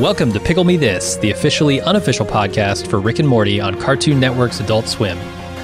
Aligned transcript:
Welcome 0.00 0.32
to 0.32 0.40
Pickle 0.40 0.64
Me 0.64 0.78
This, 0.78 1.16
the 1.16 1.30
officially 1.30 1.80
unofficial 1.82 2.24
podcast 2.24 2.88
for 2.88 3.00
Rick 3.00 3.18
and 3.18 3.28
Morty 3.28 3.60
on 3.60 3.78
Cartoon 3.78 4.18
Network's 4.18 4.58
Adult 4.58 4.88
Swim. 4.88 5.18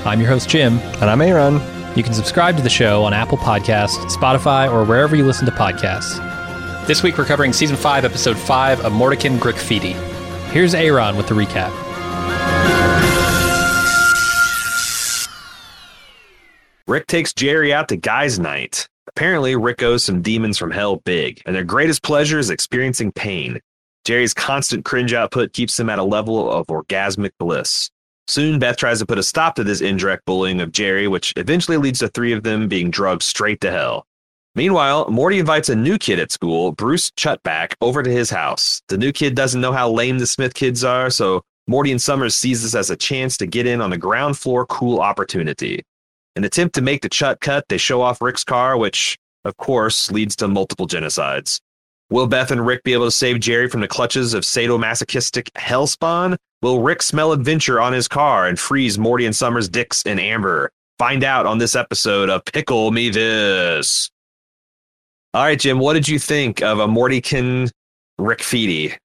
I'm 0.04 0.20
your 0.20 0.28
host, 0.28 0.48
Jim. 0.48 0.78
And 1.00 1.04
I'm 1.04 1.22
Aaron. 1.22 1.54
You 1.96 2.02
can 2.02 2.12
subscribe 2.12 2.54
to 2.58 2.62
the 2.62 2.68
show 2.68 3.02
on 3.02 3.14
Apple 3.14 3.38
Podcasts, 3.38 4.04
Spotify, 4.10 4.70
or 4.70 4.84
wherever 4.84 5.16
you 5.16 5.24
listen 5.24 5.46
to 5.46 5.52
podcasts. 5.52 6.18
This 6.86 7.02
week 7.02 7.16
we're 7.16 7.24
covering 7.24 7.54
Season 7.54 7.76
5, 7.76 8.04
Episode 8.04 8.36
5 8.36 8.84
of 8.84 8.92
Mortican 8.92 9.38
Graffiti. 9.38 9.94
Here's 10.52 10.74
Aaron 10.74 11.16
with 11.16 11.28
the 11.28 11.34
recap. 11.34 11.85
Rick 16.88 17.08
takes 17.08 17.32
Jerry 17.32 17.74
out 17.74 17.88
to 17.88 17.96
guys' 17.96 18.38
night. 18.38 18.88
Apparently, 19.08 19.56
Rick 19.56 19.82
owes 19.82 20.04
some 20.04 20.22
demons 20.22 20.56
from 20.56 20.70
hell 20.70 20.96
big, 21.04 21.42
and 21.44 21.56
their 21.56 21.64
greatest 21.64 22.04
pleasure 22.04 22.38
is 22.38 22.48
experiencing 22.48 23.10
pain. 23.10 23.60
Jerry's 24.04 24.32
constant 24.32 24.84
cringe 24.84 25.12
output 25.12 25.52
keeps 25.52 25.80
him 25.80 25.90
at 25.90 25.98
a 25.98 26.04
level 26.04 26.48
of 26.48 26.68
orgasmic 26.68 27.32
bliss. 27.40 27.90
Soon, 28.28 28.60
Beth 28.60 28.76
tries 28.76 29.00
to 29.00 29.06
put 29.06 29.18
a 29.18 29.24
stop 29.24 29.56
to 29.56 29.64
this 29.64 29.80
indirect 29.80 30.24
bullying 30.26 30.60
of 30.60 30.70
Jerry, 30.70 31.08
which 31.08 31.32
eventually 31.36 31.76
leads 31.76 31.98
to 31.98 32.08
three 32.08 32.32
of 32.32 32.44
them 32.44 32.68
being 32.68 32.92
drugged 32.92 33.24
straight 33.24 33.60
to 33.62 33.72
hell. 33.72 34.06
Meanwhile, 34.54 35.10
Morty 35.10 35.40
invites 35.40 35.68
a 35.68 35.74
new 35.74 35.98
kid 35.98 36.20
at 36.20 36.30
school, 36.30 36.70
Bruce 36.70 37.10
Chutback, 37.10 37.74
over 37.80 38.04
to 38.04 38.10
his 38.10 38.30
house. 38.30 38.80
The 38.86 38.96
new 38.96 39.10
kid 39.10 39.34
doesn't 39.34 39.60
know 39.60 39.72
how 39.72 39.90
lame 39.90 40.20
the 40.20 40.26
Smith 40.26 40.54
kids 40.54 40.84
are, 40.84 41.10
so 41.10 41.42
Morty 41.66 41.90
and 41.90 42.00
Summers 42.00 42.36
sees 42.36 42.62
this 42.62 42.76
as 42.76 42.90
a 42.90 42.96
chance 42.96 43.36
to 43.38 43.46
get 43.46 43.66
in 43.66 43.80
on 43.80 43.90
the 43.90 43.98
ground 43.98 44.38
floor 44.38 44.64
cool 44.66 45.00
opportunity. 45.00 45.82
An 46.36 46.44
attempt 46.44 46.74
to 46.74 46.82
make 46.82 47.00
the 47.00 47.08
Chut 47.08 47.40
cut, 47.40 47.64
they 47.68 47.78
show 47.78 48.02
off 48.02 48.20
Rick's 48.20 48.44
car, 48.44 48.76
which, 48.76 49.18
of 49.44 49.56
course, 49.56 50.10
leads 50.10 50.36
to 50.36 50.48
multiple 50.48 50.86
genocides. 50.86 51.60
Will 52.10 52.26
Beth 52.26 52.50
and 52.50 52.64
Rick 52.64 52.84
be 52.84 52.92
able 52.92 53.06
to 53.06 53.10
save 53.10 53.40
Jerry 53.40 53.68
from 53.68 53.80
the 53.80 53.88
clutches 53.88 54.34
of 54.34 54.44
sadomasochistic 54.44 55.50
hellspawn? 55.52 56.36
Will 56.62 56.82
Rick 56.82 57.02
smell 57.02 57.32
adventure 57.32 57.80
on 57.80 57.92
his 57.92 58.06
car 58.06 58.46
and 58.46 58.60
freeze 58.60 58.98
Morty 58.98 59.26
and 59.26 59.34
Summers' 59.34 59.68
dicks 59.68 60.02
in 60.02 60.18
amber? 60.18 60.70
Find 60.98 61.24
out 61.24 61.46
on 61.46 61.58
this 61.58 61.74
episode 61.74 62.30
of 62.30 62.44
Pickle 62.44 62.90
Me 62.90 63.08
This. 63.10 64.10
All 65.34 65.42
right, 65.42 65.58
Jim, 65.58 65.78
what 65.78 65.94
did 65.94 66.06
you 66.06 66.18
think 66.18 66.62
of 66.62 66.78
a 66.78 66.86
Mortykin 66.86 67.70
Rick 68.18 68.38
Feedy? 68.38 68.96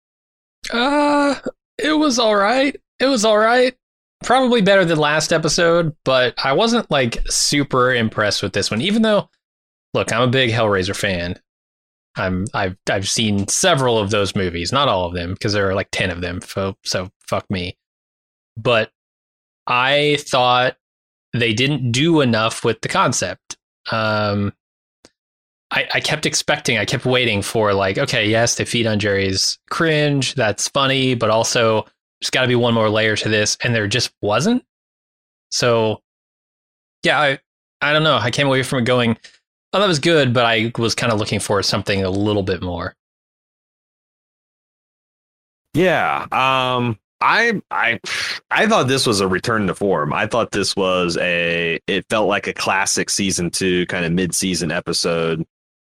Uh, 0.71 1.35
it 1.77 1.93
was 1.93 2.19
all 2.19 2.35
right. 2.35 2.75
It 2.99 3.07
was 3.07 3.25
all 3.25 3.37
right. 3.37 3.75
Probably 4.23 4.61
better 4.61 4.85
than 4.85 4.97
last 4.99 5.33
episode, 5.33 5.95
but 6.05 6.33
I 6.43 6.53
wasn't 6.53 6.89
like 6.91 7.23
super 7.29 7.93
impressed 7.93 8.43
with 8.43 8.53
this 8.53 8.69
one. 8.69 8.81
Even 8.81 9.01
though, 9.01 9.29
look, 9.93 10.13
I'm 10.13 10.21
a 10.21 10.27
big 10.27 10.51
Hellraiser 10.51 10.95
fan. 10.95 11.39
I'm 12.15 12.45
I've 12.53 12.77
I've 12.89 13.07
seen 13.09 13.47
several 13.47 13.97
of 13.97 14.11
those 14.11 14.35
movies, 14.35 14.71
not 14.71 14.87
all 14.87 15.05
of 15.05 15.13
them 15.13 15.33
because 15.33 15.53
there 15.53 15.69
are 15.69 15.75
like 15.75 15.89
ten 15.91 16.11
of 16.11 16.21
them. 16.21 16.41
So 16.41 16.75
so 16.83 17.09
fuck 17.27 17.49
me. 17.49 17.77
But 18.57 18.91
I 19.65 20.17
thought 20.19 20.75
they 21.33 21.53
didn't 21.53 21.91
do 21.91 22.21
enough 22.21 22.63
with 22.63 22.81
the 22.81 22.89
concept. 22.89 23.57
Um, 23.91 24.53
I, 25.71 25.87
I 25.93 25.99
kept 26.01 26.25
expecting, 26.25 26.77
I 26.77 26.85
kept 26.85 27.05
waiting 27.05 27.41
for 27.41 27.73
like, 27.73 27.97
okay, 27.97 28.27
yes, 28.27 28.55
they 28.55 28.65
feed 28.65 28.85
on 28.85 28.99
Jerry's 28.99 29.57
cringe. 29.69 30.35
That's 30.35 30.67
funny, 30.67 31.15
but 31.15 31.29
also 31.29 31.85
there's 32.21 32.29
got 32.29 32.43
to 32.43 32.47
be 32.47 32.55
one 32.55 32.73
more 32.73 32.89
layer 32.89 33.15
to 33.15 33.29
this, 33.29 33.57
and 33.63 33.73
there 33.73 33.87
just 33.87 34.11
wasn't. 34.21 34.63
So, 35.51 36.01
yeah, 37.03 37.19
I 37.19 37.39
I 37.81 37.93
don't 37.93 38.03
know. 38.03 38.17
I 38.17 38.31
came 38.31 38.47
away 38.47 38.63
from 38.63 38.79
it 38.79 38.85
going, 38.85 39.17
oh, 39.73 39.79
that 39.79 39.87
was 39.87 39.99
good, 39.99 40.33
but 40.33 40.45
I 40.45 40.71
was 40.77 40.95
kind 40.95 41.11
of 41.11 41.19
looking 41.19 41.39
for 41.39 41.61
something 41.63 42.03
a 42.03 42.09
little 42.09 42.43
bit 42.43 42.61
more. 42.61 42.95
Yeah. 45.73 46.23
Um 46.31 46.99
I 47.21 47.61
I 47.71 47.99
I 48.49 48.67
thought 48.67 48.87
this 48.87 49.05
was 49.05 49.21
a 49.21 49.27
return 49.27 49.67
to 49.67 49.75
form. 49.75 50.13
I 50.13 50.27
thought 50.27 50.51
this 50.51 50.75
was 50.75 51.17
a 51.17 51.79
it 51.87 52.05
felt 52.09 52.27
like 52.27 52.47
a 52.47 52.53
classic 52.53 53.09
season 53.09 53.49
2 53.49 53.85
kind 53.87 54.05
of 54.05 54.11
mid-season 54.11 54.71
episode. 54.71 55.45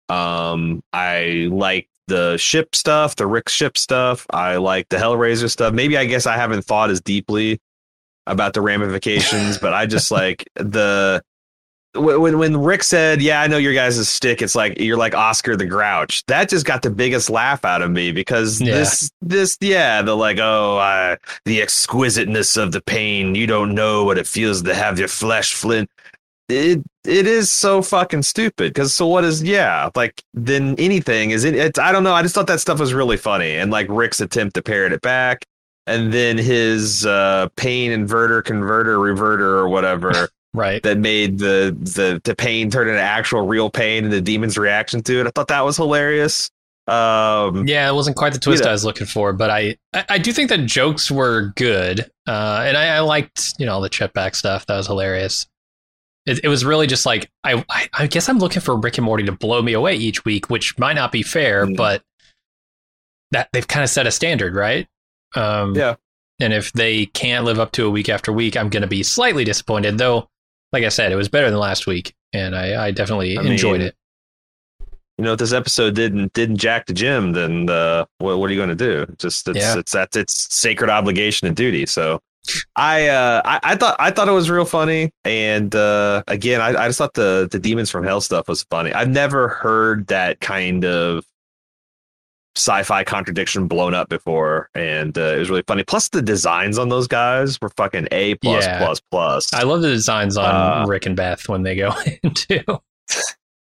Um 0.10 0.84
I 0.94 1.48
like 1.52 1.90
the 2.12 2.38
ship 2.38 2.76
stuff, 2.76 3.16
the 3.16 3.26
Rick 3.26 3.48
ship 3.50 3.78
stuff. 3.78 4.26
I 4.30 4.58
like 4.58 4.90
the 4.90 4.98
Hellraiser 4.98 5.50
stuff. 5.50 5.74
Maybe 5.74 5.98
I 5.98 6.06
guess 6.06 6.26
I 6.28 6.36
haven't 6.36 6.64
thought 6.66 6.90
as 6.90 7.00
deeply 7.02 7.60
about 8.28 8.54
the 8.54 8.62
ramifications, 8.62 9.58
but 9.58 9.74
I 9.74 9.86
just 9.86 10.12
like 10.22 10.48
the 10.56 11.24
when 11.96 12.38
when 12.38 12.56
Rick 12.58 12.84
said, 12.84 13.22
"Yeah, 13.22 13.42
I 13.42 13.48
know 13.48 13.58
your 13.58 13.74
guys' 13.74 14.08
stick," 14.08 14.42
it's 14.42 14.56
like 14.56 14.80
you're 14.80 14.98
like 14.98 15.14
Oscar 15.16 15.56
the 15.58 15.66
Grouch. 15.66 16.24
That 16.28 16.48
just 16.50 16.66
got 16.66 16.82
the 16.84 16.90
biggest 16.90 17.30
laugh 17.30 17.66
out 17.66 17.82
of 17.82 17.92
me 17.92 18.12
because 18.12 18.62
Yeah. 18.62 18.74
this 18.76 19.12
this 19.22 19.58
yeah 19.62 20.02
the 20.02 20.16
like 20.16 20.38
oh 20.40 20.78
uh, 20.78 21.16
the 21.46 21.62
exquisiteness 21.62 22.56
of 22.58 22.72
the 22.72 22.82
pain. 22.82 23.36
You 23.36 23.48
don't 23.48 23.74
know 23.76 24.04
what 24.06 24.18
it 24.18 24.28
feels 24.28 24.62
to 24.64 24.74
have 24.74 25.00
your 25.00 25.08
flesh 25.10 25.54
flint. 25.54 25.90
It 26.52 26.84
it 27.04 27.26
is 27.26 27.52
so 27.52 27.82
fucking 27.82 28.22
stupid 28.24 28.74
because 28.74 28.94
so 28.94 29.08
what 29.08 29.24
is 29.24 29.42
yeah 29.42 29.90
like 29.96 30.22
then 30.34 30.76
anything 30.78 31.32
is 31.32 31.44
it 31.46 31.56
it's 31.56 31.80
I 31.80 31.92
don't 31.92 32.04
know 32.04 32.14
I 32.14 32.22
just 32.22 32.36
thought 32.36 32.48
that 32.48 32.60
stuff 32.60 32.80
was 32.80 32.94
really 32.94 33.18
funny 33.18 33.56
and 33.56 33.72
like 33.72 33.88
Rick's 33.90 34.20
attempt 34.22 34.54
to 34.56 34.62
parrot 34.62 34.92
it 34.94 35.02
back 35.02 35.44
and 35.88 36.14
then 36.14 36.38
his 36.38 37.06
uh 37.06 37.48
pain 37.56 37.90
inverter 37.92 38.44
converter 38.44 39.00
reverter 39.00 39.58
or 39.58 39.70
whatever 39.70 40.30
Right. 40.54 40.84
that 40.84 40.98
made 40.98 41.40
the 41.40 41.76
the 41.80 42.20
the 42.26 42.36
pain 42.36 42.70
turn 42.70 42.90
into 42.90 43.00
actual 43.02 43.48
real 43.48 43.70
pain 43.70 44.04
and 44.04 44.12
the 44.12 44.20
demon's 44.20 44.58
reaction 44.58 45.02
to 45.04 45.22
it. 45.22 45.28
I 45.28 45.32
thought 45.34 45.48
that 45.48 45.64
was 45.64 45.78
hilarious. 45.78 46.50
Um, 46.88 47.66
Yeah, 47.68 47.88
it 47.90 47.94
wasn't 47.94 48.18
quite 48.18 48.34
the 48.34 48.40
twist 48.40 48.60
You 48.62 48.66
know. 48.66 48.72
I 48.72 48.74
was 48.74 48.84
looking 48.84 49.08
for, 49.08 49.32
but 49.32 49.50
I, 49.50 49.78
I, 49.94 50.06
I 50.10 50.18
do 50.18 50.34
think 50.34 50.50
that 50.50 50.66
jokes 50.66 51.10
were 51.10 51.54
good, 51.56 52.02
uh, 52.28 52.64
and 52.66 52.76
I, 52.76 52.98
I 52.98 53.00
liked 53.00 53.54
you 53.60 53.66
know 53.66 53.76
all 53.76 53.82
the 53.82 53.90
Chutback 53.90 54.36
stuff. 54.36 54.66
That 54.66 54.76
was 54.76 54.88
hilarious. 54.88 55.48
It, 56.26 56.42
it 56.44 56.48
was 56.50 56.64
really 56.64 56.86
just 56.88 57.06
like 57.06 57.32
I, 57.44 57.64
I, 57.70 57.90
I 57.94 58.08
guess 58.08 58.30
I'm 58.30 58.38
looking 58.40 58.62
for 58.62 58.76
Rick 58.78 58.98
and 58.98 59.06
Morty 59.06 59.24
to 59.26 59.32
blow 59.32 59.62
me 59.62 59.74
away 59.74 59.96
each 59.96 60.24
week, 60.24 60.50
which 60.50 60.78
might 60.78 60.94
not 60.94 61.12
be 61.12 61.24
fair, 61.24 61.66
Mm. 61.66 61.76
but 61.78 62.04
that 63.32 63.50
they've 63.54 63.68
kind 63.68 63.84
of 63.84 63.90
set 63.90 64.06
a 64.08 64.12
standard, 64.12 64.56
right? 64.56 64.88
Um, 65.36 65.76
Yeah. 65.76 65.96
And 66.40 66.54
if 66.54 66.74
they 66.74 67.06
can't 67.08 67.46
live 67.46 67.60
up 67.60 67.72
to 67.74 67.86
a 67.86 67.90
week 67.90 68.10
after 68.10 68.32
week, 68.32 68.58
I'm 68.58 68.70
going 68.70 68.82
to 68.82 68.88
be 68.88 69.04
slightly 69.04 69.44
disappointed. 69.44 69.98
Though, 70.00 70.28
like 70.74 70.84
I 70.84 70.90
said, 70.90 71.12
it 71.12 71.16
was 71.16 71.30
better 71.30 71.50
than 71.52 71.60
last 71.60 71.86
week, 71.88 72.14
and 72.34 72.56
I, 72.56 72.88
I 72.88 72.92
definitely 72.92 73.38
I 73.38 73.44
enjoyed 73.44 73.80
mean, 73.80 73.88
it. 73.90 73.96
you 75.20 75.24
know, 75.26 75.34
if 75.34 75.40
this 75.40 75.54
episode 75.54 75.94
didn't 75.96 76.34
didn't 76.34 76.58
jack 76.58 76.88
the 76.88 76.94
gym, 76.94 77.34
then 77.34 77.70
uh, 77.70 78.06
what 78.18 78.40
what 78.40 78.50
are 78.50 78.54
you 78.54 78.60
going 78.60 78.76
to 78.76 78.76
do? 78.76 79.06
Just 79.20 79.48
it's 79.50 79.58
Yeah. 79.60 79.78
it's 79.78 79.92
that's 79.92 80.18
its 80.18 80.54
sacred 80.54 80.90
obligation 80.90 81.48
and 81.48 81.56
duty. 81.56 81.86
So. 81.86 82.22
I, 82.76 83.08
uh, 83.08 83.42
I 83.46 83.60
I 83.64 83.76
thought 83.76 83.96
I 84.00 84.12
thought 84.12 84.28
it 84.28 84.32
was 84.34 84.50
real 84.50 84.66
funny, 84.66 85.12
and 85.24 85.74
uh, 85.76 86.24
again, 86.28 86.60
I, 86.62 86.70
I 86.70 86.88
just 86.88 86.98
thought 86.98 87.14
the 87.14 87.48
the 87.52 87.60
demons 87.60 87.90
from 87.92 88.04
hell 88.04 88.22
stuff 88.22 88.48
was 88.48 88.64
funny. 88.64 88.92
I've 88.94 89.10
never 89.10 89.48
heard 89.48 90.08
that 90.08 90.40
kind 90.42 90.84
of 90.86 91.24
sci-fi 92.58 93.04
contradiction 93.04 93.68
blown 93.68 93.94
up 93.94 94.10
before, 94.10 94.70
and 94.76 95.18
uh, 95.18 95.22
it 95.36 95.40
was 95.40 95.50
really 95.50 95.64
funny. 95.68 95.84
Plus, 95.84 96.10
the 96.10 96.22
designs 96.22 96.78
on 96.78 96.90
those 96.90 97.08
guys 97.08 97.60
were 97.62 97.70
fucking 97.70 98.08
a 98.12 98.36
plus 98.36 98.66
Yeah. 98.66 98.80
plus 98.80 99.02
plus. 99.12 99.54
I 99.54 99.64
love 99.64 99.82
the 99.82 99.90
designs 99.90 100.36
on 100.36 100.46
Uh, 100.46 100.86
Rick 100.88 101.06
and 101.06 101.16
Beth 101.16 101.48
when 101.48 101.64
they 101.64 101.76
go 101.76 101.94
into 102.24 102.64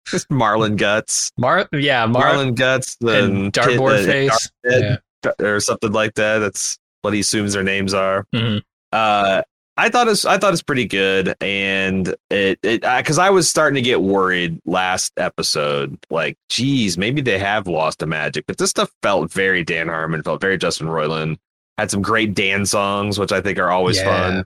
Just 0.07 0.31
Marlin 0.31 0.77
guts, 0.77 1.33
Mar. 1.37 1.69
Yeah, 1.73 2.07
Mar 2.07 2.23
Marlin 2.35 2.55
guts, 2.55 2.97
and 3.03 3.53
Dartboard 3.53 4.05
Kid- 4.05 4.31
uh, 4.31 4.37
face. 4.37 4.51
Yeah. 4.65 4.97
Or 5.41 5.61
something 5.61 5.93
like 5.93 6.15
that. 6.15 6.39
That's 6.39 6.79
what 7.03 7.15
he 7.15 7.21
assumes 7.21 7.53
their 7.53 7.63
names 7.63 7.93
are. 7.95 8.27
Mhm. 8.35 8.63
Uh, 8.93 9.43
I 9.77 9.89
thought 9.89 10.07
it's 10.09 10.25
I 10.27 10.37
thought 10.39 10.53
it's 10.53 10.63
pretty 10.63 10.85
good, 10.87 11.35
and 11.41 12.09
it 12.31 12.59
it 12.63 12.83
because 12.83 13.19
I 13.19 13.31
was 13.31 13.49
starting 13.49 13.77
to 13.77 13.81
get 13.83 14.03
worried 14.03 14.61
last 14.67 15.13
episode. 15.17 15.99
Like, 16.11 16.37
geez, 16.51 16.99
maybe 16.99 17.23
they 17.23 17.39
have 17.39 17.67
lost 17.67 17.99
the 18.01 18.07
magic. 18.07 18.45
But 18.47 18.59
this 18.59 18.69
stuff 18.71 18.91
felt 19.03 19.33
very 19.33 19.65
Dan 19.65 19.89
Harmon, 19.89 20.23
felt 20.23 20.41
very 20.43 20.59
Justin 20.59 20.89
Roiland. 20.89 21.39
Had 21.79 21.91
some 21.91 22.03
great 22.03 22.35
Dan 22.35 22.67
songs, 22.67 23.19
which 23.19 23.33
I 23.33 23.41
think 23.41 23.59
are 23.59 23.71
always 23.71 23.97
Yeah. 23.97 24.05
fun. 24.05 24.45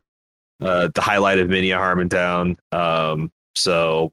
Uh, 0.62 0.88
the 0.94 1.00
highlight 1.00 1.38
of 1.40 1.48
Mini 1.48 1.68
Harmontown. 1.70 2.56
Um, 2.72 3.32
so 3.56 4.12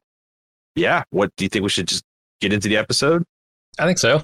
yeah, 0.76 1.04
what 1.12 1.32
do 1.38 1.46
you 1.46 1.50
think 1.50 1.62
we 1.64 1.70
should 1.70 1.88
just 1.88 2.04
get 2.42 2.52
into 2.52 2.68
the 2.68 2.78
episode? 2.78 3.24
I 3.78 3.86
think 3.86 4.00
so. 4.00 4.24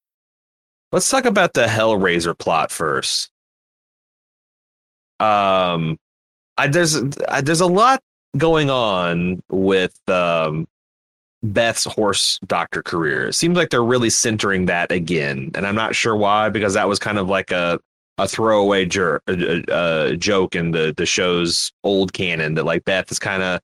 Let's 0.91 1.09
talk 1.09 1.25
about 1.25 1.53
the 1.53 1.65
Hellraiser 1.65 2.37
plot 2.37 2.69
first. 2.69 3.29
Um, 5.19 5.97
I, 6.57 6.67
there's 6.67 6.97
I, 7.29 7.41
there's 7.41 7.61
a 7.61 7.67
lot 7.67 8.01
going 8.37 8.69
on 8.69 9.41
with 9.49 9.97
um, 10.09 10.67
Beth's 11.43 11.85
horse 11.85 12.39
doctor 12.45 12.83
career. 12.83 13.27
It 13.27 13.33
seems 13.33 13.55
like 13.55 13.69
they're 13.69 13.83
really 13.83 14.09
centering 14.09 14.65
that 14.65 14.91
again, 14.91 15.51
and 15.55 15.65
I'm 15.65 15.75
not 15.75 15.95
sure 15.95 16.15
why 16.15 16.49
because 16.49 16.73
that 16.73 16.87
was 16.89 16.99
kind 16.99 17.17
of 17.17 17.29
like 17.29 17.51
a 17.51 17.79
a 18.17 18.27
throwaway 18.27 18.85
jer- 18.85 19.21
a, 19.27 19.33
a, 19.33 20.11
a 20.11 20.17
joke 20.17 20.55
in 20.55 20.71
the 20.71 20.93
the 20.97 21.05
show's 21.05 21.71
old 21.83 22.11
canon 22.13 22.55
that 22.55 22.65
like 22.65 22.83
Beth 22.83 23.11
is 23.11 23.19
kind 23.19 23.43
of 23.43 23.61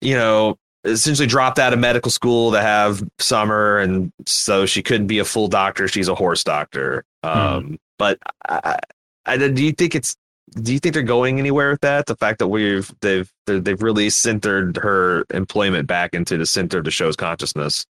you 0.00 0.14
know 0.14 0.56
essentially 0.84 1.26
dropped 1.26 1.58
out 1.58 1.72
of 1.72 1.78
medical 1.78 2.10
school 2.10 2.52
to 2.52 2.60
have 2.60 3.02
summer 3.18 3.78
and 3.78 4.12
so 4.26 4.66
she 4.66 4.82
couldn't 4.82 5.06
be 5.06 5.18
a 5.18 5.24
full 5.24 5.48
doctor. 5.48 5.88
She's 5.88 6.08
a 6.08 6.14
horse 6.14 6.44
doctor. 6.44 7.04
Um, 7.22 7.78
but 7.98 8.18
I, 8.48 8.78
I, 9.24 9.36
do 9.36 9.62
you 9.62 9.72
think 9.72 9.94
it's 9.94 10.16
do 10.62 10.72
you 10.72 10.78
think 10.78 10.92
they're 10.92 11.02
going 11.02 11.38
anywhere 11.38 11.70
with 11.70 11.80
that? 11.80 12.06
The 12.06 12.16
fact 12.16 12.38
that 12.38 12.48
we've 12.48 12.92
they've 13.00 13.30
they've 13.46 13.82
really 13.82 14.10
centered 14.10 14.76
her 14.76 15.24
employment 15.32 15.86
back 15.86 16.12
into 16.12 16.36
the 16.36 16.46
center 16.46 16.78
of 16.78 16.84
the 16.84 16.90
show's 16.90 17.16
consciousness. 17.16 17.86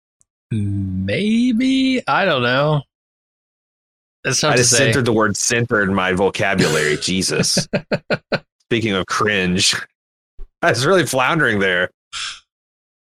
Maybe? 0.50 2.06
I 2.06 2.26
don't 2.26 2.42
know. 2.42 2.82
It's 4.24 4.40
tough 4.40 4.52
i 4.52 4.56
to 4.56 4.58
just 4.58 4.70
say. 4.70 4.76
centered 4.78 5.06
the 5.06 5.12
word 5.12 5.36
center 5.36 5.82
in 5.82 5.94
my 5.94 6.12
vocabulary. 6.12 6.96
Jesus. 7.02 7.66
Speaking 8.64 8.92
of 8.92 9.06
cringe. 9.06 9.74
I 10.62 10.70
was 10.70 10.86
really 10.86 11.06
floundering 11.06 11.58
there 11.58 11.90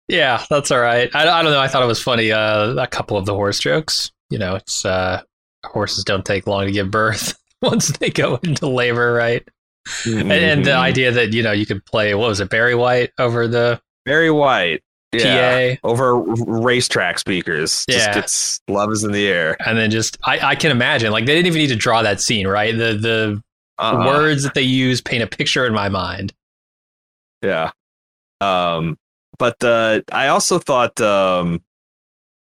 Yeah, 0.08 0.44
that's 0.50 0.72
all 0.72 0.80
right. 0.80 1.10
I, 1.14 1.28
I 1.28 1.42
don't 1.44 1.52
know. 1.52 1.60
I 1.60 1.68
thought 1.68 1.84
it 1.84 1.88
was 1.88 2.02
funny. 2.02 2.32
Uh, 2.32 2.76
a 2.82 2.88
couple 2.88 3.18
of 3.18 3.26
the 3.26 3.34
horse 3.34 3.60
jokes. 3.60 4.12
You 4.30 4.38
know, 4.40 4.56
it's 4.56 4.86
uh, 4.86 5.22
horses 5.66 6.04
don't 6.04 6.26
take 6.26 6.48
long 6.48 6.66
to 6.66 6.72
give 6.72 6.90
birth 6.92 7.38
once 7.62 7.90
they 7.98 8.10
go 8.10 8.36
into 8.44 8.68
labor, 8.68 9.14
right? 9.14 9.48
And, 10.06 10.32
and 10.32 10.66
the 10.66 10.72
Mhm. 10.72 10.78
idea 10.80 11.12
that 11.12 11.32
you 11.34 11.42
know 11.44 11.52
you 11.54 11.66
could 11.66 11.86
play 11.86 12.14
what 12.14 12.28
was 12.28 12.40
it 12.42 12.50
Barry 12.50 12.76
White 12.76 13.12
over 13.20 13.48
the 13.48 13.80
Barry 14.06 14.32
white. 14.32 14.82
Yeah. 15.14 15.76
PA, 15.82 15.88
Over 15.88 16.16
racetrack 16.18 17.20
speakers. 17.20 17.86
Just 17.90 18.08
Yeah. 18.08 18.14
gets 18.16 18.60
love 18.68 18.92
is 18.92 19.06
in 19.06 19.14
the 19.14 19.26
air. 19.28 19.56
and 19.66 19.78
then 19.78 19.90
just 19.90 20.18
I, 20.26 20.40
I 20.40 20.56
can 20.56 20.72
imagine 20.72 21.12
like 21.14 21.26
they 21.26 21.34
didn't 21.36 21.48
even 21.48 21.60
need 21.60 21.68
to 21.70 21.78
draw 21.78 22.02
that 22.02 22.20
scene, 22.22 22.48
right? 22.48 22.78
The 22.78 22.94
the 22.96 23.42
Uh-uh. 23.78 24.06
words 24.06 24.44
that 24.44 24.54
they 24.54 24.62
use 24.64 25.00
paint 25.02 25.24
a 25.24 25.28
picture 25.28 25.66
in 25.66 25.74
my 25.74 25.88
mind. 25.88 26.34
Yeah. 27.42 27.72
Um, 28.42 28.98
but 29.38 29.64
uh, 29.64 30.02
I 30.12 30.28
also 30.28 30.60
thought 30.60 31.00
um, 31.02 31.62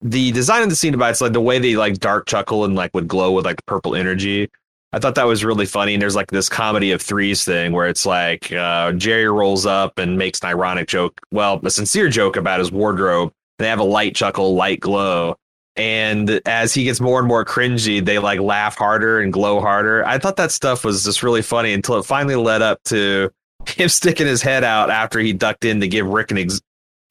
the 0.00 0.32
design 0.32 0.62
of 0.62 0.70
the 0.70 0.76
scene 0.76 1.00
it's 1.00 1.20
like 1.20 1.32
the 1.32 1.40
way 1.40 1.58
they 1.58 1.76
like 1.76 1.98
dark 1.98 2.26
chuckle 2.26 2.64
and 2.64 2.74
like 2.74 2.94
would 2.94 3.08
glow 3.08 3.32
with 3.32 3.44
like 3.44 3.64
purple 3.66 3.94
energy. 3.94 4.48
I 4.92 4.98
thought 4.98 5.16
that 5.16 5.26
was 5.26 5.44
really 5.44 5.66
funny. 5.66 5.94
And 5.94 6.00
there's 6.00 6.16
like 6.16 6.30
this 6.30 6.48
comedy 6.48 6.92
of 6.92 7.02
threes 7.02 7.44
thing 7.44 7.72
where 7.72 7.88
it's 7.88 8.06
like 8.06 8.50
uh, 8.52 8.92
Jerry 8.92 9.28
rolls 9.28 9.66
up 9.66 9.98
and 9.98 10.16
makes 10.16 10.40
an 10.40 10.48
ironic 10.48 10.88
joke, 10.88 11.20
well, 11.30 11.60
a 11.62 11.70
sincere 11.70 12.08
joke 12.08 12.36
about 12.36 12.60
his 12.60 12.72
wardrobe. 12.72 13.32
They 13.58 13.68
have 13.68 13.80
a 13.80 13.84
light 13.84 14.14
chuckle, 14.14 14.54
light 14.54 14.80
glow. 14.80 15.36
And 15.76 16.40
as 16.46 16.74
he 16.74 16.84
gets 16.84 17.00
more 17.00 17.18
and 17.18 17.28
more 17.28 17.44
cringy, 17.44 18.04
they 18.04 18.18
like 18.18 18.40
laugh 18.40 18.76
harder 18.76 19.20
and 19.20 19.32
glow 19.32 19.60
harder. 19.60 20.06
I 20.06 20.18
thought 20.18 20.36
that 20.36 20.52
stuff 20.52 20.84
was 20.84 21.04
just 21.04 21.22
really 21.22 21.42
funny 21.42 21.72
until 21.72 21.96
it 21.98 22.04
finally 22.04 22.34
led 22.34 22.62
up 22.62 22.82
to 22.84 23.30
him 23.66 23.88
sticking 23.88 24.26
his 24.26 24.42
head 24.42 24.64
out 24.64 24.90
after 24.90 25.20
he 25.20 25.32
ducked 25.32 25.64
in 25.64 25.80
to 25.80 25.88
give 25.88 26.06
Rick 26.06 26.30
an 26.30 26.38
ex- 26.38 26.60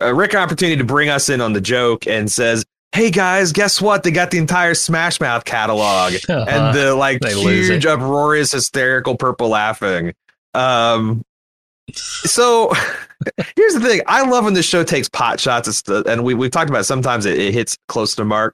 uh, 0.02 0.14
Rick 0.14 0.36
opportunity 0.36 0.78
to 0.78 0.84
bring 0.84 1.10
us 1.10 1.30
in 1.30 1.42
on 1.42 1.54
the 1.54 1.62
joke 1.62 2.08
and 2.08 2.32
says, 2.32 2.66
"Hey 2.92 3.10
guys, 3.12 3.52
guess 3.52 3.82
what? 3.82 4.04
They 4.04 4.12
got 4.12 4.32
the 4.32 4.38
entire 4.38 4.74
Smash 4.76 5.20
Mouth 5.20 5.44
catalog." 5.46 6.14
and 6.30 6.76
the 6.78 6.94
like 6.96 7.22
They 7.22 7.34
huge, 7.34 7.86
uproarious, 7.86 8.52
hysterical 8.52 9.16
purple 9.16 9.50
laughing. 9.50 10.14
Um, 10.54 11.24
so 11.94 12.72
here's 13.56 13.74
the 13.74 13.80
thing: 13.82 14.02
I 14.08 14.28
love 14.28 14.46
when 14.46 14.54
the 14.54 14.64
show 14.64 14.84
takes 14.84 15.10
pot 15.10 15.40
shots. 15.40 15.82
The, 15.84 16.04
and 16.08 16.24
we 16.24 16.34
we've 16.34 16.52
talked 16.52 16.70
about 16.70 16.82
it, 16.82 16.86
sometimes 16.86 17.26
it, 17.26 17.40
it 17.40 17.54
hits 17.54 17.78
close 17.88 18.16
to 18.16 18.26
mark. 18.26 18.54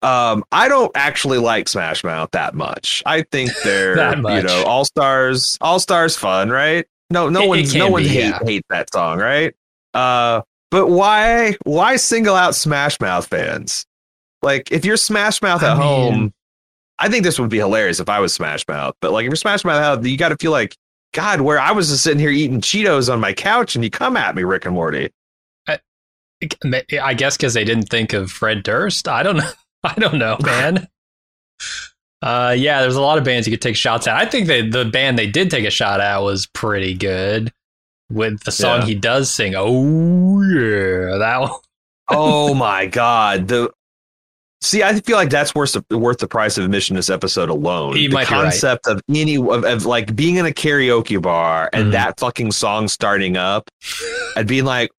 Um, 0.00 0.44
I 0.52 0.68
don't 0.68 0.92
actually 0.94 1.38
like 1.38 1.68
Smash 1.68 2.04
Mouth 2.04 2.30
that 2.32 2.54
much. 2.54 3.02
I 3.04 3.22
think 3.22 3.50
they're 3.64 3.96
you 4.16 4.22
know 4.42 4.64
all 4.66 4.84
stars, 4.84 5.58
all 5.60 5.80
stars 5.80 6.16
fun, 6.16 6.50
right? 6.50 6.86
No, 7.10 7.28
no 7.28 7.42
It- 7.42 7.48
one's 7.48 7.74
no 7.74 7.88
one 7.90 8.04
hate 8.04 8.28
yeah. 8.28 8.38
hates 8.44 8.66
that 8.70 8.92
song, 8.92 9.18
right? 9.18 9.54
Uh, 9.94 10.42
but 10.70 10.88
why 10.88 11.56
why 11.64 11.96
single 11.96 12.34
out 12.34 12.54
Smash 12.54 13.00
Mouth 13.00 13.26
fans? 13.26 13.86
Like 14.42 14.70
if 14.70 14.84
you're 14.84 14.96
Smash 14.96 15.40
Mouth 15.42 15.62
I 15.62 15.72
at 15.72 15.78
mean- 15.78 15.82
home, 15.86 16.34
I 16.98 17.08
think 17.08 17.24
this 17.24 17.38
would 17.38 17.50
be 17.50 17.58
hilarious 17.58 18.00
if 18.00 18.08
I 18.08 18.20
was 18.20 18.34
Smash 18.34 18.66
Mouth. 18.68 18.94
But 19.00 19.12
like 19.12 19.24
if 19.24 19.30
you're 19.30 19.36
Smash 19.36 19.64
Mouth 19.64 19.82
out, 19.82 20.04
you 20.04 20.16
got 20.16 20.28
to 20.30 20.36
feel 20.36 20.52
like 20.52 20.76
God, 21.14 21.40
where 21.40 21.58
I 21.58 21.72
was 21.72 21.88
just 21.88 22.02
sitting 22.04 22.18
here 22.18 22.30
eating 22.30 22.60
Cheetos 22.60 23.10
on 23.10 23.18
my 23.18 23.32
couch, 23.32 23.74
and 23.74 23.82
you 23.82 23.90
come 23.90 24.16
at 24.16 24.34
me, 24.34 24.44
Rick 24.44 24.66
and 24.66 24.74
Morty. 24.74 25.10
I 27.02 27.14
guess 27.14 27.36
because 27.36 27.54
they 27.54 27.64
didn't 27.64 27.88
think 27.88 28.12
of 28.12 28.30
Fred 28.30 28.62
Durst. 28.62 29.08
I 29.08 29.22
don't 29.22 29.38
know. 29.38 29.50
I 29.84 29.94
don't 29.94 30.18
know, 30.18 30.36
man. 30.42 30.86
uh, 32.22 32.54
yeah, 32.56 32.80
there's 32.80 32.96
a 32.96 33.00
lot 33.00 33.18
of 33.18 33.24
bands 33.24 33.46
you 33.46 33.52
could 33.52 33.62
take 33.62 33.76
shots 33.76 34.06
at. 34.06 34.16
I 34.16 34.26
think 34.26 34.46
they, 34.46 34.68
the 34.68 34.84
band 34.84 35.18
they 35.18 35.26
did 35.28 35.50
take 35.50 35.64
a 35.64 35.70
shot 35.70 36.00
at 36.00 36.18
was 36.18 36.46
pretty 36.46 36.94
good 36.94 37.52
with 38.10 38.42
the 38.44 38.52
song 38.52 38.80
Yeah. 38.80 38.86
he 38.86 38.94
does 38.94 39.30
sing. 39.30 39.54
Oh 39.56 40.40
yeah, 40.42 41.18
that 41.18 41.38
one. 41.40 41.50
oh 42.08 42.54
my 42.54 42.86
God, 42.86 43.48
the 43.48 43.70
see, 44.60 44.82
I 44.82 44.98
feel 45.00 45.16
like 45.16 45.30
that's 45.30 45.54
worth 45.54 45.76
the, 45.88 45.98
worth 45.98 46.18
the 46.18 46.26
price 46.26 46.58
of 46.58 46.64
admission 46.64 46.96
this 46.96 47.10
episode 47.10 47.48
alone. 47.48 47.96
You 47.96 48.04
the 48.08 48.08
be 48.08 48.14
right. 48.16 48.26
concept 48.26 48.86
of 48.88 49.00
any 49.08 49.36
of, 49.36 49.64
of 49.64 49.86
like 49.86 50.16
being 50.16 50.36
in 50.36 50.46
a 50.46 50.50
karaoke 50.50 51.20
bar 51.20 51.70
and 51.72 51.86
Mhm. 51.88 51.92
that 51.92 52.18
fucking 52.18 52.50
song 52.52 52.88
starting 52.88 53.36
up 53.36 53.68
and 54.36 54.48
being 54.48 54.64
like, 54.64 54.90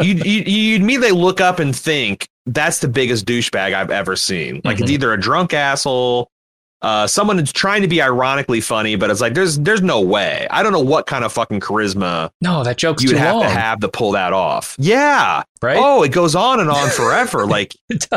you 0.00 0.14
you 0.14 0.42
you 0.46 0.76
immediately 0.76 1.12
look 1.12 1.40
up 1.40 1.58
and 1.58 1.74
think 1.76 2.26
that's 2.46 2.78
the 2.80 2.88
biggest 2.88 3.26
douchebag 3.26 3.74
I've 3.74 3.90
ever 3.90 4.16
seen. 4.16 4.60
Like 4.64 4.78
it's 4.80 4.90
Mhm. 4.90 4.94
either 4.94 5.12
a 5.12 5.20
drunk 5.20 5.54
asshole. 5.54 6.28
Uh, 6.84 7.06
someone 7.06 7.38
is 7.38 7.50
trying 7.50 7.80
to 7.80 7.88
be 7.88 8.02
ironically 8.02 8.60
funny, 8.60 8.94
but 8.94 9.08
it's 9.08 9.22
like 9.22 9.32
there's 9.32 9.58
there's 9.60 9.80
no 9.80 10.02
way. 10.02 10.46
I 10.50 10.62
don't 10.62 10.74
know 10.74 10.80
what 10.80 11.06
kind 11.06 11.24
of 11.24 11.32
fucking 11.32 11.60
charisma 11.60 12.28
No, 12.42 12.62
that 12.62 12.76
joke's 12.76 13.02
you 13.02 13.08
too 13.08 13.14
would 13.14 13.22
have 13.22 13.36
long, 13.36 13.44
to 13.44 13.48
have 13.48 13.80
to 13.80 13.88
pull 13.88 14.12
that 14.12 14.34
off. 14.34 14.76
Yeah. 14.78 15.44
right? 15.62 15.78
Oh, 15.80 16.02
it 16.02 16.12
goes 16.12 16.34
on 16.34 16.60
and 16.60 16.68
on 16.68 16.90
forever. 16.90 17.46
like 17.46 17.74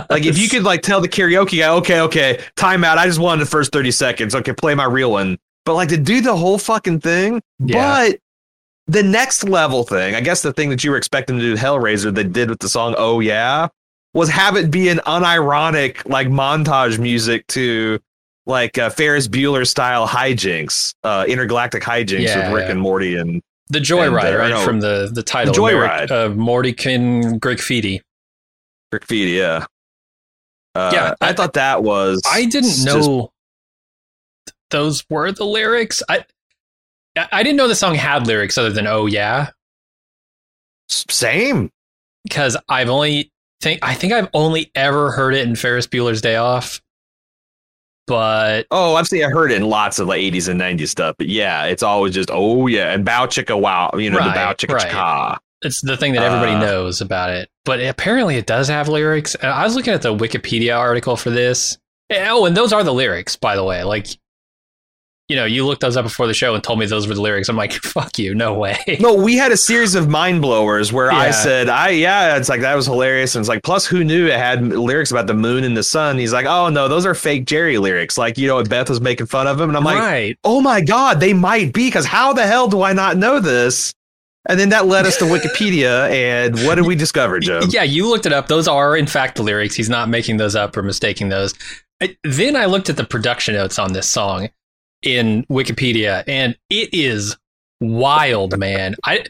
like 0.09 0.25
if 0.25 0.37
you 0.37 0.49
could 0.49 0.63
like 0.63 0.81
tell 0.81 0.99
the 0.99 1.07
karaoke 1.07 1.59
guy, 1.59 1.69
okay, 1.75 2.01
okay, 2.01 2.43
time 2.57 2.83
out. 2.83 2.97
I 2.97 3.05
just 3.05 3.19
wanted 3.19 3.45
the 3.45 3.49
first 3.49 3.71
30 3.71 3.89
seconds. 3.91 4.35
Okay, 4.35 4.51
play 4.51 4.75
my 4.75 4.83
real 4.83 5.11
one. 5.11 5.37
But 5.63 5.75
like 5.75 5.87
to 5.89 5.97
do 5.97 6.19
the 6.19 6.35
whole 6.35 6.57
fucking 6.57 6.99
thing. 6.99 7.41
Yeah. 7.59 8.09
But 8.09 8.19
the 8.87 9.01
next 9.01 9.45
level 9.45 9.85
thing, 9.85 10.13
I 10.13 10.19
guess 10.19 10.41
the 10.41 10.51
thing 10.51 10.71
that 10.71 10.83
you 10.83 10.91
were 10.91 10.97
expecting 10.97 11.37
to 11.37 11.41
do 11.41 11.51
with 11.51 11.61
Hellraiser 11.61 12.13
that 12.13 12.33
did 12.33 12.49
with 12.49 12.59
the 12.59 12.67
song 12.67 12.95
Oh 12.97 13.21
Yeah 13.21 13.69
was 14.13 14.29
have 14.29 14.57
it 14.57 14.71
be 14.71 14.89
an 14.89 14.97
unironic 15.05 16.05
like 16.09 16.27
montage 16.27 16.99
music 16.99 17.45
to 17.47 17.99
like 18.47 18.77
uh, 18.79 18.89
Ferris 18.89 19.27
Bueller 19.27 19.67
style 19.67 20.07
hijinks, 20.07 20.93
uh, 21.03 21.25
intergalactic 21.27 21.83
hijinks 21.83 22.21
Yeah, 22.21 22.47
with 22.47 22.55
Rick 22.55 22.65
yeah. 22.65 22.71
and 22.71 22.81
Morty 22.81 23.15
and 23.17 23.41
the 23.69 23.79
Joyride, 23.79 24.33
uh, 24.33 24.37
right 24.39 24.49
no, 24.49 24.61
from 24.63 24.79
the 24.79 25.09
the 25.13 25.21
title, 25.21 25.53
The 25.53 25.59
Joyride. 25.59 26.09
uh, 26.11 26.29
Mortykin 26.29 27.39
Graffiti. 27.39 28.01
Rick 28.91 29.05
Feedy, 29.05 29.35
yeah. 29.37 29.65
Uh, 30.73 30.91
Yeah, 30.93 31.13
I, 31.21 31.29
I- 31.29 31.33
thought 31.33 31.53
that 31.53 31.83
was. 31.83 32.21
I 32.25 32.45
didn't 32.45 32.83
know 32.85 33.31
th- 34.47 34.55
those 34.71 35.03
were 35.09 35.31
the 35.33 35.43
lyrics. 35.43 36.01
I 36.07 36.23
I 37.17 37.27
I 37.33 37.43
didn't 37.43 37.57
know 37.57 37.67
the 37.67 37.75
song 37.75 37.95
had 37.95 38.25
lyrics 38.27 38.57
other 38.57 38.69
than 38.71 38.87
"Oh 38.87 39.05
yeah," 39.07 39.49
same. 40.89 41.69
because 42.23 42.57
I've 42.69 42.89
only 42.89 43.31
think 43.61 43.79
I 43.83 43.93
think 43.93 44.13
I've 44.13 44.29
only 44.33 44.71
ever 44.75 45.11
heard 45.11 45.33
it 45.33 45.47
in 45.47 45.55
Ferris 45.55 45.87
Bueller's 45.87 46.21
Day 46.21 46.35
Off. 46.35 46.81
But 48.07 48.65
Oh, 48.71 48.95
I've 48.95 49.07
seen 49.07 49.23
I 49.23 49.29
heard 49.29 49.51
it 49.51 49.55
in 49.57 49.67
lots 49.69 49.99
of 49.99 50.07
like 50.07 50.19
80s 50.21 50.47
and 50.49 50.59
90s 50.59 50.87
stuff, 50.87 51.15
but 51.17 51.27
yeah, 51.27 51.65
it's 51.65 51.83
always 51.83 52.13
just 52.15 52.29
oh 52.31 52.67
yeah, 52.67 52.93
and 52.93 53.05
bow 53.05 53.25
chicka 53.27 53.59
wow, 53.59 53.91
you 53.95 54.09
know, 54.09 54.17
the 54.17 54.31
bow 54.31 54.53
chicka 54.53 54.73
right. 54.73 55.37
It's 55.63 55.81
the 55.81 55.97
thing 55.97 56.13
that 56.13 56.23
everybody 56.23 56.53
Uh, 56.53 56.59
knows 56.59 57.01
about 57.01 57.31
it. 57.31 57.49
But 57.65 57.81
apparently 57.81 58.37
it 58.37 58.45
does 58.45 58.67
have 58.67 58.87
lyrics. 58.87 59.35
I 59.41 59.63
was 59.63 59.75
looking 59.75 59.93
at 59.93 60.03
the 60.03 60.15
Wikipedia 60.15 60.77
article 60.77 61.17
for 61.17 61.29
this. 61.31 61.77
Oh, 62.11 62.45
and 62.45 62.55
those 62.55 62.71
are 62.71 62.83
the 62.83 62.93
lyrics, 62.93 63.35
by 63.35 63.55
the 63.55 63.63
way. 63.63 63.83
Like, 63.83 64.07
you 65.29 65.35
know, 65.35 65.43
you 65.43 65.65
looked 65.65 65.81
those 65.81 65.97
up 65.97 66.05
before 66.05 66.25
the 66.25 66.33
show 66.33 66.55
and 66.55 66.63
told 66.63 66.79
me 66.79 66.85
those 66.85 67.05
were 67.05 67.13
the 67.13 67.21
lyrics. 67.21 67.49
I'm 67.49 67.57
like, 67.57 67.73
fuck 67.83 68.17
you, 68.17 68.33
no 68.33 68.53
way. 68.53 68.77
No, 69.01 69.13
we 69.13 69.35
had 69.35 69.51
a 69.51 69.57
series 69.57 69.93
of 69.93 70.07
mind 70.07 70.41
blowers 70.41 70.93
where 70.93 71.11
I 71.11 71.31
said, 71.31 71.67
"I 71.67 71.89
yeah," 71.89 72.37
it's 72.37 72.47
like 72.47 72.61
that 72.61 72.75
was 72.75 72.85
hilarious, 72.85 73.35
and 73.35 73.41
it's 73.41 73.49
like, 73.49 73.63
plus, 73.63 73.85
who 73.85 74.03
knew 74.03 74.27
it 74.27 74.37
had 74.37 74.63
lyrics 74.65 75.11
about 75.11 75.27
the 75.27 75.33
moon 75.33 75.63
and 75.63 75.75
the 75.75 75.83
sun? 75.83 76.17
He's 76.17 76.31
like, 76.31 76.45
"Oh 76.45 76.69
no, 76.69 76.87
those 76.87 77.05
are 77.05 77.13
fake 77.13 77.45
Jerry 77.45 77.77
lyrics." 77.77 78.17
Like 78.17 78.37
you 78.37 78.47
know, 78.47 78.63
Beth 78.63 78.89
was 78.89 79.01
making 79.01 79.27
fun 79.27 79.47
of 79.47 79.59
him, 79.59 79.69
and 79.69 79.77
I'm 79.77 79.83
like, 79.83 79.99
right. 79.99 80.37
"Oh 80.43 80.61
my 80.61 80.79
god, 80.81 81.19
they 81.19 81.33
might 81.33 81.73
be," 81.73 81.87
because 81.87 82.05
how 82.05 82.31
the 82.31 82.47
hell 82.47 82.69
do 82.69 82.81
I 82.81 82.93
not 82.93 83.17
know 83.17 83.39
this? 83.39 83.93
And 84.49 84.57
then 84.57 84.69
that 84.69 84.87
led 84.87 85.05
us 85.05 85.17
to 85.17 85.25
Wikipedia, 85.25 86.09
and 86.11 86.55
what 86.65 86.75
did 86.75 86.85
we 86.85 86.95
discover, 86.95 87.41
Joe? 87.41 87.61
Yeah, 87.69 87.83
you 87.83 88.07
looked 88.09 88.25
it 88.25 88.31
up. 88.33 88.47
Those 88.47 88.67
are, 88.67 88.95
in 88.95 89.07
fact, 89.07 89.35
the 89.35 89.43
lyrics. 89.43 89.75
He's 89.75 89.89
not 89.89 90.07
making 90.07 90.37
those 90.37 90.55
up 90.55 90.77
or 90.77 90.83
mistaking 90.83 91.27
those. 91.27 91.53
I, 92.01 92.15
then 92.23 92.55
I 92.55 92.65
looked 92.65 92.89
at 92.89 92.95
the 92.95 93.03
production 93.03 93.55
notes 93.55 93.77
on 93.77 93.91
this 93.91 94.07
song 94.07 94.49
in 95.03 95.43
Wikipedia, 95.45 96.23
and 96.27 96.57
it 96.69 96.89
is 96.93 97.37
wild, 97.79 98.57
man. 98.57 98.95
I 99.05 99.25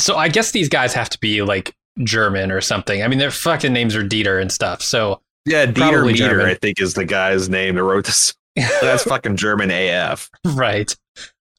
so 0.00 0.16
I 0.16 0.28
guess 0.28 0.50
these 0.52 0.68
guys 0.68 0.94
have 0.94 1.10
to 1.10 1.18
be 1.20 1.42
like 1.42 1.74
German 2.02 2.50
or 2.50 2.60
something. 2.60 3.02
I 3.02 3.08
mean, 3.08 3.18
their 3.18 3.30
fucking 3.30 3.72
names 3.72 3.94
are 3.94 4.02
Dieter 4.02 4.40
and 4.40 4.50
stuff. 4.50 4.82
So 4.82 5.20
Yeah, 5.46 5.66
Dieter 5.66 6.04
Meier, 6.04 6.14
German. 6.14 6.46
I 6.46 6.54
think, 6.54 6.80
is 6.80 6.94
the 6.94 7.04
guy's 7.04 7.48
name 7.48 7.74
that 7.76 7.84
wrote 7.84 8.06
this. 8.06 8.34
That's 8.56 9.04
fucking 9.04 9.36
German 9.36 9.70
AF. 9.70 10.30
right, 10.44 10.94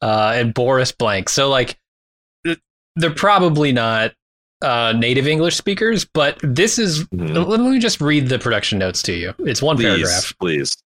uh, 0.01 0.33
and 0.35 0.53
Boris 0.53 0.91
Blank. 0.91 1.29
So 1.29 1.49
like, 1.49 1.77
they're 2.95 3.09
probably 3.15 3.71
not 3.71 4.13
uh, 4.61 4.93
native 4.95 5.27
English 5.27 5.55
speakers, 5.55 6.05
but 6.05 6.39
this 6.43 6.77
is. 6.77 7.03
Mhm. 7.05 7.47
Let 7.47 7.59
me 7.59 7.79
just 7.79 7.99
read 8.01 8.29
the 8.29 8.37
production 8.39 8.79
notes 8.79 9.01
to 9.03 9.13
you. 9.13 9.33
It's 9.39 9.61
one 9.61 9.77
paragraph. 9.77 10.33
Please, 10.39 10.73
please. 10.73 10.82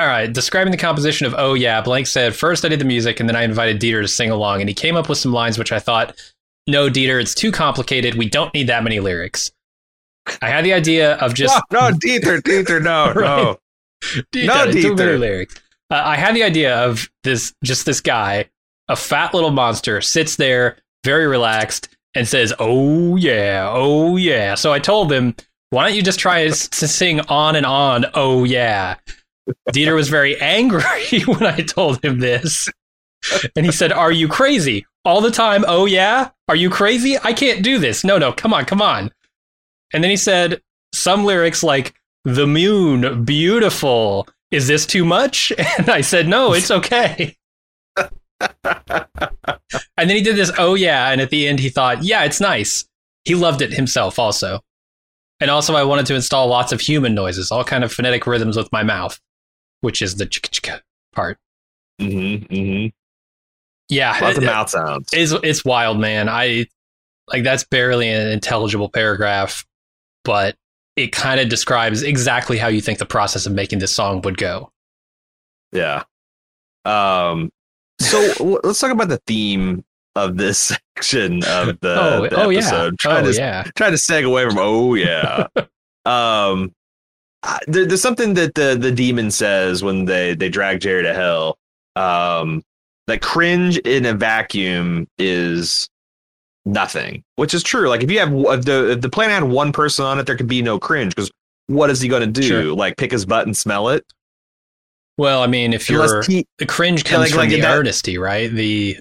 All 0.00 0.06
right, 0.06 0.32
describing 0.32 0.70
the 0.70 0.78
composition 0.78 1.26
of 1.26 1.34
Oh 1.36 1.52
Yeah, 1.52 1.82
Blank 1.82 2.06
said, 2.06 2.34
First 2.34 2.64
I 2.64 2.68
did 2.68 2.80
the 2.80 2.86
music 2.86 3.20
and 3.20 3.28
then 3.28 3.36
I 3.36 3.42
invited 3.42 3.78
Dieter 3.78 4.00
to 4.00 4.08
sing 4.08 4.30
along, 4.30 4.60
and 4.60 4.68
he 4.70 4.74
came 4.74 4.96
up 4.96 5.10
with 5.10 5.18
some 5.18 5.30
lines 5.30 5.58
which 5.58 5.72
I 5.72 5.78
thought, 5.78 6.18
No, 6.66 6.88
Dieter, 6.88 7.20
it's 7.20 7.34
too 7.34 7.52
complicated. 7.52 8.14
We 8.14 8.26
don't 8.26 8.52
need 8.54 8.68
that 8.68 8.82
many 8.82 8.98
lyrics. 8.98 9.52
I 10.40 10.48
had 10.48 10.64
the 10.64 10.72
idea 10.72 11.16
of 11.16 11.34
just. 11.34 11.62
no, 11.70 11.90
no, 11.90 11.96
Dieter, 11.98 12.40
Dieter, 12.40 12.82
no, 12.82 13.12
no. 13.20 13.58
Dieter, 14.32 14.46
No, 14.46 14.64
it's 14.64 14.80
too 14.80 14.94
many 14.94 15.12
Dieter. 15.12 15.18
lyrics. 15.18 15.54
Uh, 15.90 16.02
I 16.02 16.16
had 16.16 16.34
the 16.34 16.44
idea 16.44 16.78
of 16.78 17.10
this, 17.22 17.52
just 17.62 17.84
this 17.84 18.00
guy, 18.00 18.48
a 18.88 18.96
fat 18.96 19.34
little 19.34 19.50
monster, 19.50 20.00
sits 20.00 20.36
there 20.36 20.78
very 21.04 21.26
relaxed 21.26 21.94
and 22.14 22.26
says, 22.26 22.54
Oh 22.58 23.16
yeah, 23.16 23.68
oh 23.70 24.16
yeah. 24.16 24.54
So 24.54 24.72
I 24.72 24.78
told 24.78 25.12
him, 25.12 25.34
Why 25.68 25.86
don't 25.86 25.94
you 25.94 26.02
just 26.02 26.20
try 26.20 26.46
to 26.46 26.54
sing 26.54 27.20
on 27.28 27.54
and 27.54 27.66
on, 27.66 28.06
oh 28.14 28.44
yeah. 28.44 28.94
Dieter 29.70 29.94
was 29.94 30.08
very 30.08 30.40
angry 30.40 31.20
when 31.26 31.44
I 31.44 31.58
told 31.58 32.04
him 32.04 32.18
this. 32.18 32.68
And 33.56 33.66
he 33.66 33.72
said, 33.72 33.92
Are 33.92 34.12
you 34.12 34.28
crazy? 34.28 34.86
All 35.04 35.20
the 35.20 35.30
time, 35.30 35.64
oh 35.68 35.86
yeah? 35.86 36.30
Are 36.48 36.56
you 36.56 36.70
crazy? 36.70 37.16
I 37.22 37.32
can't 37.32 37.62
do 37.62 37.78
this. 37.78 38.04
No, 38.04 38.18
no, 38.18 38.32
come 38.32 38.52
on, 38.52 38.64
come 38.64 38.82
on. 38.82 39.10
And 39.92 40.02
then 40.02 40.10
he 40.10 40.16
said 40.16 40.60
some 40.92 41.24
lyrics 41.24 41.62
like, 41.62 41.94
The 42.24 42.46
moon, 42.46 43.24
beautiful. 43.24 44.28
Is 44.50 44.66
this 44.66 44.86
too 44.86 45.04
much? 45.04 45.52
And 45.78 45.88
I 45.88 46.00
said, 46.00 46.28
No, 46.28 46.52
it's 46.52 46.70
okay. 46.70 47.36
and 47.96 48.08
then 49.96 50.16
he 50.16 50.22
did 50.22 50.36
this, 50.36 50.50
oh 50.58 50.74
yeah. 50.74 51.10
And 51.10 51.20
at 51.20 51.30
the 51.30 51.46
end, 51.46 51.60
he 51.60 51.68
thought, 51.68 52.02
Yeah, 52.02 52.24
it's 52.24 52.40
nice. 52.40 52.84
He 53.24 53.34
loved 53.34 53.62
it 53.62 53.72
himself 53.72 54.18
also. 54.18 54.60
And 55.40 55.50
also, 55.50 55.74
I 55.74 55.84
wanted 55.84 56.06
to 56.06 56.14
install 56.14 56.48
lots 56.48 56.70
of 56.72 56.80
human 56.80 57.14
noises, 57.14 57.50
all 57.50 57.64
kind 57.64 57.82
of 57.82 57.92
phonetic 57.92 58.26
rhythms 58.26 58.56
with 58.58 58.70
my 58.72 58.82
mouth, 58.82 59.18
which 59.80 60.02
is 60.02 60.16
the 60.16 60.26
chicka 60.26 60.80
part. 61.12 61.38
Mm-hmm, 62.00 62.52
mm-hmm. 62.52 62.88
Yeah, 63.88 64.16
Lots 64.20 64.38
of 64.38 64.44
mouth 64.44 64.70
sounds. 64.70 65.08
it's 65.12 65.32
it's 65.42 65.64
wild, 65.64 65.98
man. 65.98 66.28
I 66.28 66.66
like 67.28 67.42
that's 67.42 67.64
barely 67.64 68.08
an 68.08 68.28
intelligible 68.28 68.88
paragraph, 68.88 69.66
but 70.24 70.56
it 70.96 71.12
kind 71.12 71.40
of 71.40 71.48
describes 71.48 72.02
exactly 72.02 72.56
how 72.58 72.68
you 72.68 72.80
think 72.80 72.98
the 72.98 73.06
process 73.06 73.46
of 73.46 73.52
making 73.52 73.80
this 73.80 73.94
song 73.94 74.20
would 74.22 74.38
go. 74.38 74.70
Yeah. 75.72 76.04
Um. 76.84 77.50
So 78.00 78.60
let's 78.64 78.80
talk 78.80 78.92
about 78.92 79.08
the 79.08 79.20
theme 79.26 79.84
of 80.14 80.36
this 80.36 80.58
section 80.96 81.44
of 81.44 81.78
the, 81.80 81.96
oh, 82.00 82.28
the 82.28 82.42
oh 82.42 82.48
yeah, 82.50 82.58
episode. 82.58 82.98
Try 82.98 83.20
oh 83.20 83.32
to 83.32 83.36
yeah. 83.36 83.64
try 83.74 83.90
to 83.90 83.96
seg 83.96 84.24
away 84.24 84.48
from. 84.48 84.58
Oh 84.58 84.94
yeah. 84.94 85.46
um. 86.04 86.72
There, 87.66 87.86
there's 87.86 88.02
something 88.02 88.34
that 88.34 88.54
the 88.54 88.76
the 88.78 88.92
demon 88.92 89.30
says 89.30 89.82
when 89.82 90.04
they 90.04 90.34
they 90.34 90.48
drag 90.48 90.80
Jerry 90.80 91.02
to 91.04 91.14
hell. 91.14 91.56
Um. 91.96 92.62
That 93.06 93.22
cringe 93.22 93.76
in 93.78 94.06
a 94.06 94.14
vacuum 94.14 95.08
is 95.18 95.88
nothing, 96.64 97.24
which 97.34 97.54
is 97.54 97.64
true. 97.64 97.88
Like 97.88 98.04
if 98.04 98.10
you 98.10 98.20
have 98.20 98.32
if 98.32 98.64
the 98.64 98.92
if 98.92 99.00
the 99.00 99.08
planet 99.08 99.34
had 99.34 99.42
one 99.44 99.72
person 99.72 100.04
on 100.04 100.20
it, 100.20 100.26
there 100.26 100.36
could 100.36 100.46
be 100.46 100.62
no 100.62 100.78
cringe 100.78 101.16
because 101.16 101.28
what 101.66 101.90
is 101.90 102.00
he 102.00 102.08
going 102.08 102.20
to 102.20 102.40
do? 102.40 102.46
Sure. 102.46 102.64
Like 102.74 102.96
pick 102.98 103.10
his 103.10 103.26
butt 103.26 103.46
and 103.46 103.56
smell 103.56 103.88
it? 103.88 104.04
Well, 105.18 105.42
I 105.42 105.48
mean, 105.48 105.72
if 105.72 105.90
you're 105.90 106.22
he, 106.22 106.46
the 106.58 106.66
cringe 106.66 107.02
Yeah, 107.04 107.10
comes 107.10 107.20
like- 107.22 107.30
from 107.30 107.38
like 107.40 107.48
the 107.50 107.60
that- 107.62 107.74
earnesty, 107.76 108.16
right? 108.16 108.48
The 108.48 108.98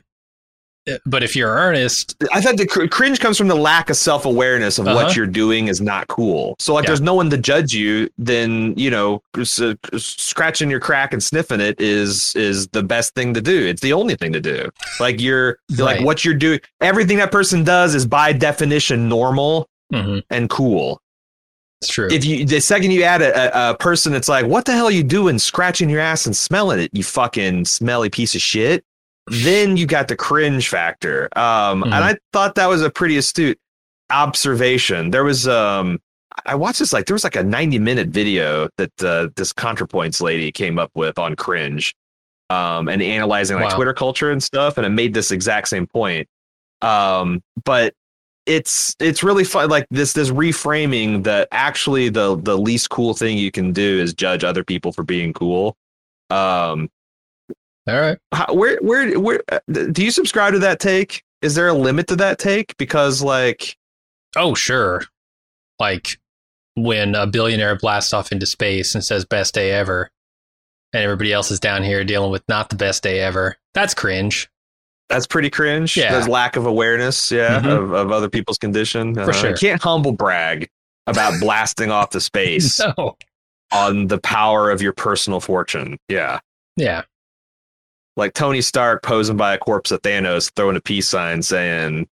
but 1.06 1.22
if 1.24 1.36
you're 1.36 1.50
earnest, 1.54 2.16
I 2.34 2.42
thought 2.42 2.58
the 2.58 2.66
cr- 2.66 2.88
cringe 2.88 3.20
comes 3.20 3.38
from 3.38 3.48
the 3.48 3.56
lack 3.56 3.90
of 3.90 3.98
self 3.98 4.26
awareness 4.26 4.80
of 4.80 4.88
Uh-huh. 4.88 4.96
what 4.96 5.16
you're 5.16 5.28
doing 5.28 5.68
is 5.68 5.82
not 5.82 6.08
cool. 6.08 6.56
So 6.60 6.74
like, 6.74 6.84
Yeah. 6.84 6.90
there's 6.90 7.02
no 7.02 7.14
one 7.14 7.30
to 7.30 7.38
judge 7.38 7.74
you. 7.74 8.10
Then 8.18 8.74
you 8.78 8.90
know, 8.90 9.22
s- 9.38 9.62
scratching 9.98 10.70
your 10.70 10.80
crack 10.80 11.14
and 11.14 11.22
sniffing 11.24 11.60
it 11.62 11.80
is 11.80 12.34
is 12.36 12.68
the 12.70 12.82
best 12.84 13.14
thing 13.14 13.34
to 13.36 13.42
do. 13.42 13.66
It's 13.68 13.82
the 13.82 13.94
only 13.94 14.16
thing 14.16 14.34
to 14.34 14.42
do. 14.42 14.70
Like 15.00 15.20
you're 15.22 15.58
like 15.78 15.98
Right. 15.98 16.04
what 16.06 16.26
you're 16.26 16.34
doing. 16.34 16.60
Everything 16.82 17.18
that 17.18 17.32
person 17.32 17.64
does 17.64 17.94
is 17.96 18.06
by 18.06 18.34
definition 18.34 19.08
normal 19.10 19.68
Mhm, 19.94 20.24
and 20.30 20.50
cool. 20.50 21.02
it's 21.82 21.92
true. 21.92 22.08
If 22.12 22.26
you 22.26 22.46
the 22.46 22.60
second 22.62 22.92
you 22.92 23.04
add 23.04 23.22
a, 23.22 23.58
a, 23.58 23.72
a 23.72 23.78
person, 23.78 24.14
it's 24.14 24.28
like, 24.30 24.46
what 24.46 24.66
the 24.66 24.72
hell 24.74 24.86
are 24.88 24.92
you 24.92 25.04
doing? 25.04 25.40
Scratching 25.40 25.90
your 25.90 26.00
ass 26.02 26.26
and 26.26 26.36
smelling 26.36 26.80
it, 26.80 26.90
you 26.94 27.04
fucking 27.04 27.66
smelly 27.66 28.10
piece 28.10 28.34
of 28.36 28.42
shit. 28.42 28.84
Then 29.30 29.78
you 29.78 29.86
got 29.86 30.08
the 30.08 30.16
cringe 30.16 30.70
factor. 30.70 31.30
Um, 31.38 31.84
Mhm. 31.84 31.86
and 31.94 32.04
I 32.04 32.18
thought 32.34 32.56
that 32.56 32.68
was 32.68 32.82
a 32.82 32.90
pretty 32.90 33.18
astute 33.18 33.58
observation. 34.10 35.12
There 35.12 35.24
was 35.24 35.48
um, 35.48 36.00
I 36.46 36.56
watched 36.56 36.80
this 36.80 36.94
like 36.94 37.06
there 37.06 37.14
was 37.16 37.24
like 37.24 37.36
a 37.36 37.44
90 37.44 37.80
minute 37.80 38.10
video 38.10 38.70
that 38.78 39.04
uh, 39.04 39.28
this 39.36 39.54
ContraPoints 39.54 40.22
lady 40.22 40.52
came 40.52 40.80
up 40.80 40.92
with 40.96 41.18
on 41.20 41.36
cringe, 41.36 41.96
um, 42.50 42.88
and 42.88 43.02
analyzing 43.02 43.58
like 43.58 43.70
Wow. 43.70 43.76
Twitter 43.76 43.94
culture 43.94 44.32
and 44.32 44.42
stuff, 44.42 44.78
and 44.78 44.86
it 44.86 44.90
made 44.90 45.14
this 45.14 45.32
exact 45.32 45.68
same 45.68 45.86
point. 45.88 46.28
Um, 46.82 47.42
but 47.66 47.94
it's 48.46 48.96
it's 49.00 49.22
really 49.22 49.44
fun 49.44 49.70
like 49.70 49.86
this 49.92 50.14
this 50.14 50.30
reframing 50.32 51.24
that 51.24 51.48
actually 51.52 52.10
the 52.10 52.36
the 52.38 52.58
least 52.58 52.90
cool 52.90 53.14
thing 53.14 53.38
you 53.38 53.52
can 53.52 53.72
do 53.74 54.00
is 54.00 54.14
judge 54.14 54.44
other 54.44 54.64
people 54.64 54.92
for 54.92 55.04
being 55.04 55.34
cool 55.34 55.76
um 56.32 56.90
All 57.89 58.00
right. 58.01 58.17
how, 58.34 58.53
where 58.53 58.77
where 58.81 59.19
where 59.19 59.41
uh, 59.51 59.60
do 59.91 60.03
you 60.03 60.12
subscribe 60.12 60.53
to 60.53 60.60
that 60.60 60.79
take 60.79 61.24
is 61.41 61.55
there 61.55 61.67
a 61.69 61.74
limit 61.74 62.08
to 62.08 62.15
that 62.17 62.39
take 62.39 62.75
because 62.77 63.22
like 63.22 63.75
Oh, 64.36 64.53
sure. 64.53 65.03
Like 65.79 66.19
when 66.75 67.15
a 67.15 67.25
billionaire 67.25 67.75
blasts 67.77 68.13
off 68.13 68.31
into 68.31 68.46
space 68.46 68.93
and 68.96 69.03
says 69.03 69.25
best 69.25 69.53
day 69.55 69.72
ever, 69.72 70.10
and 70.93 71.03
everybody 71.03 71.34
else 71.34 71.50
is 71.51 71.60
down 71.60 71.84
here 71.84 72.03
dealing 72.03 72.31
with 72.31 72.43
not 72.48 72.69
the 72.69 72.75
best 72.75 73.01
day 73.03 73.19
ever. 73.22 73.55
That's 73.74 73.93
cringe. 73.93 74.50
that's 75.10 75.25
pretty 75.25 75.50
cringe 75.50 75.98
Yeah. 75.98 76.12
there's 76.12 76.27
lack 76.27 76.55
of 76.55 76.67
awareness 76.67 77.31
yeah 77.31 77.60
Mhm. 77.62 77.75
of, 77.75 77.91
of 77.93 78.12
other 78.12 78.29
people's 78.29 78.60
condition 78.60 79.15
For 79.15 79.29
Uh, 79.29 79.34
sure. 79.34 79.50
you 79.50 79.55
can't 79.55 79.81
humble 79.81 80.12
brag 80.12 80.69
about 81.08 81.34
blasting 81.41 81.89
off 81.89 82.12
the 82.12 82.22
space 82.22 82.79
No. 82.79 83.17
on 83.72 84.05
the 84.05 84.19
power 84.19 84.69
of 84.69 84.84
your 84.84 84.93
personal 84.93 85.39
fortune 85.39 85.98
yeah 86.10 86.39
Yeah. 86.75 87.01
Like 88.20 88.34
Tony 88.34 88.62
Stark 88.62 89.02
posing 89.02 89.38
by 89.38 89.56
a 89.56 89.58
corpse 89.58 89.92
of 89.92 90.02
Thanos, 90.02 90.52
throwing 90.56 90.76
a 90.76 90.82
peace 90.82 91.08
sign 91.08 91.42
saying, 91.42 92.08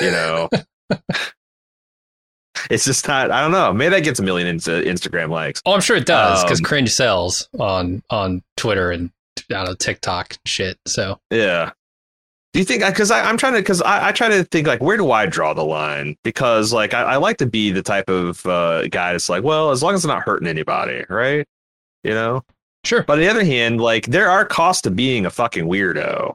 you 0.00 0.10
know, 0.10 0.48
it's 2.70 2.84
just 2.84 3.08
not. 3.08 3.30
I 3.30 3.40
don't 3.40 3.50
know. 3.50 3.72
Maybe 3.72 3.90
that 3.90 4.04
gets 4.04 4.20
a 4.20 4.22
million 4.22 4.46
into 4.46 4.70
Instagram 4.70 5.30
likes. 5.30 5.60
Oh, 5.66 5.72
I'm 5.72 5.80
sure 5.80 5.96
it 5.96 6.06
does 6.06 6.44
because 6.44 6.60
Um, 6.60 6.64
cringe 6.64 6.92
sells 6.92 7.48
on 7.58 8.02
on 8.10 8.42
Twitter 8.56 8.90
and 8.90 9.10
don't 9.48 9.78
TikTok 9.78 10.36
shit. 10.46 10.78
So 10.86 11.18
Yeah. 11.30 11.72
Do 12.52 12.60
you 12.60 12.64
think? 12.64 12.84
Because 12.84 13.10
I'm 13.10 13.36
trying 13.36 13.52
to. 13.52 13.58
Because 13.58 13.82
I, 13.82 14.08
I 14.08 14.12
try 14.12 14.28
to 14.28 14.44
think 14.44 14.66
like, 14.66 14.80
where 14.80 14.96
do 14.96 15.10
I 15.10 15.26
draw 15.26 15.52
the 15.52 15.64
line? 15.64 16.16
Because 16.24 16.72
like 16.72 16.94
I, 16.94 17.02
I 17.02 17.16
like 17.16 17.36
to 17.38 17.46
be 17.46 17.70
the 17.70 17.82
type 17.82 18.08
of 18.08 18.44
uh, 18.46 18.88
guy 18.88 19.12
that's 19.12 19.28
like, 19.28 19.44
well, 19.44 19.72
as 19.72 19.82
long 19.82 19.94
as 19.94 20.00
it's 20.00 20.06
not 20.06 20.22
hurting 20.22 20.48
anybody, 20.48 21.04
right? 21.08 21.46
You 22.02 22.12
know. 22.12 22.42
Sure. 22.86 23.02
But 23.02 23.14
on 23.14 23.18
the 23.20 23.28
other 23.28 23.44
hand, 23.44 23.80
like 23.80 24.06
there 24.06 24.30
are 24.30 24.44
costs 24.44 24.82
to 24.82 24.90
being 24.90 25.26
a 25.26 25.30
fucking 25.30 25.66
weirdo. 25.66 26.32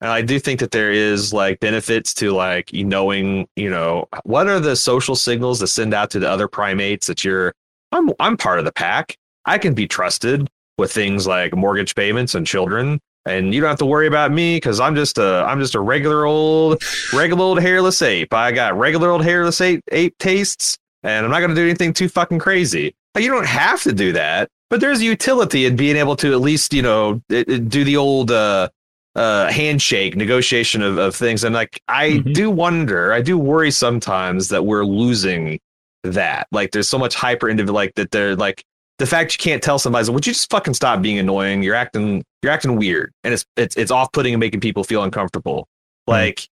And 0.00 0.10
I 0.10 0.22
do 0.22 0.38
think 0.38 0.60
that 0.60 0.70
there 0.70 0.90
is 0.90 1.32
like 1.34 1.60
benefits 1.60 2.14
to 2.14 2.32
like 2.32 2.72
knowing, 2.72 3.46
you 3.56 3.68
know, 3.68 4.08
what 4.24 4.48
are 4.48 4.60
the 4.60 4.76
social 4.76 5.14
signals 5.14 5.58
to 5.60 5.66
send 5.66 5.92
out 5.92 6.10
to 6.10 6.18
the 6.18 6.30
other 6.30 6.48
primates 6.48 7.06
that 7.06 7.22
you're 7.24 7.52
I'm 7.92 8.10
I'm 8.18 8.36
part 8.36 8.58
of 8.58 8.64
the 8.64 8.72
pack. 8.72 9.16
I 9.44 9.58
can 9.58 9.74
be 9.74 9.86
trusted 9.86 10.48
with 10.78 10.92
things 10.92 11.26
like 11.26 11.54
mortgage 11.54 11.94
payments 11.94 12.34
and 12.34 12.46
children. 12.46 13.00
And 13.26 13.54
you 13.54 13.60
don't 13.60 13.68
have 13.68 13.78
to 13.80 13.86
worry 13.86 14.06
about 14.06 14.32
me 14.32 14.56
because 14.56 14.80
I'm 14.80 14.94
just 14.94 15.18
a 15.18 15.44
I'm 15.46 15.60
just 15.60 15.74
a 15.74 15.80
regular 15.80 16.24
old 16.24 16.82
regular 17.12 17.44
old 17.44 17.60
hairless 17.60 18.00
ape. 18.00 18.32
I 18.32 18.52
got 18.52 18.78
regular 18.78 19.10
old 19.10 19.22
hairless 19.22 19.60
ape 19.60 19.82
ape 19.92 20.16
tastes, 20.18 20.78
and 21.02 21.26
I'm 21.26 21.30
not 21.30 21.40
gonna 21.40 21.54
do 21.54 21.62
anything 21.64 21.92
too 21.92 22.08
fucking 22.08 22.38
crazy. 22.38 22.94
Like, 23.14 23.24
you 23.24 23.30
don't 23.30 23.46
have 23.46 23.82
to 23.82 23.92
do 23.92 24.12
that, 24.12 24.48
but 24.70 24.80
there's 24.80 25.02
utility 25.02 25.66
in 25.66 25.76
being 25.76 25.96
able 25.96 26.16
to 26.16 26.32
at 26.32 26.40
least 26.40 26.72
you 26.72 26.82
know 26.82 27.20
do 27.28 27.84
the 27.84 27.96
old 27.96 28.30
uh, 28.30 28.68
uh, 29.14 29.50
handshake 29.50 30.16
negotiation 30.16 30.82
of, 30.82 30.98
of 30.98 31.14
things. 31.14 31.44
And 31.44 31.54
like 31.54 31.82
I 31.88 32.10
mm-hmm. 32.10 32.32
do 32.32 32.50
wonder, 32.50 33.12
I 33.12 33.20
do 33.20 33.36
worry 33.36 33.70
sometimes 33.70 34.48
that 34.48 34.64
we're 34.64 34.84
losing 34.84 35.58
that. 36.04 36.46
Like 36.52 36.70
there's 36.70 36.88
so 36.88 36.98
much 36.98 37.14
hyper 37.14 37.48
individual 37.48 37.74
like 37.74 37.94
that 37.96 38.10
they're 38.10 38.36
like 38.36 38.64
the 38.98 39.06
fact 39.06 39.32
you 39.32 39.38
can't 39.38 39.62
tell 39.62 39.78
somebody, 39.78 40.10
would 40.10 40.26
you 40.26 40.32
just 40.32 40.50
fucking 40.50 40.74
stop 40.74 41.00
being 41.00 41.18
annoying? 41.18 41.62
You're 41.62 41.74
acting, 41.74 42.22
you're 42.42 42.52
acting 42.52 42.76
weird, 42.76 43.12
and 43.24 43.34
it's 43.34 43.44
it's 43.56 43.76
it's 43.76 43.90
off 43.90 44.12
putting 44.12 44.34
and 44.34 44.40
making 44.40 44.60
people 44.60 44.84
feel 44.84 45.02
uncomfortable. 45.02 45.66
Mm-hmm. 46.08 46.12
Like, 46.12 46.48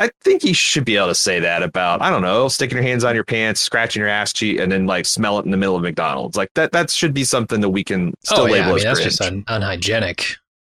I 0.00 0.10
think 0.22 0.42
you 0.42 0.54
should 0.54 0.84
be 0.84 0.96
able 0.96 1.08
to 1.08 1.14
say 1.14 1.38
that 1.40 1.62
about 1.62 2.02
I 2.02 2.10
don't 2.10 2.22
know, 2.22 2.48
sticking 2.48 2.76
your 2.76 2.82
hands 2.82 3.04
on 3.04 3.14
your 3.14 3.24
pants, 3.24 3.60
scratching 3.60 4.00
your 4.00 4.08
ass 4.08 4.32
cheek, 4.32 4.58
and 4.58 4.72
then 4.72 4.86
like 4.86 5.06
smell 5.06 5.38
it 5.38 5.44
in 5.44 5.50
the 5.50 5.56
middle 5.56 5.76
of 5.76 5.82
McDonald's. 5.82 6.36
Like 6.36 6.50
that 6.54 6.72
that 6.72 6.90
should 6.90 7.14
be 7.14 7.24
something 7.24 7.60
that 7.60 7.68
we 7.68 7.84
can 7.84 8.14
still 8.24 8.40
oh, 8.40 8.44
label 8.44 8.56
yeah, 8.56 8.62
I 8.62 8.66
mean, 8.66 8.76
as 8.76 8.82
that's 8.82 8.98
cringe. 8.98 9.10
just 9.18 9.22
un- 9.22 9.44
unhygienic. 9.46 10.26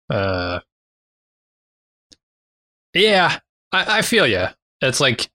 Uh, 0.09 0.61
yeah, 2.95 3.39
I, 3.71 3.99
I 3.99 4.03
feel 4.03 4.27
you. 4.27 4.47
It's 4.81 4.99
like, 5.01 5.29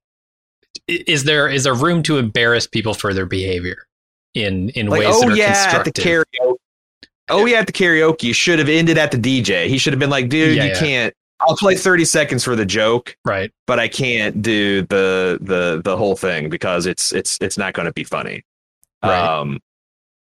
is 0.88 1.24
there 1.24 1.48
is 1.48 1.64
there 1.64 1.76
room 1.76 2.04
to 2.04 2.18
embarrass 2.18 2.68
people 2.68 2.94
for 2.94 3.14
their 3.14 3.26
behavior? 3.26 3.86
in 4.36 4.70
in 4.70 4.88
like, 4.88 5.00
ways 5.02 5.16
oh 5.16 5.22
that 5.22 5.30
are 5.32 5.36
yeah, 5.36 5.72
at 5.74 5.86
the 5.86 5.92
karaoke. 5.92 6.56
Oh 7.30 7.46
yeah, 7.46 7.60
at 7.60 7.68
the 7.68 7.74
karaoke, 7.74 8.24
you 8.24 8.34
should 8.34 8.60
have 8.60 8.70
ended 8.70 8.98
at 9.00 9.12
the 9.12 9.18
DJ. 9.18 9.68
He 9.68 9.80
should 9.80 9.94
have 9.94 10.00
been 10.00 10.12
like, 10.12 10.30
dude, 10.30 10.56
Yeah, 10.56 10.64
you 10.66 10.70
yeah. 10.70 10.80
can't. 10.80 11.14
I'll 11.42 11.58
play 11.58 11.76
thirty 11.76 12.06
seconds 12.06 12.44
for 12.44 12.56
the 12.56 12.66
joke, 12.66 13.18
right? 13.26 13.52
but 13.68 13.80
I 13.80 13.88
can't 13.88 14.42
do 14.42 14.82
the 14.84 15.38
the 15.42 15.82
the 15.84 15.98
whole 15.98 16.16
thing 16.16 16.50
because 16.50 16.86
it's 16.86 17.12
it's 17.12 17.38
it's 17.42 17.58
not 17.58 17.74
going 17.74 17.86
to 17.88 17.94
be 17.94 18.04
funny. 18.04 18.44
Right. 19.04 19.20
Um. 19.20 19.60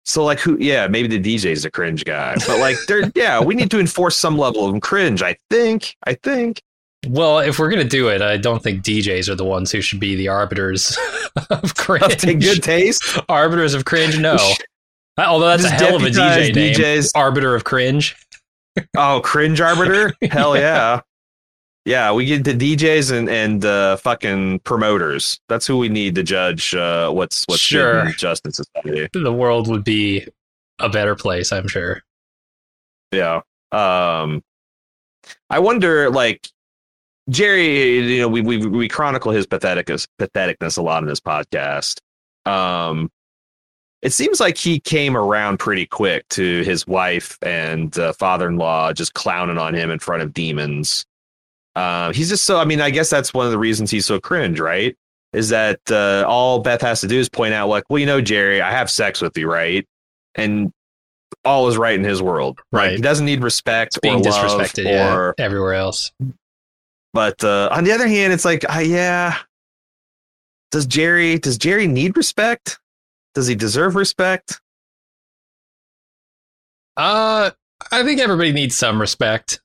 So 0.04 0.24
like 0.24 0.40
who? 0.40 0.56
Yeah, 0.58 0.86
maybe 0.88 1.06
the 1.08 1.20
DJ's 1.36 1.64
a 1.64 1.70
cringe 1.70 2.04
guy, 2.04 2.34
but 2.46 2.58
like 2.58 2.76
they're 2.86 3.10
yeah, 3.14 3.40
we 3.40 3.54
need 3.54 3.70
to 3.70 3.78
enforce 3.78 4.16
some 4.16 4.36
level 4.38 4.66
of 4.68 4.80
cringe. 4.80 5.22
I 5.22 5.36
think. 5.50 5.96
I 6.04 6.14
think. 6.14 6.62
Well, 7.06 7.38
if 7.38 7.58
we're 7.58 7.70
gonna 7.70 7.84
do 7.84 8.08
it, 8.08 8.20
I 8.22 8.36
don't 8.36 8.62
think 8.62 8.82
DJs 8.82 9.28
are 9.28 9.34
the 9.36 9.44
ones 9.44 9.70
who 9.70 9.80
should 9.80 10.00
be 10.00 10.16
the 10.16 10.28
arbiters 10.28 10.98
of 11.50 11.74
cringe. 11.76 12.16
Take 12.16 12.40
good 12.40 12.62
taste. 12.62 13.18
arbiters 13.28 13.74
of 13.74 13.84
cringe, 13.84 14.18
no. 14.18 14.36
Although 15.18 15.48
that's 15.48 15.64
a 15.64 15.70
hell 15.70 15.96
of 15.96 16.02
a 16.02 16.06
DJ 16.06 16.54
name, 16.54 16.74
DJs. 16.74 17.12
arbiter 17.14 17.54
of 17.54 17.64
cringe. 17.64 18.16
Oh, 18.96 19.20
cringe 19.22 19.60
arbiter? 19.60 20.12
Hell 20.30 20.56
yeah. 20.56 21.00
Yeah, 21.84 22.12
we 22.12 22.26
get 22.26 22.44
the 22.44 22.52
DJs 22.54 23.12
and 23.16 23.28
and 23.30 23.64
uh, 23.64 23.96
fucking 23.96 24.60
promoters. 24.60 25.40
That's 25.48 25.66
who 25.66 25.78
we 25.78 25.88
need 25.88 26.14
to 26.16 26.22
judge 26.22 26.74
uh, 26.74 27.10
what's 27.10 27.44
what's 27.46 27.60
Sure. 27.60 28.04
good 28.12 28.40
in 28.44 28.52
society. 28.52 29.08
The 29.14 29.32
world 29.32 29.68
would 29.68 29.84
be 29.84 30.26
a 30.80 30.88
better 30.90 31.14
place, 31.14 31.50
I'm 31.50 31.66
sure. 31.66 32.02
Yeah. 33.10 33.40
Um, 33.72 34.42
I 35.48 35.58
wonder, 35.60 36.10
like 36.10 36.48
Jerry. 37.30 38.00
You 38.16 38.20
know, 38.20 38.28
we 38.28 38.42
we 38.42 38.66
we 38.66 38.88
chronicle 38.88 39.32
his 39.32 39.46
patheticness 39.46 40.06
patheticness 40.20 40.76
a 40.76 40.82
lot 40.82 41.02
in 41.02 41.08
this 41.08 41.20
podcast. 41.20 42.00
Um, 42.44 43.10
it 44.02 44.12
seems 44.12 44.38
like 44.40 44.56
he 44.56 44.78
came 44.80 45.16
around 45.16 45.58
pretty 45.58 45.86
quick 45.86 46.28
to 46.30 46.62
his 46.62 46.86
wife 46.86 47.36
and 47.42 47.98
uh, 47.98 48.12
father-in-law 48.12 48.92
just 48.92 49.14
clowning 49.14 49.58
on 49.58 49.74
him 49.74 49.90
in 49.90 49.98
front 49.98 50.22
of 50.22 50.32
demons. 50.32 51.04
Uh, 51.74 52.12
he's 52.12 52.28
just 52.28 52.44
so. 52.44 52.58
I 52.58 52.64
mean, 52.64 52.80
I 52.80 52.90
guess 52.90 53.10
that's 53.10 53.32
one 53.34 53.46
of 53.46 53.52
the 53.52 53.58
reasons 53.58 53.90
he's 53.90 54.06
so 54.06 54.18
cringe, 54.20 54.58
right? 54.60 54.96
Is 55.32 55.50
that 55.50 55.80
uh, 55.90 56.24
all 56.26 56.60
Beth 56.60 56.80
has 56.82 57.00
to 57.02 57.06
do 57.06 57.18
is 57.18 57.28
point 57.28 57.54
out, 57.54 57.68
like, 57.68 57.84
well, 57.88 57.98
you 57.98 58.06
know, 58.06 58.20
Jerry, 58.20 58.60
I 58.62 58.70
have 58.70 58.90
sex 58.90 59.20
with 59.20 59.36
you, 59.36 59.50
right? 59.50 59.84
And 60.34 60.72
all 61.44 61.68
is 61.68 61.76
right 61.76 61.94
in 61.94 62.04
his 62.04 62.22
world, 62.22 62.58
Like, 62.72 62.80
Right. 62.82 62.96
he 62.96 63.02
doesn't 63.02 63.26
need 63.26 63.42
respect 63.42 63.90
It's 63.96 64.00
being 64.00 64.14
or 64.26 64.30
love 64.30 64.50
disrespected 64.60 64.84
yeah, 64.84 65.14
or 65.14 65.34
everywhere 65.38 65.74
else. 65.74 66.10
but 67.12 67.42
uh, 67.44 67.68
on 67.70 67.84
the 67.84 67.92
other 67.92 68.08
hand, 68.08 68.32
it's 68.32 68.44
like, 68.44 68.64
uh, 68.74 68.78
yeah, 68.80 69.36
does 70.70 70.86
Jerry 70.86 71.38
does 71.38 71.58
Jerry 71.58 71.86
need 71.86 72.16
respect? 72.16 72.78
Does 73.34 73.46
he 73.46 73.54
deserve 73.54 73.94
respect? 73.94 74.60
Uh, 76.96 77.50
I 77.92 78.02
think 78.02 78.20
everybody 78.20 78.52
needs 78.52 78.76
some 78.76 79.00
respect 79.00 79.60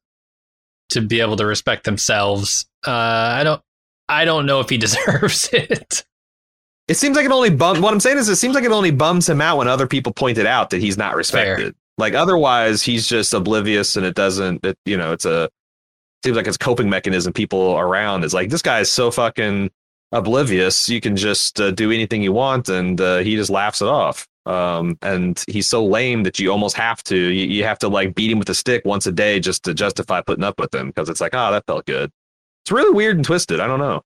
to 0.90 1.02
be 1.02 1.20
able 1.20 1.36
to 1.38 1.46
respect 1.46 1.84
themselves. 1.84 2.66
Uh, 2.86 2.92
I 2.92 3.44
don't. 3.44 3.62
I 4.10 4.26
don't 4.26 4.46
know 4.46 4.60
if 4.60 4.70
he 4.70 4.78
deserves 4.80 5.50
it. 5.52 6.06
It 6.88 6.96
seems 6.96 7.16
like 7.16 7.26
it 7.26 7.32
only 7.32 7.50
bum. 7.50 7.82
What 7.82 7.94
I'm 7.94 8.00
saying 8.00 8.18
is, 8.18 8.30
it 8.30 8.36
seems 8.36 8.56
like 8.56 8.66
it 8.66 8.72
only 8.72 8.92
bums 8.92 9.28
him 9.28 9.42
out 9.42 9.58
when 9.58 9.68
other 9.68 9.88
people 9.88 10.12
point 10.12 10.38
it 10.38 10.46
out 10.46 10.70
that 10.72 10.82
he's 10.82 10.98
not 10.98 11.16
respected. 11.16 11.76
Like 11.98 12.14
otherwise, 12.14 12.82
he's 12.82 13.08
just 13.08 13.34
oblivious, 13.34 13.96
and 13.96 14.06
it 14.06 14.16
doesn't. 14.16 14.66
It, 14.66 14.78
you 14.86 14.98
know, 14.98 15.14
it's 15.14 15.26
a 15.26 15.50
seems 16.24 16.38
like 16.38 16.48
it's 16.48 16.58
coping 16.58 16.90
mechanism. 16.90 17.34
People 17.34 17.78
around 17.78 18.24
is 18.24 18.34
like 18.34 18.50
this 18.50 18.62
guy 18.62 18.80
is 18.80 18.92
so 18.92 19.12
fucking 19.12 19.72
oblivious. 20.14 20.88
You 20.88 21.02
can 21.02 21.16
just 21.18 21.60
uh, 21.60 21.72
do 21.72 21.92
anything 21.92 22.22
you 22.24 22.32
want, 22.32 22.70
and 22.70 23.00
uh, 23.02 23.18
he 23.18 23.36
just 23.36 23.50
laughs 23.50 23.82
it 23.82 23.88
off. 23.88 24.28
Um, 24.46 24.98
and 25.02 25.42
he's 25.48 25.68
so 25.70 25.86
lame 25.86 26.24
that 26.24 26.38
you 26.40 26.52
almost 26.52 26.76
have 26.78 27.04
to. 27.06 27.18
You, 27.18 27.48
you 27.48 27.64
have 27.64 27.80
to 27.80 27.88
like 27.88 28.16
beat 28.16 28.32
him 28.32 28.40
with 28.40 28.50
a 28.50 28.54
stick 28.56 28.84
once 28.86 29.06
a 29.08 29.12
day 29.12 29.40
just 29.40 29.64
to 29.64 29.74
justify 29.74 30.22
putting 30.22 30.44
up 30.44 30.60
with 30.60 30.74
him 30.74 30.88
because 30.88 31.10
it's 31.10 31.22
like, 31.22 31.34
oh, 31.34 31.52
that 31.52 31.66
felt 31.66 31.86
good. 31.86 32.12
It's 32.64 32.72
really 32.72 32.94
weird 32.94 33.18
and 33.18 33.26
twisted. 33.26 33.60
I 33.60 33.68
don't 33.68 33.80
know. 33.80 34.02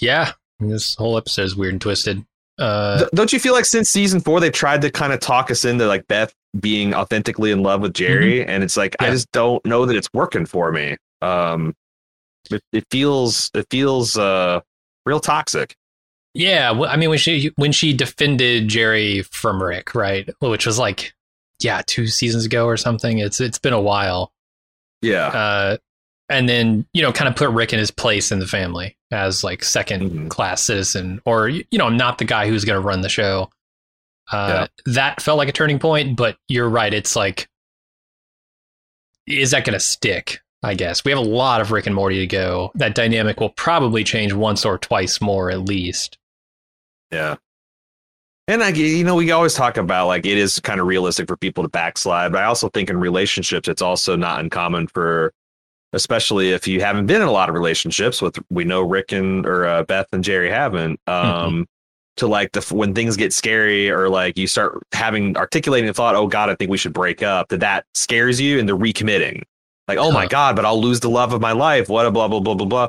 Yeah, 0.00 0.32
this 0.60 0.94
whole 0.94 1.16
episode 1.16 1.42
is 1.42 1.56
weird 1.56 1.74
and 1.74 1.80
twisted. 1.80 2.24
Uh, 2.58 2.98
Th- 2.98 3.10
don't 3.12 3.32
you 3.32 3.38
feel 3.38 3.52
like 3.52 3.66
since 3.66 3.90
season 3.90 4.20
four 4.20 4.40
they've 4.40 4.52
tried 4.52 4.80
to 4.82 4.90
kind 4.90 5.12
of 5.12 5.20
talk 5.20 5.50
us 5.50 5.64
into 5.66 5.86
like 5.86 6.06
Beth 6.06 6.32
being 6.58 6.94
authentically 6.94 7.50
in 7.50 7.62
love 7.62 7.82
with 7.82 7.92
Jerry, 7.94 8.44
and 8.46 8.62
it's 8.62 8.76
like 8.76 8.96
I 8.98 9.04
Mm-hmm. 9.04 9.12
Just 9.12 9.32
don't 9.32 9.64
know 9.66 9.84
that 9.86 9.96
it's 9.96 10.08
working 10.14 10.46
for 10.46 10.72
me. 10.72 10.96
Um, 11.22 11.74
it, 12.50 12.62
it 12.72 12.84
feels 12.90 13.50
it 13.54 13.66
feels 13.70 14.16
uh 14.18 14.60
real 15.06 15.20
toxic. 15.20 15.76
yeah, 16.34 16.70
well, 16.72 16.90
I 16.90 16.96
mean 16.96 17.08
when 17.08 17.18
she 17.18 17.52
when 17.56 17.72
she 17.72 17.94
defended 17.94 18.68
Jerry 18.68 19.22
from 19.22 19.62
Rick, 19.62 19.94
right, 19.94 20.28
which 20.40 20.66
was 20.66 20.78
like, 20.78 21.14
yeah, 21.62 21.80
two 21.86 22.06
seasons 22.08 22.44
ago 22.44 22.66
or 22.66 22.76
something. 22.76 23.18
It's 23.18 23.40
it's 23.40 23.58
been 23.58 23.72
a 23.72 23.80
while. 23.80 24.32
Yeah, 25.02 25.28
Uh, 25.28 25.76
and 26.28 26.48
then 26.48 26.86
you 26.92 27.02
know, 27.02 27.12
kind 27.12 27.28
of 27.28 27.36
put 27.36 27.50
Rick 27.50 27.72
in 27.72 27.78
his 27.78 27.90
place 27.90 28.32
in 28.32 28.38
the 28.40 28.46
family 28.46 28.96
as 29.12 29.44
like 29.44 29.60
2nd 29.62 30.10
Mhm. 30.10 30.28
class 30.30 30.62
citizen, 30.62 31.20
or 31.24 31.48
you 31.48 31.64
know, 31.72 31.88
not 31.88 32.18
the 32.18 32.24
guy 32.24 32.48
who's 32.48 32.64
going 32.64 32.76
to 32.80 32.86
run 32.86 33.00
the 33.02 33.08
show. 33.08 33.48
Uh, 34.32 34.66
That 34.86 35.22
felt 35.22 35.38
like 35.38 35.48
a 35.48 35.52
turning 35.52 35.78
point, 35.78 36.16
but 36.16 36.36
you're 36.48 36.68
right. 36.68 36.92
It's 36.92 37.14
like, 37.14 37.48
is 39.26 39.52
that 39.52 39.64
going 39.64 39.74
to 39.74 39.80
stick? 39.80 40.40
I 40.66 40.74
guess 40.74 41.04
we 41.04 41.12
have 41.12 41.18
a 41.18 41.22
lot 41.22 41.60
of 41.60 41.70
Rick 41.70 41.86
and 41.86 41.94
Morty 41.94 42.18
to 42.18 42.26
go. 42.26 42.72
That 42.74 42.96
dynamic 42.96 43.38
will 43.38 43.50
probably 43.50 44.02
change 44.02 44.32
once 44.32 44.64
or 44.64 44.78
twice 44.78 45.20
more, 45.20 45.48
at 45.50 45.60
least. 45.60 46.18
yeah. 47.12 47.36
And 48.48 48.62
I, 48.62 48.68
you 48.68 49.02
know, 49.02 49.16
we 49.16 49.30
always 49.32 49.54
talk 49.54 49.76
about 49.76 50.06
like 50.06 50.24
it 50.24 50.38
is 50.38 50.60
kind 50.60 50.80
of 50.80 50.86
realistic 50.86 51.26
for 51.26 51.36
people 51.36 51.64
to 51.64 51.68
backslide, 51.68 52.32
but 52.32 52.42
I 52.42 52.46
also 52.46 52.68
think 52.68 52.90
in 52.90 52.98
relationships, 52.98 53.68
it's 53.68 53.82
also 53.82 54.14
not 54.16 54.38
uncommon 54.40 54.86
for, 54.86 55.32
especially 55.92 56.50
if 56.50 56.68
you 56.68 56.80
haven't 56.80 57.06
been 57.06 57.22
in 57.22 57.28
a 57.28 57.32
lot 57.32 57.48
of 57.48 57.54
relationships 57.56 58.22
with, 58.22 58.38
we 58.50 58.64
know 58.64 58.82
Rick 58.82 59.10
and 59.10 59.44
or 59.46 59.66
uh, 59.66 59.82
Beth 59.84 60.06
and 60.12 60.22
Jerry 60.22 60.48
haven't, 60.50 61.00
um, 61.08 61.66
to 62.18 62.26
like 62.26 62.52
the 62.52 62.60
when 62.74 62.94
things 62.94 63.16
get 63.16 63.32
scary 63.32 63.90
or 63.90 64.08
like 64.08 64.38
you 64.38 64.46
start 64.46 64.80
having 64.92 65.36
articulating 65.36 65.86
the 65.86 65.94
thought, 65.94 66.14
oh 66.14 66.26
God, 66.28 66.48
I 66.48 66.54
think 66.54 66.70
we 66.70 66.78
should 66.78 66.92
break 66.92 67.22
up. 67.22 67.48
That 67.48 67.60
that 67.60 67.84
scares 67.94 68.40
you 68.40 68.58
into 68.58 68.76
recommitting. 68.76 69.42
Like, 69.88 69.98
oh 69.98 70.10
my 70.10 70.26
God, 70.26 70.56
but 70.56 70.64
I'll 70.64 70.80
lose 70.80 71.00
the 71.00 71.10
love 71.10 71.32
of 71.32 71.40
my 71.40 71.52
life. 71.52 71.88
What 71.88 72.06
a 72.06 72.10
blah 72.10 72.28
blah 72.28 72.40
blah 72.40 72.54
blah 72.54 72.66
blah. 72.66 72.88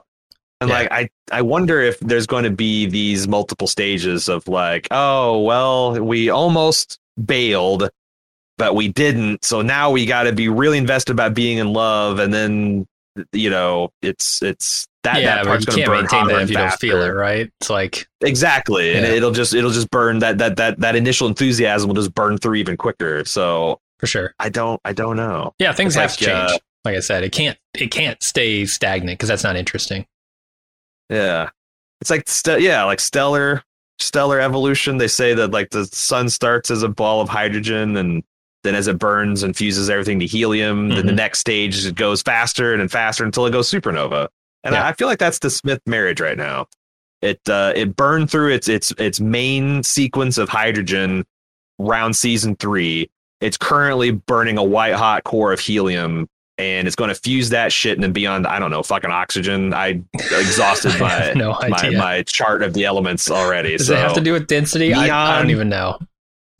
And 0.61 0.69
Yeah. 0.69 0.75
like 0.79 0.91
I, 0.91 1.09
I 1.31 1.41
wonder 1.43 1.81
if 1.81 1.99
there's 1.99 2.25
going 2.25 2.43
to 2.45 2.49
be 2.49 2.87
these 2.87 3.27
multiple 3.27 3.67
stages 3.67 4.27
of 4.27 4.47
like, 4.47 4.87
oh 4.91 5.41
well, 5.41 5.99
we 5.99 6.29
almost 6.29 6.97
bailed, 7.23 7.89
but 8.57 8.73
we 8.75 8.87
didn't. 8.87 9.45
So 9.45 9.61
now 9.61 9.91
we 9.91 10.05
got 10.07 10.23
to 10.23 10.33
be 10.33 10.49
really 10.49 10.79
invested 10.79 11.11
about 11.11 11.33
being 11.35 11.59
in 11.59 11.71
love, 11.73 12.17
and 12.19 12.33
then 12.33 12.87
you 13.31 13.49
know, 13.51 13.89
it's 14.01 14.41
it's 14.41 14.87
that 15.03 15.21
yeah, 15.21 15.35
that 15.35 15.45
part's 15.45 15.65
going 15.65 15.79
to 15.79 15.85
burn 15.85 15.97
maintain 16.01 16.19
hotter 16.21 16.33
that 16.33 16.41
if 16.43 16.49
you 16.49 16.57
don't 16.57 16.73
feel 16.73 17.01
it, 17.03 17.09
right? 17.09 17.49
It's 17.61 17.69
like, 17.69 18.07
Exactly, 18.21 18.95
and 18.95 19.05
it'll 19.05 19.31
just 19.31 19.53
it'll 19.53 19.71
just 19.71 19.89
burn 19.91 20.19
that 20.19 20.37
that 20.39 20.57
that 20.57 20.79
that 20.79 20.95
initial 20.95 21.27
enthusiasm 21.27 21.87
will 21.87 21.95
just 21.95 22.13
burn 22.15 22.37
through 22.39 22.55
even 22.55 22.77
quicker. 22.77 23.23
So 23.25 23.79
for 23.99 24.05
sure. 24.07 24.33
I 24.39 24.49
don't 24.49 24.79
I 24.85 24.93
don't 24.93 25.15
know. 25.17 25.53
Yeah, 25.59 25.71
things 25.73 25.95
It's 25.95 26.01
have 26.01 26.11
like, 26.11 26.19
to 26.19 26.25
change. 26.25 26.51
uh, 26.51 26.57
like 26.87 26.97
I 26.97 27.01
said, 27.01 27.23
it 27.23 27.31
can't 27.31 27.57
it 27.73 27.91
can't 27.91 28.21
stay 28.23 28.65
stagnant 28.65 29.17
because 29.19 29.29
that's 29.29 29.43
not 29.43 29.55
interesting. 29.55 30.05
Yeah, 31.09 31.49
it's 32.01 32.09
like 32.09 32.27
st- 32.27 32.61
yeah, 32.61 32.83
like 32.83 32.99
stellar 32.99 33.63
stellar 33.99 34.39
evolution. 34.39 34.97
They 34.97 35.07
say 35.07 35.33
that 35.33 35.51
like 35.51 35.69
the 35.71 35.85
sun 35.85 36.29
starts 36.29 36.69
as 36.71 36.83
a 36.83 36.89
ball 36.89 37.21
of 37.21 37.29
hydrogen 37.29 37.97
and 37.97 38.23
then 38.63 38.75
as 38.75 38.87
it 38.87 38.99
burns 38.99 39.43
and 39.43 39.55
fuses 39.55 39.89
everything 39.89 40.19
to 40.19 40.25
helium, 40.25 40.89
then 40.89 41.05
the 41.05 41.11
Mhm. 41.13 41.17
next 41.17 41.39
stage 41.39 41.85
it 41.85 41.95
goes 41.95 42.21
faster 42.21 42.73
and 42.73 42.91
faster 42.91 43.23
until 43.23 43.45
it 43.45 43.51
goes 43.51 43.69
supernova. 43.71 44.27
And 44.63 44.73
Yeah. 44.73 44.83
I 44.85 44.89
I 44.89 44.93
feel 44.93 45.07
like 45.07 45.19
that's 45.19 45.39
the 45.39 45.49
Smith 45.49 45.81
marriage 45.85 46.19
right 46.19 46.37
now. 46.37 46.67
It 47.21 47.39
uh, 47.49 47.73
it 47.75 47.95
burned 47.95 48.29
through 48.29 48.51
its 48.53 48.67
its 48.67 48.91
its 48.97 49.19
main 49.19 49.83
sequence 49.83 50.37
of 50.37 50.49
hydrogen 50.49 51.25
round 51.79 52.15
season 52.15 52.55
three. 52.55 53.09
It's 53.39 53.57
currently 53.57 54.11
burning 54.11 54.57
a 54.57 54.63
white 54.63 54.95
hot 54.95 55.23
core 55.23 55.53
of 55.53 55.59
helium, 55.59 56.27
and 56.57 56.87
it's 56.87 56.95
going 56.95 57.09
to 57.09 57.15
fuse 57.15 57.49
that 57.49 57.71
shit 57.71 57.93
and 57.93 58.03
then 58.03 58.11
beyond. 58.13 58.47
I 58.47 58.59
don't 58.59 58.71
know, 58.71 58.83
fucking 58.83 59.11
oxygen. 59.11 59.73
I 59.73 60.01
exhausted 60.13 60.91
I 60.95 60.99
my 60.99 61.33
no 61.33 61.57
my, 61.69 61.89
my 61.91 62.23
chart 62.23 62.63
of 62.63 62.73
the 62.73 62.85
elements 62.85 63.29
already. 63.29 63.77
Does 63.77 63.87
so 63.87 63.93
it 63.93 63.99
have 63.99 64.13
to 64.13 64.21
do 64.21 64.33
with 64.33 64.47
density? 64.47 64.93
I, 64.93 65.35
I 65.35 65.39
don't 65.39 65.49
even 65.51 65.69
know. 65.69 65.99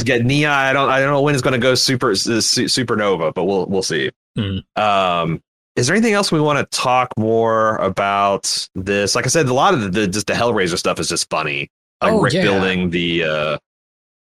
get 0.04 0.24
neon. 0.26 0.52
I 0.54 0.74
don't 0.74 0.90
I 0.90 1.00
don't 1.00 1.12
know 1.12 1.22
when 1.22 1.34
it's 1.36 1.42
going 1.42 1.54
to 1.54 1.60
go 1.60 1.76
super 1.76 2.16
su- 2.16 2.38
supernova, 2.40 3.34
but 3.34 3.46
we'll 3.46 3.66
we'll 3.66 3.84
see. 3.84 4.12
Hmm. 4.38 4.58
Um, 4.76 5.42
is 5.76 5.88
there 5.88 5.96
anything 5.96 6.14
else 6.14 6.32
we 6.32 6.40
want 6.42 6.58
to 6.60 6.78
talk 6.78 7.10
more 7.18 7.76
about 7.78 8.68
this? 8.76 9.16
Like 9.16 9.26
I 9.26 9.30
said, 9.30 9.48
a 9.48 9.54
lot 9.54 9.74
of 9.74 9.82
the, 9.82 9.90
the 9.90 10.08
just 10.08 10.28
the 10.28 10.34
Hellraiser 10.34 10.78
stuff 10.78 11.00
is 11.00 11.08
just 11.10 11.30
funny. 11.30 11.70
Like 12.02 12.14
Oh, 12.14 12.22
Rick 12.22 12.34
yeah. 12.34 12.42
building 12.44 12.90
the 12.92 13.24
uh, 13.24 13.58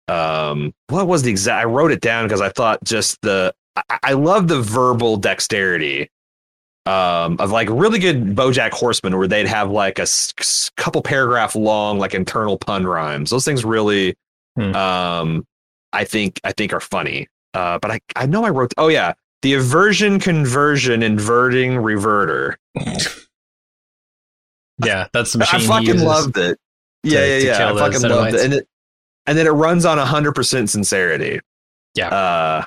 um, 0.08 0.74
what 0.88 1.08
was 1.08 1.24
the 1.24 1.32
exact? 1.32 1.66
I 1.66 1.70
wrote 1.70 1.92
it 1.92 2.02
down 2.02 2.26
because 2.26 2.42
I 2.42 2.50
thought 2.50 2.84
just 2.84 3.22
the 3.22 3.54
I, 3.76 4.00
I 4.04 4.14
love 4.14 4.48
the 4.48 4.62
verbal 4.62 5.18
dexterity. 5.18 6.10
Um, 6.88 7.38
of 7.40 7.50
like 7.50 7.68
really 7.72 7.98
good 7.98 8.36
BoJack 8.36 8.70
Horseman, 8.72 9.18
where 9.18 9.28
they'd 9.28 9.48
have 9.48 9.72
like 9.72 9.98
a 9.98 10.04
s- 10.04 10.70
couple 10.78 11.02
paragraph 11.02 11.56
long 11.56 11.98
like 11.98 12.14
internal 12.14 12.60
pun 12.60 12.86
rhymes. 12.86 13.32
Those 13.32 13.44
things 13.44 13.66
really, 13.66 14.16
Hmm. 14.56 14.76
um, 14.76 15.48
I 15.94 16.04
think 16.04 16.40
I 16.44 16.52
think 16.52 16.74
are 16.74 16.80
funny. 16.80 17.28
Uh, 17.56 17.80
but 17.80 17.90
I 17.90 18.00
I 18.16 18.28
know 18.28 18.46
I 18.46 18.50
wrote. 18.52 18.72
Oh 18.78 18.88
yeah, 18.90 19.14
the 19.42 19.56
aversion 19.56 20.20
conversion 20.20 21.02
inverting 21.02 21.78
reverter. 21.80 22.60
Yeah, 24.84 25.08
that's 25.14 25.32
the 25.34 25.40
machine. 25.40 25.62
I 25.62 25.64
fucking 25.66 26.00
loved 26.02 26.38
it. 26.38 26.60
Yeah, 27.04 27.22
to- 27.22 27.28
yeah, 27.28 27.40
to 27.40 27.46
yeah. 27.46 27.74
I 27.74 27.78
fucking 27.92 28.10
loved 28.10 28.36
it. 28.36 28.44
And 28.46 28.54
it 28.54 28.68
and 29.26 29.38
then 29.38 29.48
it 29.48 29.52
runs 29.52 29.86
on 29.86 29.98
hundred 29.98 30.34
percent 30.34 30.70
sincerity. 30.70 31.40
Yeah. 31.96 32.10
Uh 32.10 32.66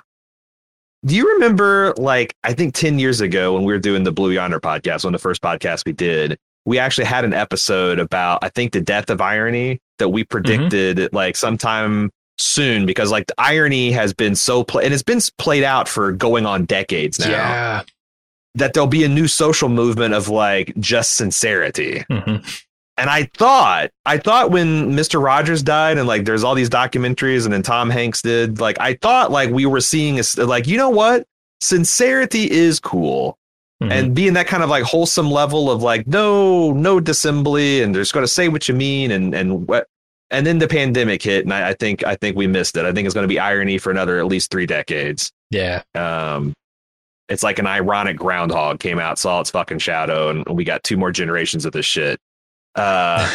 do 1.09 1.17
you 1.17 1.33
remember 1.35 1.95
like 1.97 2.35
I 2.45 2.53
think 2.53 2.75
10 2.75 2.99
years 2.99 3.21
ago 3.21 3.55
when 3.55 3.65
we 3.65 3.73
were 3.73 3.79
doing 3.79 4.05
the 4.05 4.13
Blue 4.13 4.31
Yonder 4.31 4.61
podcast, 4.61 5.05
one 5.05 5.15
of 5.15 5.21
the 5.21 5.23
first 5.23 5.43
podcasts 5.43 5.85
we 5.85 5.93
did, 5.93 6.39
we 6.67 6.79
actually 6.79 7.07
had 7.07 7.25
an 7.25 7.33
episode 7.33 7.99
about 7.99 8.41
I 8.43 8.49
think 8.51 8.73
the 8.73 8.81
death 8.81 9.11
of 9.11 9.21
irony 9.21 9.81
that 9.99 10.11
we 10.11 10.23
predicted 10.25 11.13
like 11.13 11.35
sometime 11.37 12.11
soon 12.39 12.87
because 12.87 13.11
like 13.11 13.27
the 13.27 13.35
irony 13.39 13.91
has 13.91 14.13
been 14.15 14.35
so 14.37 14.63
play 14.63 14.85
and 14.85 14.95
it's 14.95 15.03
been 15.03 15.21
played 15.39 15.65
out 15.65 15.89
for 15.89 16.13
going 16.13 16.47
on 16.47 16.67
decades 16.67 17.19
now 17.19 17.29
Yeah. 17.31 17.83
that 18.55 18.75
there'll 18.75 18.87
be 18.87 19.03
a 19.03 19.09
new 19.09 19.27
social 19.27 19.69
movement 19.69 20.15
of 20.15 20.29
like 20.29 20.73
just 20.79 21.15
sincerity. 21.15 22.05
Mhm. 22.11 22.45
And 22.99 23.09
I 23.09 23.31
thought, 23.37 23.91
I 24.05 24.19
thought 24.19 24.51
when 24.51 24.93
Mr. 24.93 25.23
Rogers 25.23 25.63
died 25.63 25.99
and 25.99 26.07
like 26.09 26.25
there's 26.25 26.43
all 26.45 26.55
these 26.55 26.69
documentaries 26.69 27.45
and 27.45 27.53
then 27.53 27.63
Tom 27.63 27.89
Hanks 27.91 28.21
did, 28.23 28.61
like 28.61 28.79
I 28.81 28.95
thought 28.95 29.31
like 29.31 29.51
we 29.51 29.67
were 29.67 29.81
seeing 29.81 30.19
a, 30.19 30.23
like, 30.45 30.67
you 30.67 30.77
know 30.77 30.91
what? 30.91 31.25
Sincerity 31.61 32.51
is 32.51 32.81
cool. 32.81 33.39
Mhm. 33.83 33.93
And 33.93 34.15
being 34.15 34.33
that 34.33 34.49
kind 34.49 34.63
of 34.65 34.69
like 34.69 34.83
wholesome 34.83 35.31
level 35.31 35.71
of 35.71 35.83
like, 35.83 36.07
no, 36.09 36.73
no 36.73 36.99
dissembly 37.01 37.83
and 37.83 37.95
just 37.95 38.13
going 38.13 38.25
to 38.25 38.29
say 38.29 38.49
what 38.49 38.69
you 38.69 38.75
mean 38.75 39.13
and, 39.13 39.33
and 39.35 39.69
what, 39.69 39.87
and 40.31 40.45
then 40.45 40.59
the 40.59 40.67
pandemic 40.69 41.23
hit. 41.23 41.45
And 41.45 41.55
I, 41.55 41.69
I 41.71 41.75
think, 41.75 42.05
I 42.05 42.17
think 42.17 42.37
we 42.37 42.47
missed 42.49 42.77
it. 42.77 42.85
I 42.85 42.93
think 42.93 43.07
it's 43.07 43.15
going 43.15 43.25
to 43.25 43.29
be 43.29 43.39
irony 43.39 43.79
for 43.79 43.91
another 43.91 44.19
at 44.19 44.27
least 44.27 44.51
three 44.51 44.67
decades. 44.67 45.31
yeah. 45.51 45.83
Um, 45.95 46.53
it's 47.29 47.43
like 47.43 47.59
an 47.59 47.67
ironic 47.67 48.17
groundhog 48.17 48.81
came 48.81 48.99
out, 48.99 49.19
saw 49.19 49.41
its 49.41 49.51
fucking 49.51 49.81
shadow, 49.81 50.31
and 50.31 50.47
we 50.47 50.65
got 50.65 50.83
two 50.83 50.97
more 50.97 51.13
generations 51.13 51.67
of 51.67 51.73
this 51.73 51.85
shit. 51.85 52.19
Uh, 52.79 53.31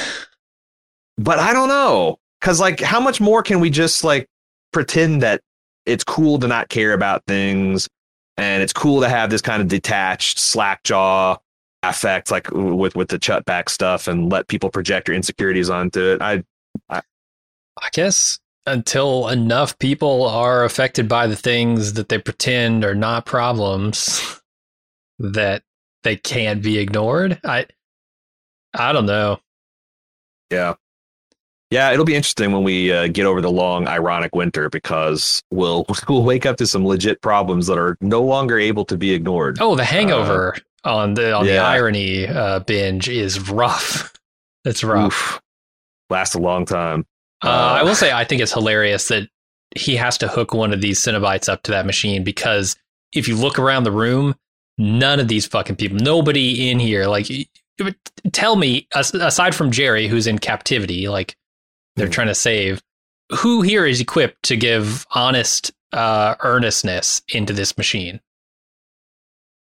but 1.18 1.40
I 1.40 1.54
don't 1.54 1.70
know, 1.70 2.18
because 2.40 2.60
like, 2.60 2.80
how 2.80 3.00
much 3.00 3.22
more 3.22 3.44
can 3.44 3.60
we 3.60 3.70
just 3.70 4.04
like 4.04 4.28
pretend 4.72 5.22
that 5.22 5.42
it's 5.86 6.04
cool 6.04 6.40
to 6.40 6.48
not 6.48 6.70
care 6.70 6.94
about 6.94 7.24
things, 7.28 7.90
and 8.38 8.64
it's 8.64 8.74
cool 8.74 9.02
to 9.02 9.10
have 9.10 9.30
this 9.30 9.42
kind 9.42 9.62
of 9.62 9.68
detached 9.68 10.40
slack 10.40 10.84
jaw 10.84 11.38
affect, 11.84 12.32
like 12.32 12.50
with 12.52 12.96
with 12.96 13.10
the 13.10 13.20
Chutback 13.20 13.70
stuff, 13.70 14.08
and 14.08 14.32
let 14.32 14.48
people 14.48 14.70
project 14.70 15.08
their 15.08 15.16
insecurities 15.16 15.70
onto 15.70 16.14
it. 16.14 16.22
I 16.22 16.44
I 16.90 17.90
guess 17.92 18.40
until 18.66 19.28
enough 19.28 19.78
people 19.80 20.26
are 20.26 20.64
affected 20.64 21.08
by 21.08 21.28
the 21.28 21.36
things 21.36 21.94
that 21.94 22.10
they 22.10 22.18
pretend 22.18 22.86
are 22.86 22.96
not 22.96 23.26
problems 23.26 24.40
that 25.20 25.64
they 26.04 26.16
can't 26.16 26.62
be 26.62 26.80
ignored. 26.80 27.40
I 27.44 27.66
I 28.74 28.92
don't 28.94 29.06
know. 29.06 29.40
Yeah. 30.52 30.76
Yeah, 31.72 31.92
it'll 31.92 32.06
be 32.06 32.14
interesting 32.14 32.52
when 32.52 32.64
we 32.64 32.92
uh, 32.92 33.08
get 33.08 33.26
over 33.26 33.42
the 33.42 33.50
long 33.50 33.88
ironic 33.88 34.36
winter 34.36 34.70
because 34.70 35.42
we'll 35.50 35.86
we'll 36.08 36.24
wake 36.24 36.46
up 36.46 36.58
to 36.58 36.68
some 36.68 36.86
legit 36.86 37.22
problems 37.22 37.66
that 37.68 37.80
are 37.80 37.98
no 38.00 38.22
longer 38.22 38.60
able 38.60 38.86
to 38.86 38.98
be 38.98 39.12
ignored. 39.12 39.58
Oh, 39.60 39.76
the 39.76 39.84
hangover 39.84 40.56
on 40.84 41.16
the 41.16 41.34
on 41.34 41.46
the 41.46 41.58
irony 41.58 42.28
uh, 42.28 42.60
binge 42.60 43.10
is 43.10 43.50
rough. 43.50 44.12
It's 44.66 44.82
rough. 44.82 45.34
Oof. 45.34 45.42
Last 46.10 46.36
a 46.36 46.40
long 46.40 46.66
time. 46.66 47.06
Uh, 47.44 47.80
I 47.82 47.84
will 47.84 47.96
say 47.96 48.12
I 48.14 48.24
think 48.24 48.42
it's 48.42 48.54
hilarious 48.54 49.10
that 49.10 49.28
he 49.76 49.98
has 49.98 50.18
to 50.20 50.30
hook 50.30 50.54
one 50.54 50.72
of 50.72 50.80
these 50.80 51.02
Cenobites 51.02 51.50
up 51.50 51.64
to 51.64 51.72
that 51.72 51.86
machine 51.86 52.24
because 52.24 52.78
if 53.14 53.28
you 53.28 53.36
look 53.36 53.60
around 53.60 53.84
the 53.84 53.92
room, 53.92 54.36
none 54.78 55.20
of 55.20 55.28
these 55.28 55.46
fucking 55.46 55.76
people, 55.76 55.98
nobody 55.98 56.70
in 56.70 56.80
here, 56.80 57.08
like, 57.08 57.28
tell 58.32 58.56
me, 58.56 58.88
aside 58.94 59.56
from 59.56 59.72
Jerry, 59.72 60.08
who's 60.08 60.28
in 60.28 60.38
captivity, 60.40 61.08
like 61.08 61.36
they're 61.96 62.08
Hmm. 62.08 62.12
trying 62.14 62.28
to 62.28 62.36
save, 62.36 62.82
who 63.38 63.62
here 63.62 63.86
is 63.86 64.00
equipped 64.02 64.44
to 64.44 64.56
give 64.56 65.06
honest 65.12 65.72
uh, 65.92 66.36
earnestness 66.42 67.22
into 67.30 67.54
this 67.54 67.78
machine? 67.78 68.20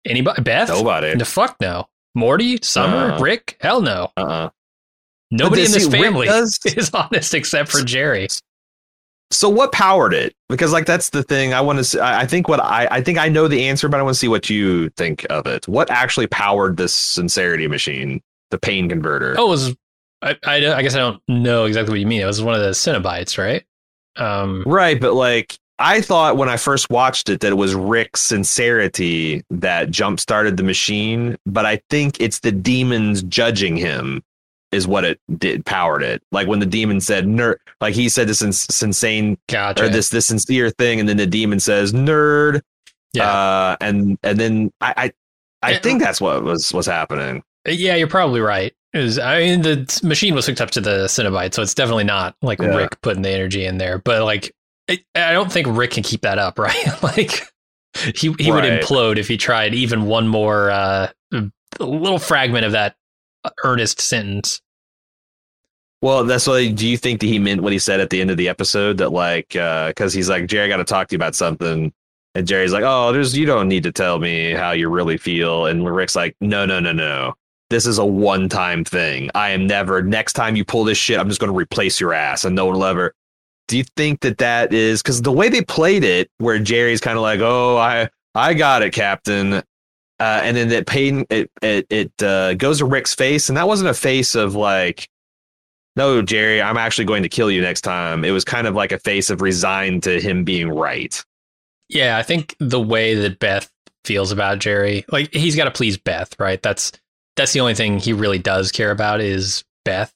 Anybody? 0.05 0.41
Beth? 0.43 0.69
Nobody. 0.69 1.15
The 1.15 1.25
fuck 1.25 1.57
no. 1.59 1.89
Morty? 2.15 2.59
Summer? 2.61 3.13
Uh-uh. 3.13 3.19
Rick? 3.19 3.57
Hell 3.61 3.81
no. 3.81 4.11
Uh-uh. 4.15 4.49
Nobody 5.31 5.65
in 5.65 5.71
this 5.71 5.85
see, 5.85 5.91
family 5.91 6.27
does- 6.27 6.59
is 6.65 6.89
honest 6.93 7.33
except 7.33 7.69
for 7.71 7.81
Jerry. 7.81 8.27
So 9.31 9.47
what 9.47 9.71
powered 9.71 10.13
it? 10.13 10.33
Because 10.47 10.73
like 10.73 10.85
that's 10.85 11.11
the 11.11 11.23
thing 11.23 11.53
I 11.53 11.61
want 11.61 11.77
to. 11.77 11.83
See, 11.83 11.99
I 11.99 12.21
I 12.21 12.25
think 12.25 12.47
what 12.47 12.59
I 12.59 12.87
I 12.89 13.01
think 13.01 13.17
I 13.17 13.29
know 13.29 13.47
the 13.47 13.67
answer, 13.67 13.87
but 13.87 13.99
I 13.99 14.03
want 14.03 14.15
to 14.15 14.19
see 14.19 14.27
what 14.27 14.49
you 14.49 14.89
think 14.91 15.25
of 15.29 15.45
it. 15.45 15.67
What 15.67 15.91
actually 15.91 16.27
powered 16.27 16.77
this 16.77 16.93
sincerity 16.93 17.67
machine, 17.67 18.21
the 18.49 18.57
pain 18.57 18.89
converter? 18.89 19.35
Oh, 19.37 19.47
it 19.47 19.49
was 19.49 19.75
I, 20.21 20.35
I, 20.45 20.73
I 20.73 20.81
guess 20.81 20.95
I 20.95 20.99
don't 20.99 21.21
know 21.27 21.65
exactly 21.65 21.93
what 21.93 21.99
you 21.99 22.07
mean. 22.07 22.21
It 22.21 22.25
was 22.25 22.41
one 22.41 22.55
of 22.55 22.61
the 22.61 22.71
Cenobites, 22.71 23.37
right? 23.37 23.63
Um, 24.15 24.63
Right, 24.65 24.99
but 24.99 25.13
like 25.13 25.57
I 25.77 26.01
thought 26.01 26.35
when 26.35 26.49
I 26.49 26.57
first 26.57 26.89
watched 26.89 27.29
it 27.29 27.39
that 27.39 27.51
it 27.51 27.55
was 27.55 27.73
Rick's 27.73 28.21
sincerity 28.21 29.43
that 29.49 29.91
jump 29.91 30.19
started 30.19 30.57
the 30.57 30.63
machine, 30.63 31.37
but 31.45 31.65
I 31.65 31.81
think 31.89 32.19
it's 32.19 32.39
the 32.39 32.51
demons 32.51 33.23
judging 33.23 33.77
him 33.77 34.21
is 34.71 34.87
what 34.87 35.03
it 35.03 35.19
did 35.37 35.65
powered 35.65 36.03
it. 36.03 36.21
Like 36.31 36.47
when 36.47 36.59
the 36.59 36.65
demon 36.65 37.01
said 37.01 37.25
nerd, 37.25 37.55
like 37.81 37.93
he 37.95 38.09
said 38.09 38.27
this 38.27 38.41
ins- 38.41 38.81
insane 38.83 39.37
gotcha. 39.47 39.85
or 39.85 39.89
this 39.89 40.09
this 40.09 40.27
sincere 40.27 40.69
thing, 40.69 40.99
and 40.99 41.07
then 41.09 41.17
the 41.17 41.27
demon 41.27 41.59
says 41.59 41.91
nerd, 41.93 42.61
yeah, 43.13 43.31
uh, 43.31 43.75
and 43.81 44.17
and 44.23 44.39
then 44.39 44.71
I 44.81 45.11
I, 45.63 45.71
I 45.71 45.77
think 45.79 46.01
that's 46.01 46.21
what 46.21 46.43
was 46.43 46.73
was 46.73 46.85
happening. 46.85 47.43
yeah, 47.67 47.95
you're 47.95 48.07
probably 48.07 48.39
right. 48.41 48.73
Was, 48.93 49.19
I 49.19 49.39
mean, 49.39 49.61
the 49.61 49.99
machine 50.03 50.33
was 50.33 50.47
hooked 50.47 50.61
up 50.61 50.71
to 50.71 50.81
the 50.81 51.05
Cenobite, 51.05 51.53
so 51.53 51.61
it's 51.61 51.75
definitely 51.75 52.05
not 52.05 52.35
like 52.41 52.59
Yeah. 52.59 52.75
Rick 52.75 52.99
putting 53.01 53.21
the 53.21 53.29
energy 53.29 53.65
in 53.65 53.77
there. 53.77 53.99
But 53.99 54.23
like, 54.23 54.51
it, 54.87 55.01
I 55.13 55.31
don't 55.31 55.51
think 55.51 55.67
Rick 55.69 55.91
can 55.91 56.01
keep 56.03 56.21
that 56.21 56.39
up, 56.39 56.57
right? 56.59 57.03
like, 57.03 57.43
he 58.15 58.33
he 58.39 58.51
would 58.51 58.63
implode 58.63 59.17
if 59.17 59.27
he 59.27 59.37
tried 59.37 59.73
even 59.75 60.05
one 60.05 60.27
more 60.27 60.71
uh, 60.71 61.09
little 61.79 62.19
fragment 62.19 62.65
of 62.65 62.71
that 62.71 62.95
earnest 63.63 64.01
sentence. 64.01 64.61
Well, 66.01 66.23
that's 66.23 66.47
what. 66.47 66.75
Do 66.75 66.87
you 66.87 66.97
think 66.97 67.19
that 67.19 67.27
he 67.27 67.39
meant 67.39 67.61
what 67.61 67.73
he 67.73 67.79
said 67.79 67.99
at 67.99 68.09
the 68.09 68.21
end 68.21 68.31
of 68.31 68.37
the 68.37 68.47
episode? 68.47 68.97
That 68.99 69.09
like, 69.09 69.55
uh, 69.55 69.89
because 69.89 70.13
he's 70.13 70.29
like, 70.29 70.47
Jerry, 70.47 70.65
I 70.65 70.67
got 70.69 70.77
to 70.77 70.85
talk 70.85 71.09
to 71.09 71.13
you 71.13 71.17
about 71.17 71.35
something, 71.35 71.91
and 72.35 72.47
Jerry's 72.47 72.71
like, 72.71 72.85
oh, 72.85 73.11
there's 73.11 73.37
you 73.37 73.45
don't 73.45 73.67
need 73.67 73.83
to 73.83 73.91
tell 73.91 74.17
me 74.19 74.51
how 74.51 74.71
you 74.71 74.89
really 74.89 75.17
feel, 75.17 75.65
and 75.65 75.85
Rick's 75.93 76.15
like, 76.15 76.35
no, 76.39 76.65
no, 76.65 76.79
no, 76.79 76.93
no. 76.93 77.33
This 77.69 77.85
is 77.85 77.97
a 77.97 78.05
one-time 78.05 78.83
thing. 78.83 79.29
I 79.35 79.49
am 79.49 79.67
never. 79.67 80.01
Next 80.01 80.33
time 80.33 80.55
you 80.55 80.65
pull 80.65 80.85
this 80.85 80.97
shit, 80.97 81.19
I'm 81.19 81.27
just 81.27 81.39
going 81.39 81.51
to 81.51 81.57
replace 81.57 81.99
your 81.99 82.13
ass, 82.13 82.45
and 82.45 82.55
no 82.55 82.65
one 82.65 82.75
will 82.75 82.85
ever. 82.85 83.13
Do 83.67 83.77
you 83.77 83.83
think 83.95 84.21
that 84.21 84.39
that 84.39 84.73
is 84.73 85.03
because 85.03 85.21
the 85.21 85.31
way 85.31 85.49
they 85.49 85.61
played 85.61 86.03
it, 86.03 86.31
where 86.37 86.57
Jerry's 86.59 87.01
kind 87.01 87.17
of 87.17 87.21
like, 87.21 87.41
oh, 87.41 87.77
I, 87.77 88.09
I 88.33 88.53
got 88.53 88.81
it, 88.81 88.93
Captain. 88.93 89.61
Uh, 90.19 90.41
and 90.43 90.57
then 90.57 90.69
that 90.69 90.85
pain 90.85 91.25
it 91.29 91.49
it, 91.61 91.87
it 91.89 92.23
uh, 92.23 92.53
goes 92.55 92.79
to 92.79 92.85
Rick's 92.85 93.15
face, 93.15 93.49
and 93.49 93.57
that 93.57 93.67
wasn't 93.67 93.89
a 93.89 93.93
face 93.93 94.35
of 94.35 94.55
like, 94.55 95.09
no, 95.95 96.21
Jerry, 96.21 96.61
I'm 96.61 96.77
actually 96.77 97.05
going 97.05 97.23
to 97.23 97.29
kill 97.29 97.49
you 97.49 97.61
next 97.61 97.81
time. 97.81 98.25
It 98.25 98.31
was 98.31 98.43
kind 98.43 98.67
of 98.67 98.75
like 98.75 98.91
a 98.91 98.99
face 98.99 99.29
of 99.29 99.41
resigned 99.41 100.03
to 100.03 100.19
him 100.19 100.43
being 100.43 100.69
right. 100.69 101.23
Yeah, 101.89 102.17
I 102.17 102.23
think 102.23 102.55
the 102.59 102.79
way 102.79 103.15
that 103.15 103.39
Beth 103.39 103.71
feels 104.05 104.31
about 104.31 104.59
Jerry, 104.59 105.05
like 105.11 105.33
he's 105.33 105.55
got 105.55 105.65
to 105.65 105.71
please 105.71 105.97
Beth, 105.97 106.37
right? 106.39 106.61
That's 106.61 106.91
that's 107.35 107.53
the 107.53 107.61
only 107.61 107.75
thing 107.75 107.99
he 107.99 108.13
really 108.13 108.39
does 108.39 108.71
care 108.71 108.91
about 108.91 109.21
is 109.21 109.63
Beth. 109.85 110.13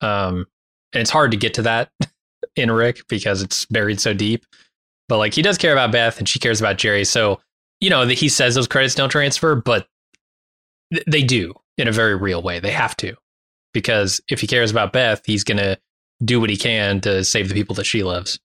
Um, 0.00 0.46
and 0.92 1.00
it's 1.00 1.10
hard 1.10 1.30
to 1.30 1.36
get 1.36 1.54
to 1.54 1.62
that 1.62 1.90
in 2.56 2.70
Rick 2.70 3.06
because 3.08 3.42
it's 3.42 3.64
buried 3.66 4.00
so 4.00 4.12
deep. 4.12 4.44
But 5.08 5.18
like 5.18 5.34
he 5.34 5.42
does 5.42 5.58
care 5.58 5.72
about 5.72 5.92
Beth 5.92 6.18
and 6.18 6.28
she 6.28 6.38
cares 6.38 6.60
about 6.60 6.78
Jerry. 6.78 7.04
So, 7.04 7.40
you 7.80 7.90
know, 7.90 8.06
he 8.06 8.28
says 8.28 8.54
those 8.54 8.68
credits 8.68 8.94
don't 8.94 9.08
transfer, 9.10 9.54
but 9.54 9.86
th- 10.92 11.04
they 11.06 11.22
do 11.22 11.54
in 11.78 11.88
a 11.88 11.92
very 11.92 12.14
real 12.16 12.42
way. 12.42 12.60
They 12.60 12.70
have 12.72 12.96
to. 12.98 13.14
Because 13.72 14.20
if 14.28 14.40
he 14.40 14.46
cares 14.46 14.70
about 14.70 14.92
Beth, 14.92 15.22
he's 15.24 15.44
going 15.44 15.58
to 15.58 15.78
do 16.24 16.40
what 16.40 16.50
he 16.50 16.56
can 16.56 17.00
to 17.02 17.24
save 17.24 17.48
the 17.48 17.54
people 17.54 17.74
that 17.76 17.84
she 17.84 18.02
loves. 18.02 18.38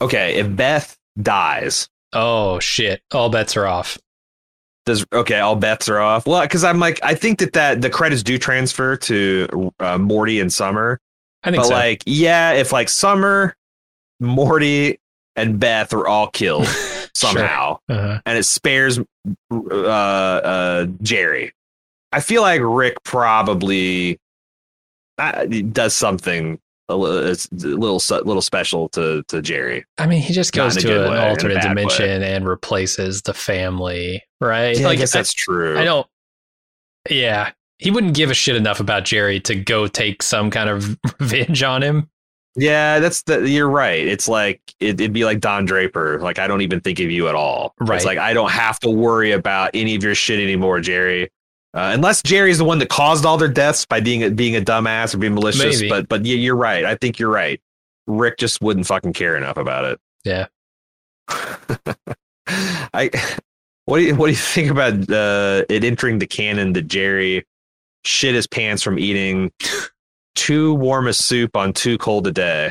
Okay, 0.00 0.36
if 0.36 0.54
Beth 0.54 0.96
dies, 1.20 1.88
Oh 2.12 2.58
shit. 2.60 3.02
All 3.12 3.28
bets 3.28 3.56
are 3.56 3.66
off. 3.66 3.98
does 4.86 5.04
okay, 5.12 5.40
all 5.40 5.56
bets 5.56 5.88
are 5.88 5.98
off. 5.98 6.26
Well, 6.26 6.40
because 6.42 6.64
I'm 6.64 6.78
like, 6.78 6.98
I 7.02 7.14
think 7.14 7.40
that 7.40 7.52
that 7.54 7.82
the 7.82 7.90
credits 7.90 8.22
do 8.22 8.38
transfer 8.38 8.96
to 8.96 9.72
uh, 9.80 9.98
Morty 9.98 10.40
and 10.40 10.52
Summer, 10.52 10.98
I 11.42 11.50
think 11.50 11.62
but 11.62 11.68
so. 11.68 11.74
like, 11.74 12.02
yeah, 12.06 12.52
if 12.52 12.72
like 12.72 12.88
Summer, 12.88 13.54
Morty, 14.20 14.98
and 15.34 15.58
Beth 15.60 15.92
are 15.92 16.06
all 16.06 16.28
killed 16.28 16.66
somehow, 17.16 17.78
uh, 17.88 18.18
and 18.24 18.38
it 18.38 18.44
spares 18.44 18.98
uh, 19.50 19.54
uh, 19.74 20.86
Jerry. 21.02 21.52
I 22.12 22.20
feel 22.20 22.42
like 22.42 22.60
Rick 22.62 23.02
probably 23.04 24.18
uh, 25.18 25.44
does 25.44 25.94
something 25.94 26.58
a 26.88 26.96
little, 26.96 27.18
a 27.28 27.66
little 27.66 28.00
little 28.24 28.42
special 28.42 28.88
to 28.90 29.22
to 29.28 29.42
Jerry. 29.42 29.84
I 29.98 30.06
mean, 30.06 30.22
he 30.22 30.32
just 30.32 30.52
goes 30.52 30.76
to 30.76 31.04
an 31.04 31.10
way, 31.10 31.28
alternate 31.28 31.54
bad 31.56 31.64
way. 31.64 31.68
dimension 31.68 32.22
and 32.22 32.46
replaces 32.46 33.22
the 33.22 33.34
family, 33.34 34.22
right? 34.40 34.78
Yeah, 34.78 34.86
like, 34.86 34.98
I 34.98 35.00
guess 35.00 35.12
that's 35.12 35.32
true. 35.32 35.78
I 35.78 35.84
don't. 35.84 36.06
Yeah, 37.10 37.50
he 37.78 37.90
wouldn't 37.90 38.14
give 38.14 38.30
a 38.30 38.34
shit 38.34 38.56
enough 38.56 38.80
about 38.80 39.04
Jerry 39.04 39.40
to 39.40 39.54
go 39.54 39.86
take 39.86 40.22
some 40.22 40.50
kind 40.50 40.70
of 40.70 40.98
revenge 41.20 41.62
on 41.62 41.82
him. 41.82 42.08
Yeah, 42.56 43.00
that's 43.00 43.22
the. 43.22 43.48
You're 43.48 43.68
right. 43.68 44.06
It's 44.06 44.28
like 44.28 44.60
it, 44.80 45.00
it'd 45.00 45.12
be 45.12 45.24
like 45.24 45.40
Don 45.40 45.66
Draper. 45.66 46.18
Like 46.20 46.38
I 46.38 46.46
don't 46.46 46.62
even 46.62 46.80
think 46.80 46.98
of 47.00 47.10
you 47.10 47.28
at 47.28 47.34
all. 47.34 47.74
Right. 47.78 47.96
It's 47.96 48.04
like 48.04 48.18
I 48.18 48.32
don't 48.32 48.50
have 48.50 48.80
to 48.80 48.90
worry 48.90 49.32
about 49.32 49.70
any 49.74 49.94
of 49.94 50.02
your 50.02 50.14
shit 50.14 50.40
anymore, 50.40 50.80
Jerry. 50.80 51.30
Uh, 51.74 51.90
unless 51.92 52.22
Jerry's 52.22 52.56
the 52.56 52.64
one 52.64 52.78
that 52.78 52.88
caused 52.88 53.26
all 53.26 53.36
their 53.36 53.48
deaths 53.48 53.84
by 53.84 54.00
being 54.00 54.22
a, 54.22 54.30
being 54.30 54.56
a 54.56 54.62
dumbass 54.62 55.14
or 55.14 55.18
being 55.18 55.34
malicious. 55.34 55.80
Maybe. 55.80 55.90
But 55.90 56.08
but 56.08 56.24
yeah, 56.24 56.36
you're 56.36 56.56
right. 56.56 56.84
I 56.84 56.94
think 56.94 57.18
you're 57.18 57.30
right. 57.30 57.60
Rick 58.06 58.38
just 58.38 58.62
wouldn't 58.62 58.86
fucking 58.86 59.12
care 59.12 59.36
enough 59.36 59.58
about 59.58 59.84
it. 59.84 60.00
Yeah. 60.24 60.46
I. 62.48 63.10
What 63.84 63.98
do 63.98 64.04
you 64.04 64.16
what 64.16 64.26
do 64.26 64.32
you 64.32 64.36
think 64.36 64.70
about 64.70 64.94
uh, 65.10 65.64
it 65.68 65.84
entering 65.84 66.18
the 66.18 66.26
canon 66.26 66.72
that 66.72 66.88
Jerry 66.88 67.46
shit 68.04 68.34
his 68.34 68.46
pants 68.46 68.82
from 68.82 68.98
eating 68.98 69.52
too 70.36 70.74
warm 70.74 71.08
a 71.08 71.12
soup 71.12 71.56
on 71.56 71.72
too 71.72 71.98
cold 71.98 72.26
a 72.26 72.32
day? 72.32 72.70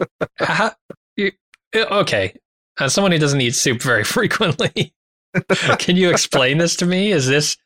How- 0.38 0.72
you- 1.16 1.32
okay, 1.74 2.34
as 2.80 2.94
someone 2.94 3.12
who 3.12 3.18
doesn't 3.18 3.40
eat 3.40 3.54
soup 3.54 3.82
very 3.82 4.04
frequently, 4.16 4.92
can 5.78 5.96
you 5.96 6.10
explain 6.10 6.58
this 6.58 6.76
to 6.76 6.86
me? 6.86 7.12
Is 7.12 7.26
this 7.26 7.56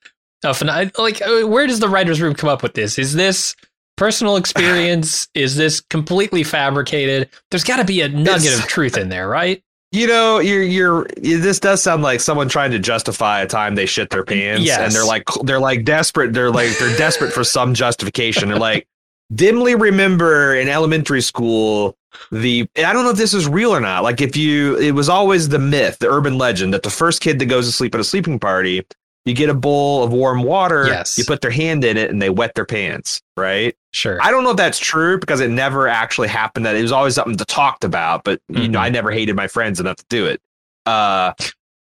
a 0.43 0.49
phen- 0.49 0.97
like 0.99 1.23
uh, 1.23 1.47
where 1.47 1.67
does 1.67 1.81
the 1.81 1.89
writers' 1.89 2.21
room 2.21 2.35
come 2.35 2.49
up 2.51 2.63
with 2.63 2.75
this? 2.75 2.99
Is 2.99 3.15
this 3.15 3.55
personal 3.97 4.37
experience? 4.37 5.29
Is 5.35 5.57
this 5.57 5.81
completely 5.81 6.43
fabricated? 6.43 7.29
There's 7.51 7.65
got 7.65 7.77
to 7.77 7.85
be 7.85 8.01
a 8.01 8.09
nugget 8.09 8.47
It's- 8.47 8.59
of 8.59 8.67
truth 8.67 8.97
in 8.97 9.09
there, 9.09 9.29
right? 9.29 9.63
You 9.93 10.07
know, 10.07 10.39
you're 10.39 10.63
you're. 10.63 11.07
This 11.17 11.59
does 11.59 11.83
sound 11.83 12.05
like 12.05 12.21
someone 12.21 12.49
trying 12.49 12.71
to 12.71 12.79
justify 12.79 13.41
a 13.41 13.47
time 13.49 13.75
they 13.75 13.87
shit 13.87 14.11
their 14.11 14.23
pants, 14.25 14.63
Yes. 14.63 14.79
and 14.79 14.93
they're 14.93 15.05
like 15.05 15.25
they're 15.43 15.59
like 15.59 15.85
desperate. 15.85 16.33
They're 16.33 16.53
like 16.53 16.79
they're 16.79 16.97
desperate 16.97 17.33
for 17.33 17.43
some 17.43 17.75
justification. 17.75 18.49
They're 18.51 18.59
like 18.59 18.87
dimly 19.35 19.75
remember 19.75 20.55
in 20.55 20.69
elementary 20.69 21.21
school 21.21 21.97
the. 22.33 22.69
and 22.77 22.87
I 22.87 22.93
don't 22.93 23.05
know 23.05 23.11
if 23.11 23.17
this 23.17 23.35
is 23.35 23.49
real 23.49 23.71
or 23.75 23.81
not. 23.81 24.03
Like 24.03 24.21
if 24.21 24.37
you, 24.37 24.77
it 24.79 24.93
was 24.93 25.09
always 25.09 25.49
the 25.49 25.59
myth, 25.59 25.99
the 25.99 26.09
urban 26.11 26.39
legend 26.39 26.75
that 26.75 26.83
the 26.83 26.91
first 26.91 27.21
kid 27.21 27.39
that 27.39 27.47
goes 27.47 27.67
to 27.67 27.73
sleep 27.73 27.95
at 27.95 28.01
a 28.01 28.05
sleeping 28.05 28.39
party, 28.39 28.85
you 29.25 29.35
get 29.35 29.49
a 29.51 29.55
bowl 29.55 30.03
of 30.03 30.13
warm 30.13 30.43
water, 30.43 30.87
Yes. 30.87 31.17
you 31.19 31.25
put 31.25 31.41
their 31.43 31.51
hand 31.51 31.85
in 31.85 31.97
it, 31.97 32.11
and 32.11 32.21
they 32.21 32.31
wet 32.31 32.55
their 32.55 32.65
pants. 32.65 33.21
Right. 33.37 33.77
Sure. 33.93 34.19
I 34.23 34.31
don't 34.31 34.45
know 34.45 34.51
if 34.51 34.57
that's 34.57 34.79
true 34.79 35.19
because 35.19 35.41
it 35.41 35.51
never 35.51 35.87
actually 35.89 36.29
happened. 36.29 36.65
That 36.67 36.75
it 36.77 36.83
was 36.83 36.93
always 36.93 37.15
something 37.15 37.37
to 37.37 37.45
talked 37.45 37.85
about, 37.85 38.25
but 38.25 38.41
you 38.49 38.69
know. 38.69 38.79
I 38.79 38.89
never 38.89 39.11
hated 39.11 39.37
my 39.37 39.47
friends 39.47 39.79
enough 39.81 39.97
to 39.97 40.05
do 40.09 40.27
it. 40.27 40.41
Uh, 40.87 41.33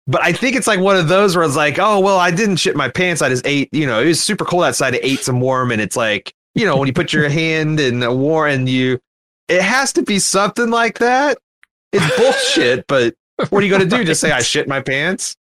but 0.08 0.22
I 0.24 0.34
think 0.34 0.56
it's 0.56 0.68
like 0.68 0.80
one 0.80 0.98
of 0.98 1.08
those 1.08 1.36
where 1.36 1.46
it's 1.46 1.56
like, 1.56 1.78
oh 1.80 2.00
well, 2.00 2.18
I 2.18 2.32
didn't 2.32 2.58
shit 2.58 2.76
my 2.76 2.90
pants. 2.90 3.22
I 3.22 3.30
just 3.30 3.46
ate. 3.48 3.70
You 3.72 3.86
know, 3.88 4.02
it 4.02 4.08
was 4.08 4.22
super 4.22 4.44
cold 4.46 4.64
outside. 4.64 4.96
I 4.96 5.00
ate 5.02 5.20
some 5.20 5.40
warm, 5.40 5.72
and 5.72 5.80
it's 5.82 5.96
like, 5.96 6.34
you 6.56 6.66
know, 6.66 6.78
when 6.78 6.88
you 6.88 6.94
put 6.94 7.14
your 7.14 7.30
hand 7.30 7.80
in 7.80 8.04
a 8.04 8.14
war 8.14 8.48
and 8.48 8.68
you, 8.68 9.00
it 9.48 9.62
has 9.62 9.94
to 9.94 10.04
be 10.04 10.20
something 10.20 10.70
like 10.70 11.00
that. 11.00 11.38
It's 11.92 12.18
bullshit. 12.18 12.86
but 12.88 13.16
what 13.50 13.62
are 13.62 13.66
you 13.66 13.70
going 13.70 13.88
to 13.88 13.98
do? 13.98 14.04
Just 14.04 14.22
say 14.22 14.32
I 14.32 14.42
shit 14.42 14.68
my 14.68 14.82
pants? 14.82 15.36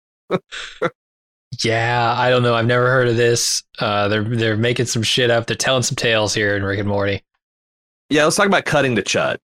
Yeah, 1.64 2.14
I 2.16 2.30
don't 2.30 2.42
know. 2.42 2.54
I've 2.54 2.66
never 2.66 2.86
heard 2.86 3.08
of 3.08 3.16
this. 3.16 3.62
Uh, 3.78 4.08
they're 4.08 4.22
they're 4.22 4.56
making 4.56 4.86
some 4.86 5.02
shit 5.02 5.30
up. 5.30 5.46
They're 5.46 5.56
telling 5.56 5.82
some 5.82 5.96
tales 5.96 6.32
here 6.32 6.56
in 6.56 6.62
Rick 6.62 6.78
and 6.78 6.88
Morty. 6.88 7.22
Yeah, 8.08 8.24
let's 8.24 8.36
talk 8.36 8.46
about 8.46 8.64
cutting 8.64 8.94
the 8.94 9.02
chut. 9.02 9.40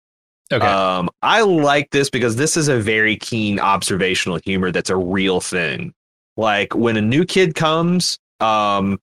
Okay. 0.53 0.65
Um, 0.67 1.09
I 1.23 1.41
like 1.43 1.91
this 1.91 2.11
because 2.11 2.37
this 2.37 2.57
is 2.57 2.69
a 2.69 2.79
very 2.79 3.17
keen 3.17 3.59
observational 3.59 4.39
humor 4.45 4.71
that's 4.71 4.91
a 4.91 4.97
real 4.97 5.41
thing. 5.41 5.95
Like 6.37 6.75
when 6.75 6.97
a 6.97 7.03
new 7.03 7.25
kid 7.25 7.55
comes, 7.55 8.19
um, 8.41 9.01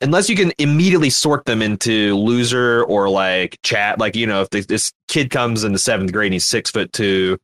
unless 0.00 0.28
you 0.28 0.36
can 0.36 0.52
immediately 0.58 1.10
sort 1.10 1.44
them 1.44 1.62
into 1.62 2.16
loser 2.16 2.84
or 2.84 3.08
like 3.08 3.58
chat, 3.62 3.98
like 3.98 4.16
you 4.16 4.26
know, 4.26 4.42
if 4.42 4.66
this, 4.66 4.92
kid 5.08 5.30
comes 5.30 5.64
in 5.64 5.72
the 5.72 5.78
seventh 5.78 6.12
grade 6.12 6.28
and 6.28 6.34
he's 6.34 6.46
six 6.46 6.70
foot 6.70 6.92
two, 6.92 7.38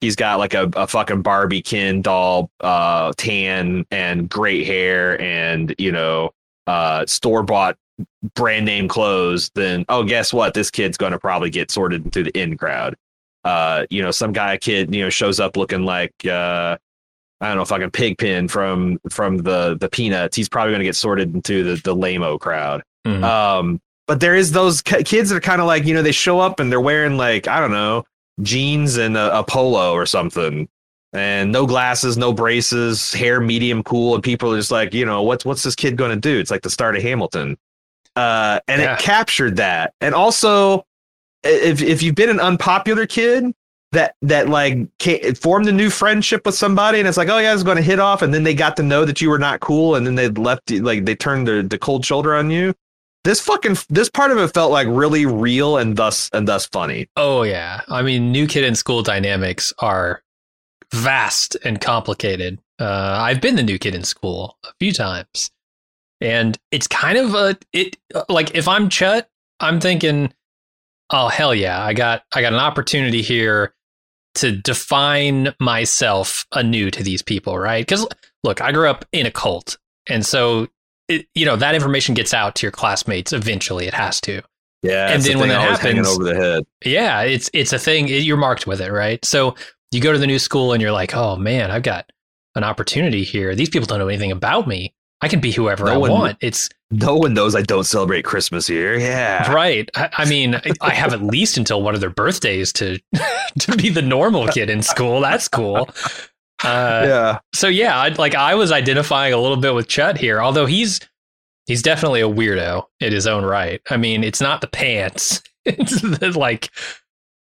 he's 0.00 0.16
got 0.16 0.38
like 0.38 0.54
a, 0.54 0.70
a 0.76 0.86
fucking 0.86 1.22
Barbie 1.22 1.62
Ken 1.62 2.02
doll, 2.02 2.50
uh, 2.60 3.12
tan 3.16 3.84
and 3.90 4.28
great 4.28 4.66
hair, 4.66 5.20
and 5.20 5.74
you 5.78 5.90
know, 5.92 6.30
uh, 6.66 7.04
store 7.06 7.42
bought 7.42 7.76
brand 8.34 8.66
name 8.66 8.88
clothes, 8.88 9.50
then 9.54 9.84
oh, 9.88 10.04
guess 10.04 10.32
what? 10.32 10.54
This 10.54 10.70
kid's 10.70 10.96
going 10.96 11.12
to 11.12 11.18
probably 11.18 11.50
get 11.50 11.70
sorted 11.70 12.04
into 12.04 12.22
the 12.22 12.38
in 12.38 12.56
crowd. 12.56 12.94
Uh, 13.44 13.86
you 13.90 14.02
know, 14.02 14.10
some 14.10 14.32
guy 14.32 14.56
kid, 14.56 14.94
you 14.94 15.02
know, 15.02 15.10
shows 15.10 15.40
up 15.40 15.56
looking 15.56 15.84
like 15.84 16.12
uh, 16.26 16.76
I 17.40 17.48
don't 17.48 17.56
know, 17.58 17.64
fucking 17.64 17.90
pigpen 17.92 18.48
from 18.48 18.98
from 19.10 19.38
the 19.38 19.76
the 19.78 19.88
Peanuts. 19.88 20.36
He's 20.36 20.48
probably 20.48 20.72
going 20.72 20.80
to 20.80 20.84
get 20.84 20.96
sorted 20.96 21.34
into 21.34 21.62
the 21.64 21.80
the 21.82 21.94
lameo 21.94 22.38
crowd. 22.40 22.82
Mhm. 23.06 23.22
Um, 23.22 23.80
but 24.06 24.20
there 24.20 24.34
is 24.34 24.52
those 24.52 24.82
ki- 24.82 25.04
kids 25.04 25.30
that 25.30 25.36
are 25.36 25.40
kind 25.40 25.60
of 25.60 25.66
like 25.66 25.84
you 25.84 25.94
know 25.94 26.02
they 26.02 26.12
show 26.12 26.40
up 26.40 26.58
and 26.60 26.70
they're 26.72 26.80
wearing 26.80 27.16
like 27.16 27.46
I 27.48 27.60
don't 27.60 27.70
know 27.72 28.04
jeans 28.42 28.96
and 28.96 29.16
a, 29.16 29.38
a 29.40 29.44
polo 29.44 29.92
or 29.92 30.06
something. 30.06 30.68
And 31.14 31.52
no 31.52 31.64
glasses, 31.66 32.18
no 32.18 32.34
braces, 32.34 33.14
hair 33.14 33.40
medium 33.40 33.82
cool, 33.82 34.14
and 34.14 34.22
people 34.22 34.52
are 34.52 34.58
just 34.58 34.70
like, 34.70 34.92
you 34.92 35.06
know, 35.06 35.22
what's 35.22 35.44
what's 35.44 35.62
this 35.62 35.74
kid 35.74 35.96
going 35.96 36.10
to 36.10 36.16
do? 36.20 36.38
It's 36.38 36.50
like 36.50 36.60
the 36.62 36.68
start 36.70 36.96
of 36.96 37.02
Hamilton 37.02 37.56
uh, 38.14 38.60
and 38.68 38.82
Yeah. 38.82 38.94
it 38.94 38.98
captured 39.00 39.56
that. 39.56 39.94
And 40.02 40.14
also, 40.14 40.84
if 41.44 41.80
if 41.80 42.02
you've 42.02 42.14
been 42.14 42.28
an 42.30 42.40
unpopular 42.40 43.06
kid 43.06 43.46
that 43.92 44.14
that 44.22 44.48
like 44.48 44.78
formed 45.40 45.66
a 45.68 45.72
new 45.72 45.90
friendship 45.90 46.44
with 46.44 46.54
somebody, 46.54 46.98
and 46.98 47.08
it's 47.08 47.16
like, 47.16 47.28
oh 47.28 47.38
yeah, 47.38 47.54
it's 47.54 47.62
going 47.62 47.76
to 47.76 47.82
hit 47.82 47.98
off, 47.98 48.22
and 48.22 48.34
then 48.34 48.42
they 48.42 48.54
got 48.54 48.76
to 48.76 48.82
know 48.82 49.04
that 49.04 49.20
you 49.20 49.30
were 49.30 49.38
not 49.38 49.60
cool, 49.60 49.94
and 49.94 50.06
then 50.06 50.14
they 50.14 50.28
left, 50.28 50.70
you- 50.70 50.82
like 50.82 51.04
they 51.04 51.14
turned 51.14 51.46
the 51.48 51.62
the 51.62 51.78
cold 51.78 52.04
shoulder 52.04 52.34
on 52.34 52.50
you. 52.50 52.74
This 53.24 53.40
fucking 53.40 53.76
this 53.88 54.08
part 54.08 54.30
of 54.30 54.38
it 54.38 54.54
felt 54.54 54.70
like 54.70 54.86
really 54.88 55.26
real 55.26 55.76
and 55.76 55.96
thus 55.96 56.30
and 56.32 56.46
thus 56.46 56.66
funny. 56.66 57.08
Oh 57.16 57.42
yeah. 57.42 57.82
I 57.88 58.02
mean, 58.02 58.30
new 58.30 58.46
kid 58.46 58.64
in 58.64 58.74
school 58.74 59.02
dynamics 59.02 59.72
are 59.80 60.22
vast 60.92 61.56
and 61.64 61.80
complicated. 61.80 62.58
Uh, 62.78 63.18
I've 63.20 63.40
been 63.40 63.56
the 63.56 63.62
new 63.62 63.78
kid 63.78 63.94
in 63.94 64.04
school 64.04 64.56
a 64.64 64.70
few 64.78 64.92
times, 64.92 65.50
and 66.20 66.56
it's 66.70 66.86
kind 66.86 67.18
of 67.18 67.34
a 67.34 67.58
it 67.72 67.96
like 68.28 68.54
if 68.54 68.68
I'm 68.68 68.88
Chut, 68.88 69.28
I'm 69.60 69.80
thinking, 69.80 70.32
oh 71.10 71.28
hell 71.28 71.54
yeah, 71.54 71.82
I 71.82 71.94
got 71.94 72.22
I 72.34 72.40
got 72.40 72.52
an 72.52 72.60
opportunity 72.60 73.20
here 73.20 73.74
to 74.40 74.52
define 74.52 75.54
myself 75.60 76.46
anew 76.52 76.90
to 76.90 77.02
these 77.02 77.22
people, 77.22 77.58
right? 77.58 77.86
Because 77.86 78.06
look, 78.44 78.60
I 78.60 78.72
grew 78.72 78.88
up 78.88 79.04
in 79.12 79.26
a 79.26 79.30
cult, 79.30 79.78
and 80.08 80.24
so 80.24 80.68
it, 81.08 81.26
you 81.34 81.44
know 81.46 81.56
that 81.56 81.74
information 81.74 82.14
gets 82.14 82.34
out 82.34 82.54
to 82.56 82.66
your 82.66 82.72
classmates 82.72 83.32
eventually. 83.32 83.86
It 83.86 83.94
has 83.94 84.20
to. 84.22 84.42
Yeah, 84.82 85.06
And 85.06 85.16
it's 85.16 85.24
the 85.24 85.30
then 85.30 85.40
when 85.40 85.48
that 85.48 85.80
happens- 85.80 86.06
over 86.08 86.22
the 86.24 86.36
head. 86.36 86.64
Yeah, 86.84 87.22
it's 87.22 87.50
it's 87.52 87.72
a 87.72 87.78
thing. 87.78 88.08
It- 88.08 88.22
you're 88.22 88.36
marked 88.36 88.66
with 88.66 88.80
it, 88.80 88.92
right? 88.92 89.22
So 89.24 89.54
you 89.90 90.00
go 90.00 90.12
to 90.12 90.18
the 90.18 90.26
new 90.26 90.38
school 90.38 90.72
and 90.72 90.80
you're 90.82 90.92
like, 90.92 91.14
oh 91.16 91.36
man, 91.36 91.70
I've 91.70 91.82
got 91.82 92.10
an 92.54 92.62
opportunity 92.64 93.24
here. 93.24 93.54
These 93.54 93.70
people 93.70 93.86
don't 93.86 93.98
know 93.98 94.08
anything 94.08 94.32
about 94.32 94.68
me. 94.68 94.94
I 95.20 95.28
can 95.28 95.40
be 95.40 95.50
whoever 95.50 95.84
No 95.86 95.92
I 95.92 95.96
one- 95.96 96.10
want. 96.10 96.38
It's 96.40 96.68
No 96.90 97.16
one 97.16 97.34
knows 97.34 97.54
I 97.54 97.62
don't 97.62 97.84
celebrate 97.84 98.24
Christmas 98.24 98.66
here. 98.66 98.98
Yeah. 98.98 99.52
right. 99.52 99.88
I, 99.96 100.08
I 100.18 100.24
mean, 100.26 100.54
I- 100.54 100.72
I 100.80 100.90
have 100.90 101.12
at 101.12 101.22
least 101.22 101.56
until 101.56 101.82
one 101.82 101.94
of 101.94 102.00
their 102.00 102.10
birthdays 102.10 102.72
to 102.74 102.98
to 103.60 103.76
be 103.76 103.88
the 103.88 104.02
normal 104.02 104.46
kid 104.48 104.70
in 104.70 104.82
school. 104.82 105.20
That's 105.20 105.48
cool. 105.48 105.88
Uh, 106.64 107.02
yeah. 107.06 107.38
so 107.54 107.68
yeah, 107.68 107.96
I, 107.98 108.08
like 108.08 108.34
I 108.34 108.54
was 108.56 108.72
identifying 108.72 109.32
a 109.32 109.38
little 109.38 109.56
bit 109.56 109.74
with 109.74 109.86
Chet 109.88 110.16
here, 110.18 110.40
although 110.40 110.66
he's 110.66 111.00
he's 111.66 111.82
definitely 111.82 112.20
a 112.20 112.28
weirdo 112.28 112.84
in 113.00 113.12
his 113.12 113.26
own 113.26 113.44
right. 113.44 113.80
I 113.90 113.96
mean, 113.96 114.24
it's 114.24 114.40
not 114.40 114.60
the 114.60 114.66
pants 114.66 115.40
it's 115.64 116.00
that 116.18 116.34
like 116.36 116.70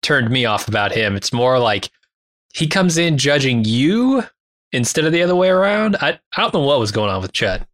turned 0.04 0.30
me 0.30 0.46
off 0.46 0.68
about 0.68 0.92
him. 0.92 1.16
It's 1.16 1.34
more 1.34 1.58
like 1.60 1.90
he 2.54 2.68
comes 2.68 2.98
in 2.98 3.18
judging 3.18 3.64
you 3.66 4.24
instead 4.78 5.06
of 5.06 5.12
the 5.12 5.22
other 5.22 5.36
way 5.36 5.50
around. 5.50 5.98
I 6.00 6.20
I 6.36 6.42
don't 6.42 6.54
know 6.54 6.62
what 6.62 6.80
was 6.80 6.92
going 6.92 7.10
on 7.10 7.22
with 7.22 7.34
Chet. 7.34 7.68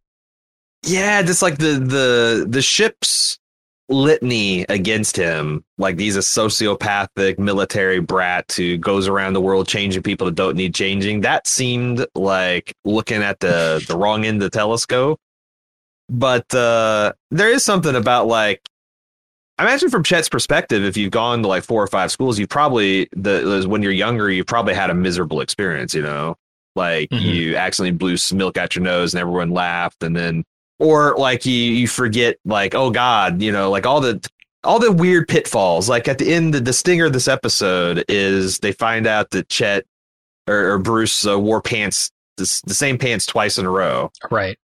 Yeah, 0.82 1.22
just 1.22 1.42
like 1.42 1.58
the 1.58 1.78
the 1.78 2.46
the 2.48 2.62
ship's 2.62 3.38
litany 3.88 4.64
against 4.68 5.16
him. 5.16 5.64
Like 5.78 5.98
he's 5.98 6.16
a 6.16 6.20
sociopathic 6.20 7.38
military 7.38 8.00
brat 8.00 8.52
who 8.56 8.78
goes 8.78 9.06
around 9.06 9.34
the 9.34 9.40
world 9.40 9.68
changing 9.68 10.02
people 10.02 10.24
that 10.24 10.34
don't 10.34 10.56
need 10.56 10.74
changing. 10.74 11.20
That 11.20 11.46
seemed 11.46 12.04
like 12.14 12.74
looking 12.84 13.22
at 13.22 13.40
the 13.40 13.84
the 13.88 13.96
wrong 13.96 14.24
end 14.24 14.42
of 14.42 14.50
the 14.50 14.56
telescope. 14.56 15.20
But 16.08 16.52
uh 16.54 17.12
there 17.30 17.50
is 17.50 17.62
something 17.62 17.94
about 17.94 18.26
like 18.26 18.60
I 19.56 19.62
imagine 19.62 19.88
from 19.88 20.02
Chet's 20.02 20.28
perspective, 20.28 20.82
if 20.82 20.96
you've 20.96 21.12
gone 21.12 21.42
to 21.42 21.48
like 21.48 21.62
four 21.62 21.80
or 21.80 21.86
five 21.86 22.10
schools, 22.10 22.40
you 22.40 22.46
probably 22.46 23.08
the 23.12 23.64
when 23.68 23.82
you're 23.82 23.92
younger, 23.92 24.28
you 24.28 24.44
probably 24.44 24.74
had 24.74 24.90
a 24.90 24.94
miserable 24.94 25.40
experience, 25.40 25.94
you 25.94 26.02
know? 26.02 26.36
Like 26.74 27.10
Mhm. 27.10 27.20
you 27.22 27.56
accidentally 27.56 27.96
blew 27.96 28.16
some 28.16 28.38
milk 28.38 28.56
out 28.58 28.74
your 28.74 28.82
nose 28.84 29.14
and 29.14 29.20
everyone 29.20 29.50
laughed, 29.50 30.02
and 30.02 30.16
then 30.16 30.44
or 30.80 31.14
like 31.16 31.46
you 31.46 31.52
you 31.54 31.86
forget 31.86 32.36
like 32.44 32.74
oh 32.74 32.90
god 32.90 33.40
you 33.40 33.52
know 33.52 33.70
like 33.70 33.86
all 33.86 34.00
the 34.00 34.20
all 34.64 34.80
the 34.80 34.90
weird 34.90 35.28
pitfalls 35.28 35.88
like 35.88 36.08
at 36.08 36.18
the 36.18 36.32
end 36.34 36.52
the, 36.52 36.58
the 36.60 36.72
stinger 36.72 37.04
of 37.06 37.12
this 37.12 37.28
episode 37.28 38.04
is 38.08 38.58
they 38.58 38.72
find 38.72 39.06
out 39.06 39.30
that 39.30 39.48
chet 39.48 39.84
or, 40.48 40.72
or 40.72 40.78
bruce 40.80 41.24
uh, 41.28 41.38
wore 41.38 41.62
pants 41.62 42.10
the, 42.38 42.62
the 42.66 42.74
same 42.74 42.98
pants 42.98 43.24
twice 43.24 43.56
in 43.56 43.64
a 43.66 43.70
row 43.70 44.10
Right. 44.32 44.58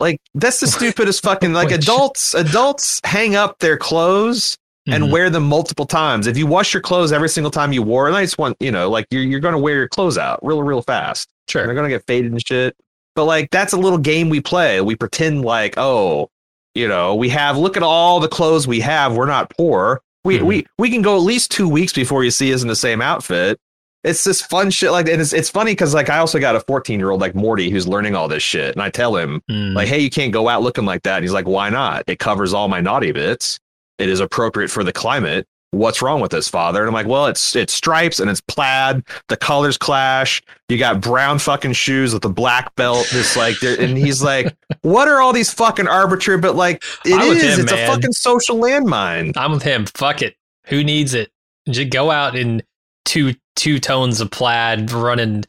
like 0.00 0.20
that's 0.34 0.58
the 0.58 0.66
stupidest 0.66 1.22
fucking 1.22 1.52
like 1.52 1.70
adults 1.80 2.34
adults 2.34 3.00
hang 3.04 3.36
up 3.36 3.60
their 3.60 3.76
clothes 3.76 4.58
and 4.86 5.04
Mhm. 5.04 5.10
wear 5.10 5.30
them 5.30 5.44
multiple 5.44 5.86
times 5.86 6.26
if 6.26 6.36
you 6.36 6.46
wash 6.46 6.74
your 6.74 6.80
clothes 6.80 7.12
every 7.12 7.28
single 7.28 7.50
time 7.50 7.72
you 7.72 7.82
wore 7.82 8.08
a 8.08 8.10
nice 8.12 8.36
one 8.36 8.54
you 8.58 8.72
know 8.72 8.90
like 8.90 9.06
you're, 9.10 9.22
you're 9.22 9.38
gonna 9.40 9.58
wear 9.58 9.76
your 9.76 9.88
clothes 9.88 10.18
out 10.18 10.40
real 10.42 10.62
real 10.62 10.82
fast 10.82 11.28
sure. 11.48 11.64
they're 11.66 11.74
gonna 11.74 11.88
get 11.88 12.04
faded 12.06 12.32
and 12.32 12.44
shit. 12.46 12.74
But 13.14 13.24
like 13.26 13.50
that's 13.50 13.72
a 13.74 13.76
little 13.76 13.98
game 13.98 14.28
we 14.30 14.40
play. 14.40 14.80
We 14.80 14.96
pretend 14.96 15.42
like, 15.44 15.74
oh, 15.76 16.30
you 16.74 16.88
know, 16.88 17.14
we 17.14 17.28
have 17.28 17.58
look 17.58 17.76
at 17.76 17.82
all 17.82 18.20
the 18.20 18.28
clothes 18.28 18.66
we 18.66 18.80
have. 18.80 19.14
We're 19.14 19.26
not 19.26 19.50
poor. 19.56 20.00
We 20.24 20.38
Mhm. 20.38 20.42
we 20.44 20.66
we 20.78 20.88
can 20.90 21.02
go 21.02 21.14
at 21.16 21.22
least 21.22 21.50
two 21.50 21.68
weeks 21.68 21.92
before 21.92 22.24
you 22.24 22.30
see 22.30 22.54
us 22.54 22.62
in 22.62 22.68
the 22.68 22.74
same 22.76 23.02
outfit. 23.02 23.60
It's 24.02 24.24
this 24.24 24.40
fun 24.40 24.70
shit 24.70 24.90
like 24.92 25.08
and 25.10 25.20
it's 25.20 25.34
it's 25.34 25.50
funny 25.50 25.72
because 25.72 25.92
like 25.94 26.08
I 26.08 26.18
also 26.18 26.40
got 26.40 26.56
a 26.56 26.60
14 26.60 26.98
year 26.98 27.10
old 27.10 27.20
like 27.20 27.34
Morty 27.34 27.68
who's 27.68 27.86
learning 27.86 28.16
all 28.16 28.28
this 28.28 28.42
shit. 28.42 28.72
And 28.74 28.82
I 28.82 28.88
tell 28.88 29.14
him, 29.14 29.42
Mm. 29.50 29.74
like, 29.74 29.88
hey, 29.88 29.98
you 30.00 30.08
can't 30.10 30.32
go 30.32 30.48
out 30.48 30.62
looking 30.62 30.86
like 30.86 31.02
that. 31.02 31.16
And 31.16 31.24
he's 31.24 31.32
like, 31.34 31.46
why 31.46 31.68
not? 31.68 32.04
It 32.06 32.18
covers 32.18 32.54
all 32.54 32.66
my 32.68 32.80
naughty 32.80 33.12
bits. 33.12 33.60
It 34.02 34.08
is 34.08 34.20
appropriate 34.20 34.68
for 34.68 34.82
the 34.82 34.92
climate. 34.92 35.46
What's 35.70 36.02
wrong 36.02 36.20
with 36.20 36.32
this, 36.32 36.48
father? 36.48 36.80
And 36.80 36.88
I'm 36.88 36.92
like, 36.92 37.06
well, 37.06 37.26
it's 37.26 37.56
it's 37.56 37.72
stripes 37.72 38.20
and 38.20 38.28
it's 38.28 38.42
plaid. 38.42 39.04
The 39.28 39.36
colors 39.38 39.78
clash. 39.78 40.42
You 40.68 40.76
got 40.76 41.00
brown 41.00 41.38
fucking 41.38 41.72
shoes 41.72 42.12
with 42.12 42.24
a 42.24 42.28
black 42.28 42.74
belt. 42.74 43.08
This 43.12 43.36
like, 43.36 43.62
and 43.62 43.96
he's 43.96 44.22
like, 44.22 44.54
what 44.82 45.08
are 45.08 45.20
all 45.22 45.32
these 45.32 45.50
fucking 45.50 45.88
arbitrary? 45.88 46.40
But 46.40 46.56
like, 46.56 46.82
it 47.06 47.18
is. 47.36 47.58
him, 47.58 47.60
it's 47.60 47.72
man. 47.72 47.88
a 47.88 47.92
fucking 47.94 48.12
social 48.12 48.56
landmine. 48.56 49.32
I'm 49.36 49.52
with 49.52 49.62
him. 49.62 49.86
Fuck 49.86 50.20
it. 50.20 50.36
Who 50.66 50.84
needs 50.84 51.14
it? 51.14 51.30
Just 51.70 51.90
go 51.90 52.10
out 52.10 52.36
in 52.36 52.62
two 53.04 53.34
two 53.56 53.78
tones 53.78 54.20
of 54.20 54.30
plaid, 54.30 54.90
running 54.90 55.44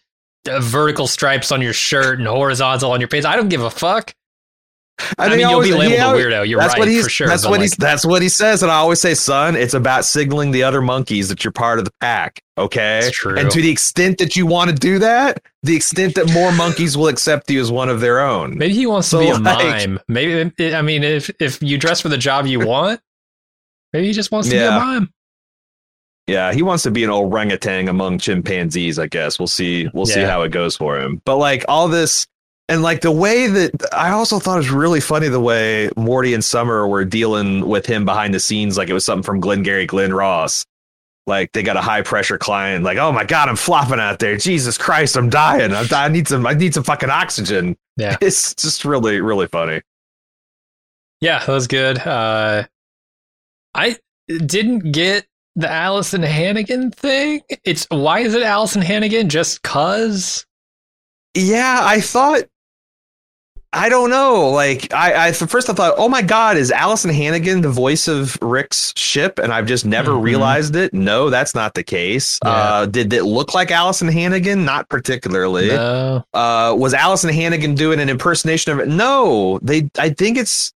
uh, 0.50 0.60
vertical 0.60 1.08
stripes 1.08 1.52
on 1.52 1.62
your 1.62 1.74
shirt 1.74 2.20
and 2.20 2.28
horizontal 2.28 2.92
on 2.92 3.02
your 3.02 3.10
pants. 3.10 3.26
I 3.26 3.36
don't 3.36 3.50
give 3.50 3.64
a 3.64 3.70
fuck. 3.70 4.14
I, 5.18 5.26
think 5.26 5.32
mean, 5.32 5.40
you'll 5.42 5.50
always- 5.52 5.70
be 5.70 5.76
labeled 5.76 6.00
a 6.00 6.20
weirdo. 6.24 6.48
You're 6.48 6.60
that's 6.60 6.74
right 6.74 6.80
what 6.80 6.88
he's, 6.88 7.04
for 7.04 7.10
sure. 7.10 7.28
That's 7.28 7.44
what 7.44 7.54
like, 7.54 7.62
he's. 7.62 7.72
That's 7.76 8.06
what 8.06 8.22
he 8.22 8.30
says, 8.30 8.62
and 8.62 8.72
I 8.72 8.76
always 8.76 9.02
say, 9.02 9.16
son, 9.16 9.56
it's 9.56 9.74
about 9.74 10.06
signaling 10.06 10.52
the 10.52 10.64
other 10.64 10.82
monkeys 10.82 11.30
that 11.30 11.44
you're 11.44 11.52
part 11.52 11.80
of 11.80 11.86
the 11.86 11.92
pack. 12.00 12.42
Okay, 12.58 13.10
true. 13.12 13.38
And 13.38 13.50
to 13.50 13.62
the 13.62 13.70
extent 13.72 14.20
that 14.20 14.36
you 14.36 14.46
want 14.46 14.70
to 14.70 14.76
do 14.76 15.00
that, 15.00 15.42
the 15.64 15.76
extent 15.76 16.14
that 16.16 16.32
more 16.32 16.52
monkeys 16.52 16.96
will 16.96 17.08
accept 17.08 17.50
you 17.50 17.60
as 17.60 17.72
one 17.72 17.90
of 17.90 18.02
their 18.02 18.20
own. 18.20 18.56
Maybe 18.58 18.74
he 18.76 18.86
wants 18.86 19.08
So, 19.08 19.20
to 19.20 19.26
be 19.26 19.32
a 19.32 19.38
like- 19.40 19.88
mime. 19.88 20.00
Maybe 20.08 20.76
I 20.76 20.82
mean, 20.84 21.04
if 21.04 21.32
if 21.40 21.62
you 21.64 21.78
dress 21.80 22.00
for 22.02 22.10
the 22.10 22.18
job 22.18 22.46
you 22.46 22.60
want, 22.60 23.02
maybe 23.94 24.06
he 24.08 24.14
just 24.14 24.32
wants 24.32 24.50
to 24.50 24.56
Yeah. 24.56 24.70
be 24.70 24.76
a 24.76 24.80
mime. 24.80 25.14
Yeah, 26.28 26.54
he 26.54 26.62
wants 26.62 26.84
to 26.84 26.92
be 26.92 27.04
an 27.04 27.10
orangutan 27.10 27.90
among 27.90 28.20
chimpanzees. 28.20 28.98
I 28.98 29.08
guess 29.08 29.40
we'll 29.40 29.48
see. 29.48 29.90
We'll 29.94 30.06
see 30.06 30.22
how 30.22 30.44
it 30.44 30.50
goes 30.54 30.78
for 30.78 30.98
him. 30.98 31.22
But 31.26 31.36
like 31.38 31.66
all 31.68 31.90
this, 31.90 32.28
and 32.70 32.82
like 32.82 33.02
the 33.02 33.12
way 33.12 33.48
that 33.48 33.72
I 33.94 34.12
also 34.12 34.40
thought 34.40 34.56
it 34.56 34.58
was 34.58 34.70
really 34.70 35.02
funny 35.02 35.28
the 35.28 35.40
way 35.40 35.90
Morty 35.98 36.34
and 36.34 36.44
Summer 36.44 36.88
were 36.88 37.04
dealing 37.04 37.68
with 37.68 37.86
him 37.86 38.06
behind 38.06 38.34
the 38.34 38.40
scenes, 38.40 38.78
like 38.78 38.90
it 38.90 38.94
was 38.94 39.06
something 39.06 39.24
from 39.24 39.40
Glengarry 39.40 39.86
Glen 39.86 40.14
Ross. 40.14 40.66
Like 41.26 41.52
they 41.54 41.64
got 41.64 41.78
a 41.78 41.82
high 41.82 42.02
pressure 42.02 42.38
client. 42.38 42.84
Like, 42.84 42.98
oh 42.98 43.12
my 43.12 43.24
god, 43.24 43.50
I'm 43.50 43.56
flopping 43.56 44.00
out 44.00 44.20
there. 44.20 44.38
Jesus 44.38 44.78
Christ, 44.78 45.16
I'm 45.16 45.30
dying. 45.30 45.74
I'm, 45.74 45.88
I 45.92 46.08
need 46.10 46.28
some. 46.28 46.46
I 46.46 46.54
need 46.54 46.74
some 46.74 46.84
fucking 46.84 47.10
oxygen. 47.10 47.78
Yeah. 47.98 48.18
It's 48.22 48.56
just 48.56 48.86
really, 48.86 49.22
really 49.22 49.48
funny. 49.48 49.82
Yeah, 51.22 51.40
that 51.46 51.52
was 51.52 51.68
good. 51.68 52.00
Uh, 52.00 52.66
I 53.74 53.98
didn't 54.28 54.92
get 54.92 55.26
the 55.56 55.68
Alyson 55.68 56.24
Hannigan 56.24 56.92
thing. 56.92 57.42
It's 57.64 57.88
why 57.90 58.20
is 58.20 58.34
it 58.34 58.44
Alyson 58.44 58.82
Hannigan? 58.82 59.30
Just 59.30 59.62
cause? 59.64 60.46
Yeah, 61.36 61.80
I 61.82 62.02
thought. 62.02 62.44
I 63.76 63.90
don't 63.90 64.12
know. 64.12 64.50
Like, 64.52 64.94
I, 64.94 65.30
I 65.30 65.32
first 65.32 65.68
I 65.70 65.74
thought, 65.74 65.96
oh 65.98 66.08
my 66.08 66.22
god, 66.22 66.58
is 66.58 66.72
Alyson 66.72 67.10
Hannigan 67.14 67.62
the 67.62 67.70
voice 67.72 68.08
of 68.08 68.38
Rick's 68.42 68.94
ship? 68.96 69.40
And 69.40 69.52
I've 69.52 69.66
just 69.66 69.84
never 69.86 70.12
Mhm. 70.12 70.22
realized 70.22 70.76
it. 70.76 70.94
No, 70.94 71.32
that's 71.32 71.56
not 71.56 71.74
the 71.74 71.84
case. 71.84 72.40
Yeah. 72.46 72.52
Uh, 72.52 72.86
did 72.86 73.12
it 73.12 73.24
look 73.24 73.54
like 73.56 73.70
Alyson 73.72 74.10
Hannigan? 74.12 74.64
Not 74.64 74.88
particularly. 74.90 75.70
No. 75.70 76.24
Uh, 76.34 76.76
was 76.78 76.94
Alyson 76.94 77.34
Hannigan 77.34 77.74
doing 77.74 78.00
an 78.00 78.10
impersonation 78.10 78.72
of 78.74 78.80
it? 78.80 78.88
No, 78.90 79.60
they. 79.64 79.90
I 79.98 80.10
think 80.12 80.38
it's 80.38 80.72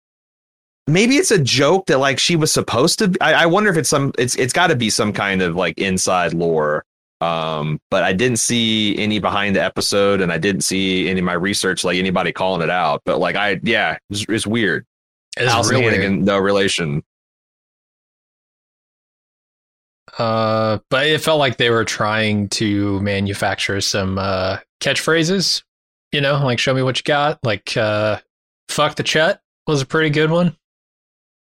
maybe 0.87 1.17
it's 1.17 1.31
a 1.31 1.39
joke 1.39 1.87
that 1.87 1.99
like 1.99 2.19
she 2.19 2.35
was 2.37 2.51
supposed 2.51 2.99
to. 3.01 3.09
Be, 3.09 3.21
I, 3.21 3.43
I 3.43 3.47
wonder 3.47 3.69
if 3.71 3.77
it's 3.77 3.91
some. 3.91 4.13
It's 4.19 4.35
it's 4.37 4.55
got 4.55 4.69
to 4.69 4.77
be 4.77 4.89
some 4.89 5.13
kind 5.13 5.43
of 5.43 5.55
like 5.55 5.77
inside 5.79 6.33
lore. 6.33 6.85
Um, 7.21 7.81
but 7.91 8.03
I 8.05 8.13
didn't 8.13 8.39
see 8.39 8.97
any 8.99 9.19
behind 9.19 9.57
the 9.57 9.63
episode, 9.63 10.21
and 10.21 10.31
I 10.31 10.39
didn't 10.39 10.63
see 10.63 11.09
any 11.09 11.21
of 11.21 11.25
my 11.25 11.33
research 11.33 11.85
like 11.85 11.97
anybody 11.97 12.33
calling 12.33 12.63
it 12.63 12.71
out. 12.71 13.03
But 13.05 13.19
like 13.19 13.37
I, 13.37 13.61
yeah, 13.63 13.99
it's, 14.11 14.27
it's 14.29 14.47
weird. 14.47 14.85
It's 15.37 15.51
Alyson 15.51 15.71
real 15.71 15.81
weird. 15.81 15.95
Hannigan, 15.95 16.25
no 16.25 16.39
relation. 16.39 17.03
Uh, 20.19 20.79
but 20.89 21.07
it 21.07 21.21
felt 21.21 21.39
like 21.39 21.57
they 21.57 21.71
were 21.71 21.85
trying 21.85 22.49
to 22.49 23.01
manufacture 23.01 23.81
some 23.81 24.19
uh, 24.19 24.59
catchphrases. 24.81 25.63
You 26.13 26.21
know, 26.21 26.43
like 26.45 26.59
"Show 26.59 26.75
me 26.75 26.83
what 26.83 26.99
you 26.99 27.03
got." 27.03 27.39
Like 27.43 27.77
uh, 27.77 28.19
"Fuck 28.69 28.97
the 28.97 29.03
Chet" 29.03 29.41
was 29.67 29.83
a 29.83 29.87
pretty 29.87 30.11
good 30.11 30.31
one. 30.31 30.57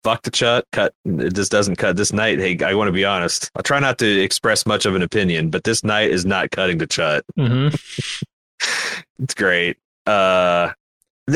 Fuck 0.04 0.24
the 0.24 0.32
chut. 0.32 0.66
Cut. 0.74 0.94
It 1.06 1.34
just 1.34 1.52
doesn't 1.52 1.78
cut 1.78 1.96
this 1.96 2.12
night. 2.14 2.40
Hey, 2.40 2.58
I 2.64 2.74
want 2.74 2.90
to 2.90 2.92
be 2.92 3.06
honest. 3.06 3.50
I 3.56 3.62
try 3.62 3.80
not 3.80 3.98
to 4.00 4.22
express 4.22 4.66
much 4.66 4.86
of 4.86 4.96
an 4.96 5.02
opinion, 5.02 5.50
but 5.50 5.64
this 5.64 5.84
night 5.84 6.10
is 6.12 6.26
not 6.26 6.52
cutting 6.52 6.78
the 6.78 6.88
chut. 6.88 7.24
hmm 7.38 7.70
It's 9.20 9.34
great. 9.34 9.78
Uh 10.06 10.72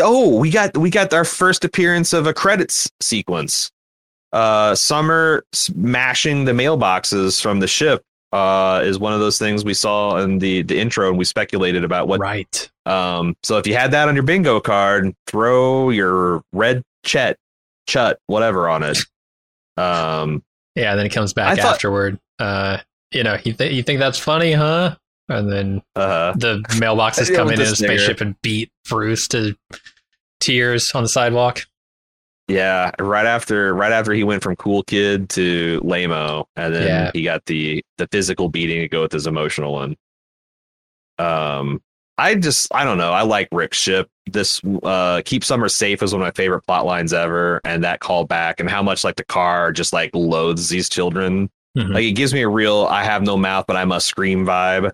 oh, 0.01 0.37
we 0.37 0.49
got 0.49 0.75
we 0.77 0.89
got 0.89 1.13
our 1.13 1.23
first 1.25 1.63
appearance 1.63 2.11
of 2.13 2.27
a 2.27 2.33
credits 2.33 2.89
sequence. 3.01 3.71
Uh 4.33 4.75
Summer 4.75 5.43
smashing 5.53 6.45
the 6.45 6.51
mailboxes 6.51 7.41
from 7.41 7.59
the 7.61 7.67
ship 7.67 8.03
uh 8.33 8.81
is 8.83 8.99
one 8.99 9.13
of 9.13 9.21
those 9.21 9.39
things 9.39 9.63
we 9.63 9.73
saw 9.73 10.17
in 10.17 10.39
the 10.39 10.61
the 10.63 10.77
intro 10.77 11.07
and 11.07 11.17
we 11.17 11.23
speculated 11.23 11.85
about 11.85 12.09
what 12.09 12.19
Right. 12.19 12.69
um 12.85 13.37
so 13.43 13.57
if 13.57 13.65
you 13.65 13.73
had 13.73 13.91
that 13.91 14.09
on 14.09 14.15
your 14.15 14.23
bingo 14.25 14.59
card, 14.59 15.13
throw 15.27 15.89
your 15.91 16.43
red 16.51 16.83
chet 17.05 17.37
chut 17.87 18.19
whatever 18.27 18.67
on 18.69 18.83
it. 18.83 18.97
Um 19.77 20.43
Yeah. 20.75 20.95
Then 20.95 21.05
he 21.05 21.09
comes 21.09 21.33
back 21.33 21.57
thought- 21.57 21.73
afterward. 21.75 22.19
Uh, 22.39 22.77
you 23.11 23.23
know, 23.23 23.37
you 23.43 23.53
th- 23.53 23.73
you 23.73 23.81
think 23.83 23.99
that's 23.99 24.19
funny, 24.19 24.51
huh? 24.53 24.95
And 25.29 25.51
then 25.51 25.81
uh 25.95 26.33
the 26.33 26.59
mailboxes 26.79 27.33
come 27.35 27.49
in 27.49 27.55
the 27.55 27.65
in 27.65 27.71
a 27.71 27.75
spaceship 27.75 28.21
and 28.21 28.39
beat 28.41 28.71
Bruce 28.87 29.27
to 29.29 29.55
tears 30.39 30.91
on 30.93 31.03
the 31.03 31.09
sidewalk. 31.09 31.65
Yeah, 32.49 32.91
right 32.99 33.25
after 33.25 33.73
right 33.73 33.91
after 33.91 34.13
he 34.13 34.23
went 34.23 34.41
from 34.43 34.55
cool 34.55 34.83
kid 34.83 35.29
to 35.31 35.81
lameo, 35.83 36.45
and 36.55 36.73
then 36.73 36.87
Yeah. 36.87 37.11
he 37.13 37.23
got 37.23 37.43
the 37.45 37.83
the 37.97 38.07
physical 38.07 38.47
beating 38.49 38.79
to 38.81 38.87
go 38.87 39.01
with 39.01 39.11
his 39.11 39.27
emotional 39.27 39.73
one. 39.73 39.97
Um, 41.19 41.81
I 42.17 42.35
just 42.35 42.73
I 42.73 42.83
don't 42.83 42.97
know. 42.97 43.11
I 43.11 43.21
like 43.21 43.47
Rick's 43.51 43.77
ship. 43.77 44.09
This 44.25 44.61
uh 44.83 45.21
Keep 45.25 45.43
Summer 45.43 45.69
Safe 45.69 46.01
is 46.01 46.13
one 46.13 46.21
of 46.21 46.25
my 46.25 46.31
favorite 46.31 46.61
plot 46.63 46.85
lines 46.85 47.13
ever, 47.13 47.61
and 47.63 47.83
that 47.83 47.99
callback 47.99 48.59
and 48.59 48.69
how 48.69 48.81
much 48.81 49.03
like 49.03 49.15
the 49.15 49.25
car 49.25 49.71
just 49.71 49.93
like 49.93 50.11
loathes 50.13 50.69
these 50.69 50.89
children. 50.89 51.49
Mhm. 51.77 51.93
Like 51.93 52.03
it 52.05 52.13
gives 52.13 52.33
me 52.33 52.41
a 52.41 52.49
real 52.49 52.87
I 52.89 53.03
have 53.03 53.23
no 53.23 53.37
mouth 53.37 53.65
but 53.67 53.75
I 53.77 53.85
must 53.85 54.07
scream 54.07 54.45
vibe. 54.45 54.91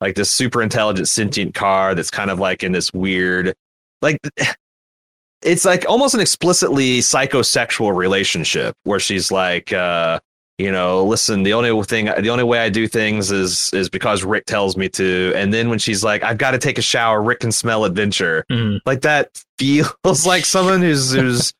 Like 0.00 0.14
this 0.14 0.30
super 0.30 0.62
intelligent 0.62 1.08
sentient 1.08 1.54
car 1.54 1.94
that's 1.94 2.10
kind 2.10 2.30
of 2.30 2.38
like 2.38 2.62
in 2.62 2.72
this 2.72 2.92
weird 2.92 3.54
like 4.02 4.18
it's 5.42 5.64
like 5.64 5.86
almost 5.88 6.14
an 6.14 6.20
explicitly 6.20 6.98
psychosexual 6.98 7.94
relationship 7.96 8.74
where 8.84 9.00
she's 9.00 9.32
like 9.32 9.72
uh 9.72 10.20
you 10.58 10.72
know 10.72 11.04
listen 11.04 11.42
the 11.42 11.52
only 11.52 11.82
thing 11.84 12.06
the 12.06 12.30
only 12.30 12.44
way 12.44 12.58
i 12.58 12.68
do 12.70 12.88
things 12.88 13.30
is 13.30 13.70
is 13.74 13.88
because 13.90 14.24
rick 14.24 14.46
tells 14.46 14.76
me 14.76 14.88
to 14.88 15.32
and 15.36 15.52
then 15.52 15.68
when 15.68 15.78
she's 15.78 16.02
like 16.02 16.22
i've 16.22 16.38
got 16.38 16.52
to 16.52 16.58
take 16.58 16.78
a 16.78 16.82
shower 16.82 17.22
rick 17.22 17.40
can 17.40 17.52
smell 17.52 17.84
adventure 17.84 18.44
Mhm. 18.50 18.80
like 18.86 19.02
that 19.02 19.30
feels 19.58 20.24
like 20.26 20.44
someone 20.46 20.80
who's 20.80 21.12
who's 21.12 21.52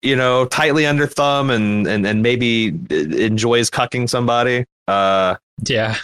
you 0.00 0.16
know 0.16 0.46
tightly 0.46 0.86
under 0.86 1.06
thumb 1.06 1.50
and 1.50 1.86
and 1.86 2.06
and 2.06 2.22
maybe 2.22 2.68
enjoys 2.90 3.68
cucking 3.70 4.08
somebody 4.08 4.64
uh 4.86 5.34
Yeah. 5.66 5.96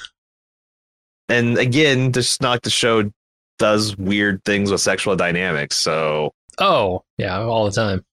and 1.28 1.56
again 1.58 2.12
just 2.12 2.42
not 2.42 2.62
the 2.62 2.70
show 2.70 3.10
does 3.58 3.96
weird 3.96 4.44
things 4.44 4.70
with 4.70 4.80
sexual 4.80 5.16
dynamics 5.16 5.76
so 5.76 6.32
Oh, 6.60 7.02
yeah, 7.18 7.40
all 7.40 7.64
the 7.64 7.72
time. 7.72 8.04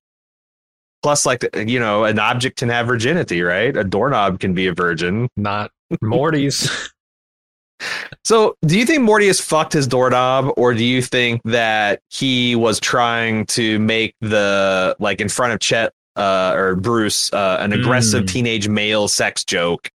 Plus 1.03 1.25
like 1.25 1.45
you 1.55 1.79
know 1.79 2.03
an 2.03 2.19
object 2.19 2.57
can 2.57 2.69
have 2.69 2.87
virginity 2.87 3.41
right 3.41 3.75
a 3.77 3.83
doorknob 3.83 4.39
can 4.39 4.53
be 4.53 4.67
a 4.67 4.73
virgin 4.73 5.27
Not 5.37 5.71
Morty's. 6.01 6.69
so 8.23 8.55
do 8.65 8.77
you 8.77 8.85
think 8.85 9.01
morty 9.01 9.27
has 9.27 9.41
fucked 9.41 9.73
his 9.73 9.87
doorknob 9.87 10.53
or 10.57 10.73
do 10.73 10.83
you 10.85 11.01
think 11.01 11.41
that 11.45 11.99
he 12.09 12.55
was 12.55 12.79
trying 12.79 13.45
to 13.47 13.79
make 13.79 14.15
the 14.21 14.95
like 14.99 15.19
in 15.19 15.27
front 15.29 15.53
of 15.53 15.59
chet 15.59 15.91
uh, 16.15 16.53
or 16.55 16.75
bruce 16.75 17.33
uh, 17.33 17.57
an 17.59 17.73
aggressive 17.73 18.23
Mm. 18.23 18.27
teenage 18.27 18.67
male 18.67 19.07
sex 19.07 19.43
joke 19.43 19.89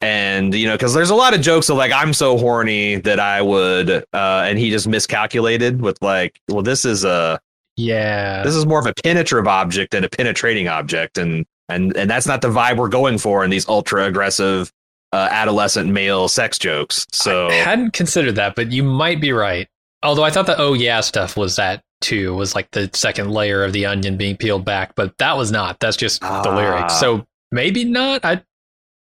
and 0.00 0.54
you 0.54 0.66
know 0.66 0.74
because 0.74 0.94
there's 0.94 1.10
a 1.10 1.14
lot 1.14 1.34
of 1.34 1.40
jokes 1.42 1.68
of 1.68 1.76
like 1.76 1.92
i'm 1.92 2.12
so 2.14 2.38
horny 2.38 2.96
that 2.96 3.18
i 3.20 3.42
would 3.42 3.90
uh, 3.90 4.04
and 4.46 4.58
he 4.58 4.70
just 4.70 4.86
miscalculated 4.88 5.82
with 5.82 6.00
like 6.00 6.40
well 6.48 6.62
this 6.62 6.84
is 6.86 7.04
a 7.04 7.38
yeah. 7.76 8.42
this 8.42 8.54
is 8.54 8.66
more 8.66 8.78
of 8.78 8.86
a 8.86 8.94
penetrative 9.04 9.46
object 9.46 9.92
than 9.92 10.04
a 10.04 10.08
penetrating 10.08 10.68
object 10.68 11.18
and 11.18 11.44
and 11.68 11.96
and 11.96 12.08
that's 12.10 12.26
not 12.26 12.40
the 12.42 12.48
vibe 12.48 12.76
we're 12.76 12.88
going 12.88 13.18
for 13.18 13.44
in 13.44 13.50
these 13.50 13.68
ultra 13.68 14.04
aggressive 14.04 14.72
uh, 15.12 15.28
adolescent 15.30 15.90
male 15.90 16.28
sex 16.28 16.58
jokes 16.58 17.06
so 17.12 17.48
I 17.48 17.54
hadn't 17.54 17.92
considered 17.92 18.34
that, 18.36 18.54
but 18.56 18.70
you 18.72 18.82
might 18.82 19.20
be 19.20 19.32
right. 19.32 19.68
Although 20.02 20.24
I 20.24 20.30
thought 20.30 20.46
the 20.46 20.56
oh 20.58 20.74
yeah 20.74 21.00
stuff 21.00 21.36
was 21.36 21.56
that 21.56 21.82
too, 22.02 22.34
was 22.34 22.54
like 22.54 22.70
the 22.72 22.90
second 22.92 23.30
layer 23.30 23.64
of 23.64 23.72
the 23.72 23.86
onion 23.86 24.16
being 24.16 24.36
peeled 24.36 24.64
back, 24.64 24.94
but 24.94 25.16
that 25.18 25.36
was 25.36 25.50
not. 25.50 25.80
That's 25.80 25.96
just 25.96 26.20
the 26.20 26.26
Ah. 26.26 26.54
lyrics. 26.56 27.00
So 27.00 27.24
maybe 27.50 27.84
not. 27.84 28.24
I 28.24 28.42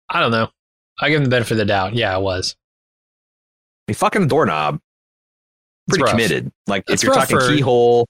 I 0.08 0.20
don't 0.20 0.30
know. 0.30 0.48
I 1.00 1.10
give 1.10 1.18
him 1.18 1.24
the 1.24 1.30
benefit 1.30 1.52
of 1.52 1.58
the 1.58 1.64
doubt. 1.66 1.94
Yeah, 1.94 2.16
it 2.16 2.22
was. 2.22 2.56
I 3.86 3.92
mean, 3.92 3.96
fucking 3.96 4.28
doorknob 4.28 4.80
pretty 5.88 6.04
committed 6.04 6.50
like 6.66 6.84
if 6.88 7.02
you're 7.02 7.12
talking 7.14 7.38
for- 7.38 7.48
keyhole 7.48 8.06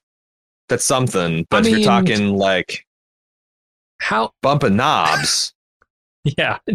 that's 0.71 0.85
something 0.85 1.47
but 1.51 1.67
I 1.67 1.69
if 1.69 1.77
you're 1.77 1.85
talking 1.85 2.37
like 2.37 2.87
How 4.01 4.33
bumping 4.43 4.77
knobs 4.77 5.55
yeah. 6.25 6.59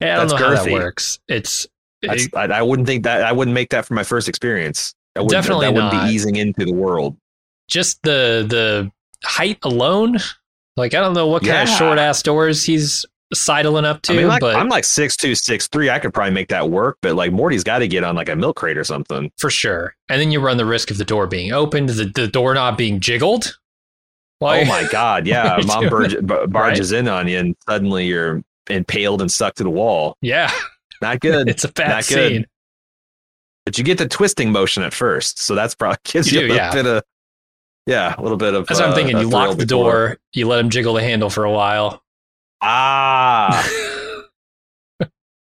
Yeah, 0.00 0.14
I 0.14 0.16
don't 0.16 0.28
That's 0.30 0.40
know 0.40 0.48
how 0.56 0.64
that 0.64 0.72
works. 0.72 1.20
It's 1.28 1.68
that's, 2.02 2.26
I, 2.34 2.46
I 2.46 2.62
wouldn't 2.62 2.88
think 2.88 3.04
that 3.04 3.22
i 3.22 3.30
wouldn't 3.30 3.54
make 3.54 3.70
that 3.70 3.86
for 3.86 3.94
my 3.94 4.02
first 4.02 4.28
experience 4.28 4.96
I 5.14 5.20
wouldn't, 5.20 5.30
Definitely 5.30 5.66
that 5.66 5.74
wouldn't 5.74 5.92
not. 5.92 6.08
be 6.08 6.12
easing 6.12 6.34
into 6.34 6.64
the 6.64 6.72
world 6.72 7.16
just 7.68 8.02
the 8.02 8.44
the 8.48 8.90
height 9.24 9.58
alone. 9.62 10.18
Like 10.76 10.94
I 10.94 11.00
don't 11.00 11.14
know 11.14 11.26
what 11.26 11.44
kind 11.44 11.68
of 11.68 11.74
short 11.74 11.98
ass 11.98 12.22
doors 12.22 12.64
he's 12.64 13.04
sidling 13.32 13.84
up 13.84 14.02
to, 14.02 14.12
I 14.12 14.16
mean, 14.16 14.28
like, 14.28 14.40
but 14.40 14.56
I'm 14.56 14.68
like 14.68 14.84
six 14.84 15.16
two, 15.16 15.34
six 15.34 15.66
three. 15.68 15.90
I 15.90 15.98
could 15.98 16.12
probably 16.14 16.32
make 16.34 16.48
that 16.48 16.70
work, 16.70 16.98
but 17.02 17.14
like 17.14 17.32
Morty's 17.32 17.64
got 17.64 17.78
to 17.78 17.88
get 17.88 18.04
on 18.04 18.14
like 18.14 18.28
a 18.28 18.36
milk 18.36 18.56
crate 18.56 18.76
or 18.78 18.84
something. 18.84 19.30
for 19.38 19.50
sure. 19.50 19.94
And 20.08 20.20
then 20.20 20.30
you 20.30 20.40
run 20.40 20.56
the 20.56 20.66
risk 20.66 20.90
of 20.90 20.98
the 20.98 21.04
door 21.04 21.26
being 21.26 21.52
opened, 21.52 21.88
the, 21.90 22.04
the 22.14 22.28
doorknob 22.28 22.76
being 22.76 23.00
jiggled. 23.00 23.58
oh 24.40 24.64
my 24.64 24.86
god, 24.90 25.26
yeah, 25.26 25.58
mom 25.66 25.88
barge, 25.88 26.16
barges 26.50 26.92
in 26.92 27.08
on 27.08 27.28
you, 27.28 27.38
and 27.38 27.56
suddenly 27.68 28.06
you're 28.06 28.42
impaled 28.70 29.20
and 29.22 29.30
stuck 29.30 29.54
to 29.54 29.62
the 29.64 29.70
wall. 29.70 30.16
Yeah, 30.20 30.50
Not 31.00 31.20
good. 31.20 31.48
it's 31.50 31.64
a 31.64 31.72
bad 31.72 31.88
Not 31.88 32.06
good. 32.08 32.32
scene. 32.32 32.46
but 33.64 33.78
you 33.78 33.84
get 33.84 33.98
the 33.98 34.08
twisting 34.08 34.50
motion 34.52 34.82
at 34.82 34.92
first, 34.92 35.38
so 35.38 35.54
that's 35.54 35.74
probably 35.74 35.98
gives 36.04 36.30
You 36.32 36.40
you, 36.42 36.46
do, 36.48 36.52
a 36.54 36.56
yeah. 36.56 36.72
bit 36.72 36.86
of 36.86 37.02
yeah, 37.86 38.14
a 38.16 38.22
little 38.22 38.36
bit 38.36 38.54
of. 38.54 38.66
That's 38.68 38.78
what 38.78 38.86
I'm 38.86 38.92
uh, 38.92 38.96
thinking. 38.96 39.18
You 39.18 39.28
lock 39.28 39.50
the 39.56 39.66
before- 39.66 39.66
door, 39.84 40.18
you 40.34 40.46
let 40.46 40.60
him 40.60 40.70
jiggle 40.70 40.94
the 40.94 41.02
handle 41.02 41.30
for 41.30 41.44
a 41.44 41.50
while. 41.52 42.00
Ah, 42.62 43.68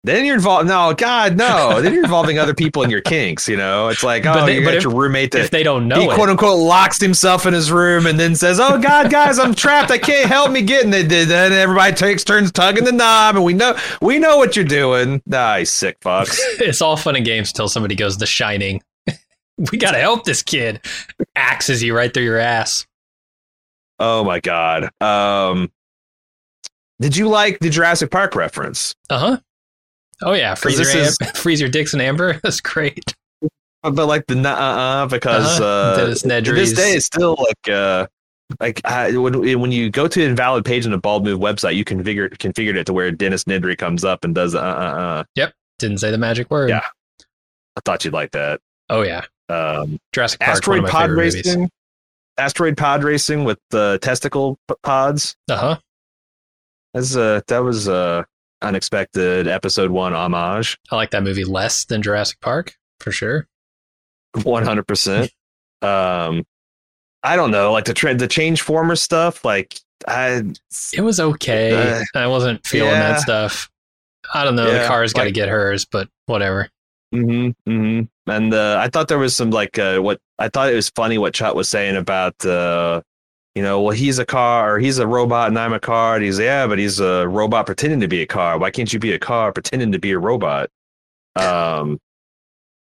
then 0.03 0.23
you're 0.25 0.35
involved. 0.35 0.67
No, 0.67 0.93
God, 0.93 1.35
no. 1.37 1.81
then 1.81 1.93
you're 1.93 2.03
involving 2.03 2.37
other 2.37 2.53
people 2.53 2.83
in 2.83 2.89
your 2.89 3.01
kinks. 3.01 3.47
You 3.49 3.57
know, 3.57 3.87
it's 3.89 4.03
like 4.03 4.25
oh, 4.25 4.45
they- 4.45 4.55
you 4.59 4.63
got 4.63 4.75
if- 4.75 4.83
your 4.83 4.93
roommate 4.93 5.31
that 5.31 5.41
if 5.41 5.51
they 5.51 5.63
don't 5.63 5.87
know 5.87 5.99
he 5.99 6.05
it, 6.05 6.13
quote 6.13 6.29
unquote 6.29 6.59
locks 6.59 6.99
himself 6.99 7.45
in 7.45 7.53
his 7.53 7.71
room 7.71 8.05
and 8.05 8.19
then 8.19 8.35
says, 8.35 8.59
"Oh 8.59 8.79
God, 8.79 9.09
guys, 9.09 9.39
I'm 9.39 9.53
trapped. 9.55 9.91
I 9.91 9.97
can't 9.97 10.27
help 10.27 10.51
me 10.51 10.61
getting 10.61 10.93
it." 10.93 11.09
Then 11.09 11.51
everybody 11.53 11.93
takes 11.95 12.23
turns 12.23 12.51
tugging 12.51 12.83
the 12.83 12.91
knob, 12.91 13.35
and 13.35 13.43
we 13.45 13.53
know 13.53 13.77
we 14.01 14.19
know 14.19 14.37
what 14.37 14.55
you're 14.55 14.65
doing. 14.65 15.21
Ah, 15.31 15.57
you 15.57 15.65
sick 15.65 15.99
fucks. 16.01 16.37
it's 16.59 16.81
all 16.81 16.97
fun 16.97 17.15
and 17.15 17.25
games 17.25 17.49
until 17.49 17.67
somebody 17.67 17.95
goes 17.95 18.17
The 18.17 18.25
Shining. 18.27 18.81
we 19.71 19.77
gotta 19.77 19.99
help 19.99 20.23
this 20.23 20.41
kid. 20.43 20.85
Axes 21.35 21.81
you 21.81 21.95
right 21.95 22.13
through 22.13 22.23
your 22.23 22.37
ass. 22.39 22.85
oh 23.99 24.23
my 24.23 24.39
God. 24.39 24.89
Um, 25.01 25.71
did 26.99 27.15
you 27.17 27.27
like 27.27 27.59
the 27.59 27.69
Jurassic 27.69 28.11
Park 28.11 28.35
reference? 28.35 28.93
Uh 29.09 29.17
huh. 29.19 29.37
Oh 30.21 30.33
yeah, 30.33 30.55
freeze 30.55 30.79
your, 30.79 30.87
is- 31.03 31.17
am- 31.21 31.27
freeze 31.35 31.59
your 31.59 31.69
dicks 31.69 31.93
and 31.93 32.01
amber. 32.01 32.39
That's 32.43 32.61
great. 32.61 33.13
But 33.83 34.05
like 34.07 34.25
the 34.27 34.39
uh 34.39 34.51
uh 34.51 35.05
because 35.07 35.59
Uh-huh. 35.59 35.63
uh, 36.03 36.05
this 36.53 36.73
day 36.73 36.93
is 36.95 37.05
still 37.05 37.35
like 37.39 37.69
uh 37.75 38.07
like 38.59 38.81
I, 38.85 39.15
when 39.17 39.59
when 39.59 39.71
you 39.71 39.89
go 39.89 40.07
to 40.07 40.23
an 40.23 40.29
invalid 40.31 40.65
page 40.65 40.85
on 40.85 40.93
a 40.93 40.97
Bald 40.97 41.23
Move 41.23 41.39
website, 41.39 41.75
you 41.75 41.83
configure 41.85 42.29
configured 42.37 42.75
it 42.75 42.85
to 42.85 42.93
where 42.93 43.11
Dennis 43.11 43.43
Nedry 43.45 43.77
comes 43.77 44.03
up 44.03 44.23
and 44.23 44.33
does 44.33 44.55
uh 44.55 44.59
uh 44.59 44.61
uh. 44.63 45.23
Yep, 45.35 45.53
didn't 45.79 45.97
say 45.99 46.11
the 46.11 46.17
magic 46.17 46.49
word. 46.49 46.69
Yeah. 46.69 46.81
I 47.77 47.81
thought 47.85 48.05
you'd 48.05 48.13
like 48.13 48.31
that. 48.31 48.59
Oh 48.89 49.01
yeah. 49.01 49.25
Um, 49.49 49.99
Jurassic 50.13 50.39
Park. 50.39 50.51
asteroid 50.57 50.77
one 50.81 50.85
of 50.89 50.93
my 50.93 50.99
pod 50.99 51.01
favorite 51.09 51.15
movies. 51.25 51.35
racing 51.45 51.69
asteroid 52.37 52.77
pod 52.77 53.03
racing 53.03 53.43
with 53.43 53.59
the 53.71 53.99
testicle 54.01 54.57
pods 54.83 55.35
Uh 55.49 55.57
huh. 55.57 55.77
That's 56.95 57.15
uh 57.15 57.41
that 57.47 57.59
was 57.59 57.87
uh 57.87 58.23
unexpected 58.63 59.47
episode 59.47 59.91
one 59.91 60.13
homage 60.13 60.77
I 60.91 60.95
like 60.95 61.11
that 61.11 61.21
movie 61.23 61.43
less 61.43 61.85
than 61.85 62.01
Jurassic 62.01 62.39
Park 62.41 62.73
for 62.99 63.11
sure. 63.11 63.47
100% 64.35 65.29
um 65.81 66.43
i 67.23 67.35
don't 67.35 67.51
know 67.51 67.71
like 67.71 67.85
the 67.85 67.93
trend 67.93 68.19
the 68.19 68.27
change 68.27 68.61
former 68.61 68.95
stuff 68.95 69.45
like 69.45 69.79
i 70.07 70.41
It 70.93 71.01
was 71.01 71.19
okay. 71.19 71.99
Uh, 71.99 72.03
I 72.15 72.27
wasn't 72.27 72.65
feeling 72.65 72.91
yeah. 72.91 73.13
that 73.13 73.19
stuff. 73.21 73.69
I 74.33 74.43
don't 74.43 74.55
know. 74.55 74.69
the 74.71 74.85
car's 74.87 75.13
got 75.13 75.21
to 75.21 75.27
like- 75.27 75.33
get 75.35 75.49
hers, 75.49 75.85
but 75.85 76.09
whatever. 76.25 76.69
hmm 77.11 77.49
hmm 77.65 78.01
and 78.27 78.53
uh, 78.53 78.77
i 78.81 78.87
thought 78.89 79.07
there 79.07 79.19
was 79.19 79.35
some 79.35 79.51
like 79.51 79.77
uh 79.77 79.99
what 79.99 80.19
i 80.39 80.49
thought 80.49 80.69
it 80.71 80.75
was 80.75 80.89
funny 80.95 81.17
what 81.19 81.33
Chut 81.33 81.55
was 81.55 81.69
saying 81.69 81.95
about 81.95 82.43
uh 82.45 83.01
you 83.55 83.63
know 83.63 83.81
well 83.81 83.95
he's 83.95 84.19
a 84.19 84.25
car 84.25 84.75
or 84.75 84.79
he's 84.79 84.99
a 84.99 85.07
robot 85.07 85.47
and 85.47 85.57
i'm 85.57 85.73
a 85.73 85.79
car 85.79 86.15
and 86.15 86.23
he's 86.23 86.37
yeah 86.37 86.67
but 86.67 86.77
he's 86.77 86.99
a 86.99 87.27
robot 87.27 87.65
pretending 87.65 88.01
to 88.01 88.07
be 88.07 88.21
a 88.21 88.27
car. 88.27 88.59
Why 88.59 88.69
can't 88.69 88.91
you 88.91 88.99
be 88.99 89.13
a 89.13 89.19
car 89.19 89.51
pretending 89.51 89.91
to 89.93 89.99
be 89.99 90.11
a 90.11 90.19
robot? 90.19 90.69
Um 91.35 91.99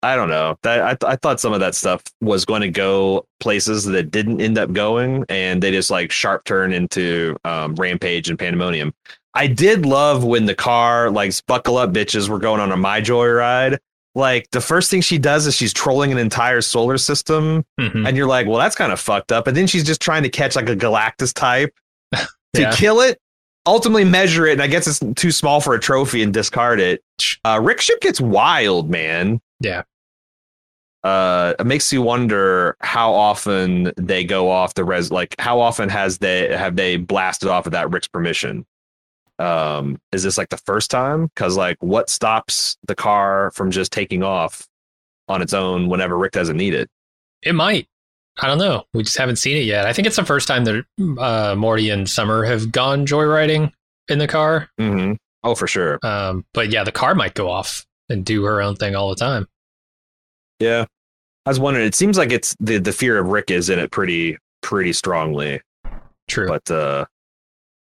i 0.03 0.17
don't 0.17 0.29
know. 0.29 0.57
That 0.63 0.83
i, 0.83 0.95
th- 0.95 1.13
I 1.13 1.17
thought 1.17 1.41
some 1.41 1.53
of 1.53 1.61
that 1.61 1.75
stuff 1.75 2.03
was 2.21 2.45
going 2.45 2.63
to 2.63 2.69
go 2.69 3.25
places 3.41 3.85
that 3.85 4.11
didn't 4.11 4.41
end 4.41 4.59
up 4.59 4.73
going 4.73 5.25
and 5.29 5.63
they 5.63 5.71
just 5.71 5.91
like 5.91 6.11
sharp 6.11 6.45
turn 6.45 6.73
into 6.73 7.37
um, 7.45 7.75
rampage 7.77 8.29
and 8.29 8.39
pandemonium. 8.39 8.93
I 9.35 9.47
did 9.47 9.87
love 9.87 10.25
when 10.25 10.47
the 10.47 10.55
car 10.55 11.11
like 11.11 11.33
buckle 11.47 11.77
up 11.77 11.93
bitches 11.93 12.29
were 12.29 12.39
going 12.39 12.61
on 12.61 12.73
a 12.73 12.77
my 12.77 13.01
joy 13.01 13.29
ride 13.29 13.79
like 14.17 14.49
the 14.53 14.61
first 14.61 14.91
thing 14.91 15.01
she 15.01 15.19
does 15.19 15.47
is 15.47 15.57
she's 15.57 15.73
trolling 15.73 16.13
an 16.13 16.19
entire 16.19 16.61
solar 16.61 16.97
system 16.99 17.65
Mhm. 17.81 18.07
and 18.07 18.17
you're 18.17 18.27
like 18.29 18.47
well 18.47 18.59
that's 18.59 18.77
kind 18.77 18.93
of 18.93 19.01
fucked 19.01 19.33
up 19.33 19.47
and 19.47 19.57
then 19.57 19.67
she's 19.67 19.85
just 19.85 20.01
trying 20.01 20.23
to 20.23 20.29
catch 20.29 20.55
like 20.57 20.69
a 20.69 20.77
galactus 20.77 21.33
type 21.35 21.75
to 22.15 22.27
Yeah. 22.55 22.73
kill 22.73 23.01
it 23.01 23.19
ultimately 23.67 24.05
measure 24.05 24.47
it 24.47 24.53
and 24.53 24.63
i 24.63 24.67
guess 24.67 24.87
it's 24.87 25.01
too 25.21 25.31
small 25.33 25.61
for 25.61 25.75
a 25.75 25.81
trophy 25.81 26.23
and 26.23 26.33
discard 26.35 26.79
it 26.81 27.03
uh 27.45 27.59
rick 27.63 27.81
ship 27.81 28.01
gets 28.01 28.21
wild 28.21 28.91
man 28.91 29.41
Yeah. 29.61 29.83
uh 31.03 31.55
it 31.59 31.67
makes 31.67 31.93
you 31.93 32.03
wonder 32.03 32.77
how 32.81 33.13
often 33.13 33.93
they 33.97 34.23
go 34.25 34.51
off 34.51 34.75
the 34.75 34.85
res 34.85 35.11
like 35.11 35.35
how 35.39 35.61
often 35.61 35.89
has 35.89 36.19
they 36.19 36.55
have 36.57 36.77
they 36.77 36.97
blasted 36.97 37.49
off 37.49 37.65
without 37.65 37.93
rick's 37.93 38.09
permission 38.09 38.65
um 39.39 39.99
is 40.13 40.23
this 40.23 40.39
like 40.39 40.49
the 40.51 40.57
first 40.59 40.91
time 40.91 41.27
because 41.27 41.57
like 41.57 41.77
what 41.81 42.09
stops 42.09 42.77
the 42.87 42.95
car 42.95 43.51
from 43.53 43.71
just 43.71 43.93
taking 43.93 44.23
off 44.23 44.69
on 45.29 45.43
its 45.43 45.53
own 45.53 45.89
whenever 45.89 46.17
Rick 46.17 46.33
doesn't 46.33 46.57
need 46.57 46.75
it. 46.75 46.89
It 47.43 47.55
might. 47.55 47.89
I 48.41 48.49
don't 48.49 48.59
know. 48.59 48.85
We 48.93 49.05
just 49.05 49.17
haven't 49.17 49.37
seen 49.37 49.57
it 49.57 49.65
yet. 49.65 49.87
I 49.87 49.93
think 49.93 50.07
it's 50.07 50.17
the 50.17 50.25
first 50.25 50.49
time 50.49 50.65
that 50.65 50.85
uh, 51.19 51.55
Morty 51.57 51.91
and 51.91 52.09
Summer 52.09 52.45
have 52.45 52.73
gone 52.73 53.07
joyriding 53.07 53.73
in 54.09 54.19
the 54.19 54.27
car. 54.27 54.69
Mm-hmm. 54.81 55.15
Oh, 55.45 55.55
for 55.55 55.67
sure. 55.67 55.99
Um, 56.03 56.45
but 56.53 56.71
yeah, 56.71 56.85
the 56.85 56.93
car 56.93 57.15
might 57.15 57.35
go 57.35 57.49
off 57.49 57.87
and 58.09 58.25
do 58.25 58.45
her 58.45 58.61
own 58.61 58.77
thing 58.77 58.97
all 58.97 59.09
the 59.09 59.17
time. 59.17 59.47
Yeah, 60.59 60.87
I 61.47 61.51
was 61.51 61.61
wondering. 61.61 61.87
It 61.87 61.95
seems 61.95 62.19
like 62.19 62.33
it's 62.33 62.57
the 62.59 62.79
the 62.79 62.93
fear 62.93 63.19
of 63.19 63.29
Rick 63.29 63.51
is 63.51 63.71
in 63.71 63.79
it 63.79 63.91
pretty 63.91 64.39
pretty 64.63 64.93
strongly. 64.93 65.61
True. 66.29 66.49
But 66.49 66.71
uh, 66.71 67.05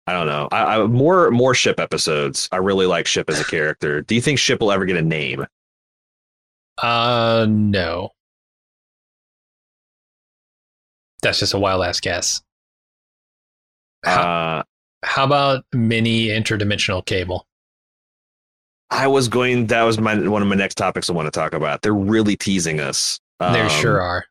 I 0.09 0.13
don't 0.13 0.25
know. 0.25 0.47
I, 0.51 0.77
I 0.77 0.85
more 0.87 1.29
more 1.29 1.53
ship 1.53 1.79
episodes. 1.79 2.49
I 2.51 2.57
really 2.57 2.87
like 2.87 3.05
Ship 3.05 3.29
as 3.29 3.39
a 3.39 3.43
character. 3.43 4.01
Do 4.01 4.15
you 4.15 4.21
think 4.21 4.39
Ship 4.39 4.59
will 4.59 4.71
ever 4.71 4.85
get 4.85 4.97
a 4.97 5.03
name? 5.03 5.45
Uh, 6.81 7.45
no. 7.47 8.09
That's 11.21 11.37
just 11.37 11.53
a 11.53 11.59
wild 11.59 11.83
ass 11.85 11.99
guess. 11.99 12.41
How, 14.03 14.21
Uh, 14.21 14.63
how 15.05 15.25
about 15.25 15.63
mini 15.73 16.29
interdimensional 16.29 17.05
cable? 17.05 17.45
I 18.89 19.05
was 19.05 19.27
going. 19.27 19.67
That 19.67 19.83
was 19.83 19.99
my 19.99 20.27
one 20.27 20.41
of 20.41 20.47
my 20.47 20.55
next 20.55 20.73
topics 20.75 21.07
I 21.07 21.13
want 21.13 21.27
to 21.27 21.31
talk 21.31 21.53
about. 21.53 21.83
They're 21.83 21.93
really 21.93 22.35
teasing 22.35 22.79
us. 22.79 23.19
Um, 23.39 23.69
sure 23.69 24.01
are. 24.01 24.25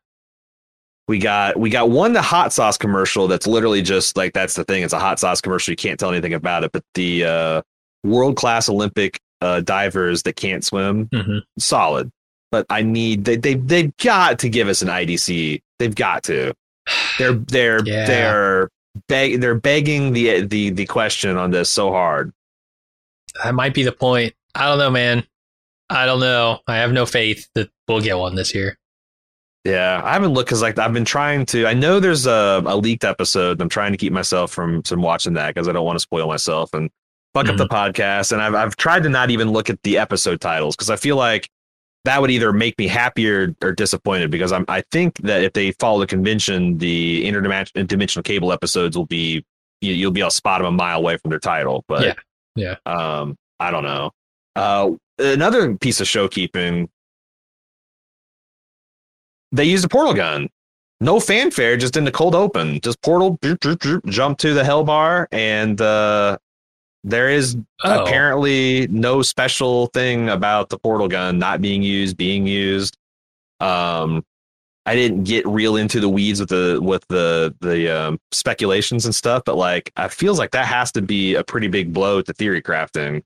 We 1.09 1.17
got 1.17 1.57
we 1.57 1.71
got 1.71 1.89
one 1.89 2.13
the 2.13 2.21
hot 2.21 2.53
sauce 2.53 2.77
commercial 2.77 3.27
that's 3.27 3.47
literally 3.47 3.81
just 3.81 4.15
like 4.15 4.31
that's 4.33 4.53
the 4.53 4.63
thing. 4.63 4.83
It's 4.83 4.93
a 4.93 4.99
hot 4.99 5.17
sauce 5.17 5.41
commercial. 5.41 5.71
You 5.71 5.75
can't 5.75 5.99
tell 5.99 6.11
anything 6.11 6.35
about 6.35 6.63
it. 6.63 6.71
But 6.71 6.83
the 6.93 7.25
uh, 7.25 7.61
world 8.03 8.35
class 8.35 8.69
Olympic 8.69 9.19
uh, 9.41 9.61
divers 9.61 10.21
that 10.21 10.35
can't 10.35 10.63
swim, 10.63 11.09
hmm 11.11 11.39
solid. 11.57 12.11
But 12.51 12.67
I 12.69 12.83
need 12.83 13.25
they 13.25 13.37
they 13.37 13.55
they've 13.55 13.91
got 13.97 14.37
to 14.37 14.49
give 14.49 14.67
us 14.67 14.83
an 14.83 14.87
IDC. 14.87 15.63
They've 15.79 15.95
got 15.95 16.21
to. 16.25 16.53
They're 17.17 17.33
they're 17.33 17.83
Yeah. 17.85 18.05
they're 18.05 18.69
beg 19.07 19.41
they're 19.41 19.55
begging 19.55 20.13
the 20.13 20.41
the 20.41 20.69
the 20.69 20.85
question 20.85 21.37
on 21.37 21.49
this 21.49 21.71
so 21.71 21.91
hard. 21.91 22.31
That 23.43 23.55
might 23.55 23.73
be 23.73 23.81
the 23.81 23.91
point. 23.91 24.35
I 24.53 24.67
don't 24.67 24.77
know, 24.77 24.91
man. 24.91 25.25
I 25.89 26.05
don't 26.05 26.19
know. 26.19 26.59
I 26.67 26.77
have 26.77 26.91
no 26.91 27.07
faith 27.07 27.49
that 27.55 27.71
we'll 27.87 27.99
get 27.99 28.19
one 28.19 28.35
this 28.35 28.53
year. 28.53 28.77
Yeah, 29.65 30.01
I 30.03 30.13
haven't 30.13 30.33
looked 30.33 30.47
because 30.47 30.61
like 30.61 30.77
I've 30.77 30.93
been 30.93 31.05
trying 31.05 31.45
to. 31.47 31.67
I 31.67 31.73
know 31.73 31.99
there's 31.99 32.25
a, 32.25 32.63
a 32.65 32.77
leaked 32.77 33.03
episode. 33.03 33.61
I'm 33.61 33.69
trying 33.69 33.91
to 33.91 33.97
keep 33.97 34.13
myself 34.13 34.51
from 34.51 34.83
from 34.83 35.01
watching 35.01 35.33
that 35.33 35.53
because 35.53 35.67
I 35.67 35.73
don't 35.73 35.85
want 35.85 35.97
to 35.97 36.01
spoil 36.01 36.27
myself 36.27 36.73
and 36.73 36.89
fuck 37.33 37.49
up 37.49 37.57
the 37.57 37.67
podcast. 37.67 38.31
And 38.31 38.41
I've 38.41 38.55
I've 38.55 38.75
tried 38.77 39.03
to 39.03 39.09
not 39.09 39.31
even 39.31 39.51
look 39.51 39.69
at 39.69 39.81
the 39.83 39.97
episode 39.97 40.39
titles 40.39 40.75
because 40.75 40.89
I 40.89 40.95
feel 40.95 41.17
like 41.17 41.49
that 42.05 42.21
would 42.21 42.31
either 42.31 42.53
make 42.53 42.77
me 42.77 42.87
happier 42.87 43.53
or 43.61 43.73
disappointed 43.73 44.31
because 44.31 44.53
I'm 44.53 44.63
I 44.69 44.83
think 44.91 45.17
that 45.19 45.43
if 45.43 45.51
they 45.53 45.71
follow 45.73 45.99
the 45.99 46.07
convention, 46.07 46.77
the 46.77 47.25
interdimensional 47.25 48.23
cable 48.23 48.53
episodes 48.53 48.95
will 48.97 49.05
be 49.05 49.45
you, 49.81 49.93
you'll 49.93 50.11
be 50.11 50.21
able 50.21 50.29
to 50.29 50.35
spot 50.35 50.59
them 50.59 50.67
a 50.67 50.71
mile 50.71 50.99
away 50.99 51.17
from 51.17 51.29
their 51.31 51.39
title. 51.39 51.83
But 51.87 52.17
Yeah, 52.55 52.75
yeah. 52.85 52.91
um, 52.91 53.35
I 53.59 53.71
don't 53.71 53.83
know. 53.83 54.11
Uh, 54.55 54.91
another 55.17 55.75
piece 55.75 55.99
of 55.99 56.07
showkeeping 56.07 56.87
they 59.51 59.65
used 59.65 59.85
a 59.85 59.89
portal 59.89 60.13
gun. 60.13 60.49
No 61.01 61.19
fanfare, 61.19 61.77
just 61.77 61.95
in 61.95 62.03
the 62.03 62.11
cold 62.11 62.35
open. 62.35 62.79
Just 62.81 63.01
portal, 63.01 63.37
droop, 63.41 63.61
droop, 63.61 63.79
droop, 63.79 64.05
jump 64.07 64.37
to 64.39 64.53
the 64.53 64.63
hell 64.65 64.83
bar, 64.83 65.27
and 65.31 65.79
uh, 65.79 66.37
there 67.05 67.29
is 67.29 67.55
Oh. 67.85 68.03
apparently 68.03 68.87
no 68.87 69.21
special 69.21 69.87
thing 69.87 70.27
about 70.27 70.67
the 70.69 70.77
portal 70.77 71.07
gun 71.07 71.39
not 71.39 71.61
being 71.61 71.81
used, 71.81 72.17
being 72.17 72.45
used. 72.45 72.97
Um, 73.61 74.25
I 74.85 74.95
didn't 74.95 75.23
get 75.23 75.47
real 75.47 75.75
into 75.77 75.99
the 76.01 76.09
weeds 76.09 76.39
with 76.41 76.49
the 76.49 76.79
with 76.81 77.05
the 77.09 77.55
the 77.61 77.89
um, 77.89 78.19
speculations 78.31 79.05
and 79.05 79.13
stuff, 79.15 79.43
but 79.45 79.55
like, 79.55 79.91
it 79.97 80.11
feels 80.11 80.39
like 80.39 80.51
that 80.51 80.65
has 80.65 80.91
to 80.93 81.01
be 81.01 81.35
a 81.35 81.43
pretty 81.43 81.67
big 81.69 81.93
blow 81.93 82.21
to 82.21 82.33
theory 82.33 82.61
crafting. 82.61 83.21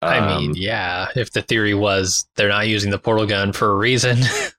I 0.00 0.18
Um, 0.18 0.38
mean, 0.42 0.54
yeah. 0.54 1.08
If 1.16 1.32
the 1.32 1.42
theory 1.42 1.74
was 1.74 2.26
they're 2.36 2.48
not 2.48 2.68
using 2.68 2.90
the 2.90 2.98
portal 2.98 3.26
gun 3.26 3.52
for 3.52 3.70
a 3.72 3.76
reason, 3.76 4.18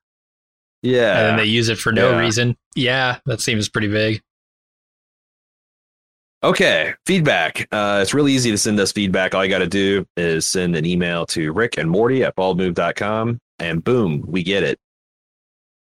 yeah, 0.85 1.17
and 1.19 1.27
then 1.29 1.37
they 1.37 1.45
use 1.45 1.69
it 1.69 1.77
for 1.77 1.91
no 1.91 2.11
Yeah. 2.11 2.19
reason, 2.19 2.55
yeah, 2.75 3.17
that 3.25 3.41
seems 3.41 3.67
pretty 3.69 3.87
big. 3.87 4.21
Okay, 6.43 6.93
feedback. 7.05 7.67
Uh, 7.71 7.99
it's 8.03 8.13
really 8.13 8.31
easy 8.31 8.51
to 8.51 8.57
send 8.57 8.79
us 8.79 8.91
feedback. 8.91 9.33
All 9.33 9.43
you 9.43 9.49
got 9.49 9.59
to 9.59 9.67
do 9.67 10.05
is 10.15 10.45
send 10.45 10.75
an 10.75 10.85
email 10.85 11.25
to 11.27 11.51
Rick 11.51 11.77
and 11.77 11.89
Morty 11.89 12.23
at 12.23 12.35
baldmove.com, 12.35 13.39
and 13.59 13.83
boom, 13.83 14.23
we 14.27 14.43
get 14.43 14.61
it. 14.63 14.77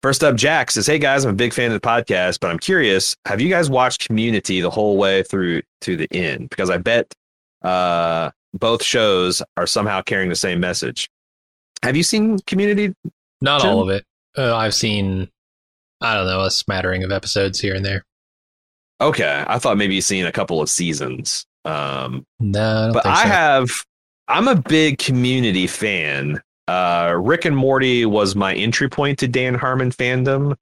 First 0.01 0.23
up, 0.23 0.35
Jack 0.35 0.71
says, 0.71 0.85
Hey 0.87 0.99
guys, 0.99 1.25
I'm 1.25 1.31
a 1.31 1.35
big 1.35 1.51
fan 1.51 1.71
of 1.71 1.81
the 1.81 1.85
podcast, 1.85 2.39
but 2.39 2.51
I'm 2.51 2.59
curious, 2.59 3.15
have 3.25 3.41
you 3.41 3.49
guys 3.49 3.69
watched 3.69 4.07
Community 4.07 4.61
the 4.61 4.69
whole 4.69 4.97
way 4.97 5.23
through 5.23 5.63
to 5.81 5.97
the 5.97 6.07
end? 6.13 6.49
Because 6.49 6.69
I 6.69 6.77
bet 6.77 7.11
uh, 7.63 8.29
both 8.53 8.83
shows 8.83 9.41
are 9.57 9.65
somehow 9.67 10.01
carrying 10.03 10.29
the 10.29 10.35
same 10.35 10.59
message. 10.59 11.09
Have 11.83 11.97
you 11.97 12.03
seen 12.03 12.37
Community? 12.45 12.93
Not 13.41 13.61
Jim? 13.61 13.71
all 13.71 13.81
of 13.81 13.89
it. 13.89 14.05
Uh, 14.37 14.55
I've 14.55 14.73
seen, 14.75 15.29
I 16.01 16.13
don't 16.15 16.27
know, 16.27 16.41
a 16.41 16.51
smattering 16.51 17.03
of 17.03 17.11
episodes 17.11 17.59
here 17.59 17.75
and 17.75 17.85
there. 17.85 18.03
Okay, 19.01 19.43
I 19.47 19.59
thought 19.59 19.77
maybe 19.77 19.95
you've 19.95 20.05
seen 20.05 20.25
a 20.25 20.31
couple 20.31 20.61
of 20.61 20.69
seasons. 20.69 21.45
Um, 21.65 22.25
No, 22.39 22.61
I 22.61 22.83
don't 22.85 22.93
but 22.93 23.03
think 23.03 23.15
I 23.15 23.23
so. 23.23 23.29
have 23.29 23.69
I'm 24.27 24.47
a 24.47 24.55
big 24.55 24.97
community 24.99 25.67
fan. 25.67 26.41
Uh 26.67 27.15
Rick 27.19 27.45
and 27.45 27.55
Morty 27.55 28.05
was 28.05 28.35
my 28.35 28.53
entry 28.55 28.89
point 28.89 29.19
to 29.19 29.27
Dan 29.27 29.53
Harmon 29.55 29.91
fandom. 29.91 30.55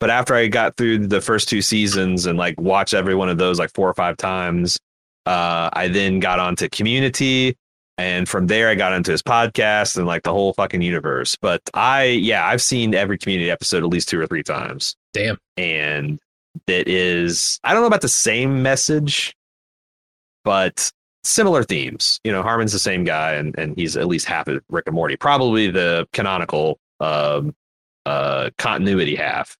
But 0.00 0.10
after 0.10 0.34
I 0.34 0.46
got 0.46 0.76
through 0.76 1.08
the 1.08 1.20
first 1.20 1.48
two 1.48 1.60
seasons 1.62 2.26
and 2.26 2.38
like 2.38 2.60
watched 2.60 2.94
every 2.94 3.14
one 3.16 3.28
of 3.28 3.38
those 3.38 3.58
like 3.58 3.72
four 3.74 3.88
or 3.88 3.94
five 3.94 4.16
times, 4.16 4.78
uh 5.26 5.70
I 5.72 5.88
then 5.88 6.20
got 6.20 6.38
onto 6.38 6.68
community 6.68 7.56
and 7.98 8.28
from 8.28 8.46
there 8.46 8.68
I 8.68 8.74
got 8.74 8.92
into 8.92 9.10
his 9.10 9.22
podcast 9.22 9.96
and 9.96 10.06
like 10.06 10.22
the 10.22 10.32
whole 10.32 10.54
fucking 10.54 10.80
universe. 10.80 11.36
But 11.36 11.60
I 11.74 12.04
yeah, 12.04 12.46
I've 12.46 12.62
seen 12.62 12.94
every 12.94 13.18
community 13.18 13.50
episode 13.50 13.82
at 13.82 13.90
least 13.90 14.08
two 14.08 14.20
or 14.20 14.26
three 14.26 14.42
times 14.42 14.96
Damn. 15.12 15.36
and 15.56 16.18
that 16.66 16.88
is 16.88 17.60
I 17.64 17.72
don't 17.72 17.82
know 17.82 17.88
about 17.88 18.00
the 18.00 18.08
same 18.08 18.62
message, 18.62 19.34
but 20.44 20.90
similar 21.24 21.62
themes. 21.64 22.20
You 22.24 22.32
know, 22.32 22.42
Harmon's 22.42 22.72
the 22.72 22.78
same 22.78 23.04
guy, 23.04 23.34
and 23.34 23.56
and 23.58 23.76
he's 23.76 23.96
at 23.96 24.06
least 24.06 24.26
half 24.26 24.48
of 24.48 24.62
Rick 24.68 24.86
and 24.86 24.94
Morty, 24.94 25.16
probably 25.16 25.70
the 25.70 26.08
canonical 26.12 26.78
um, 27.00 27.54
uh, 28.06 28.50
continuity 28.58 29.14
half. 29.14 29.56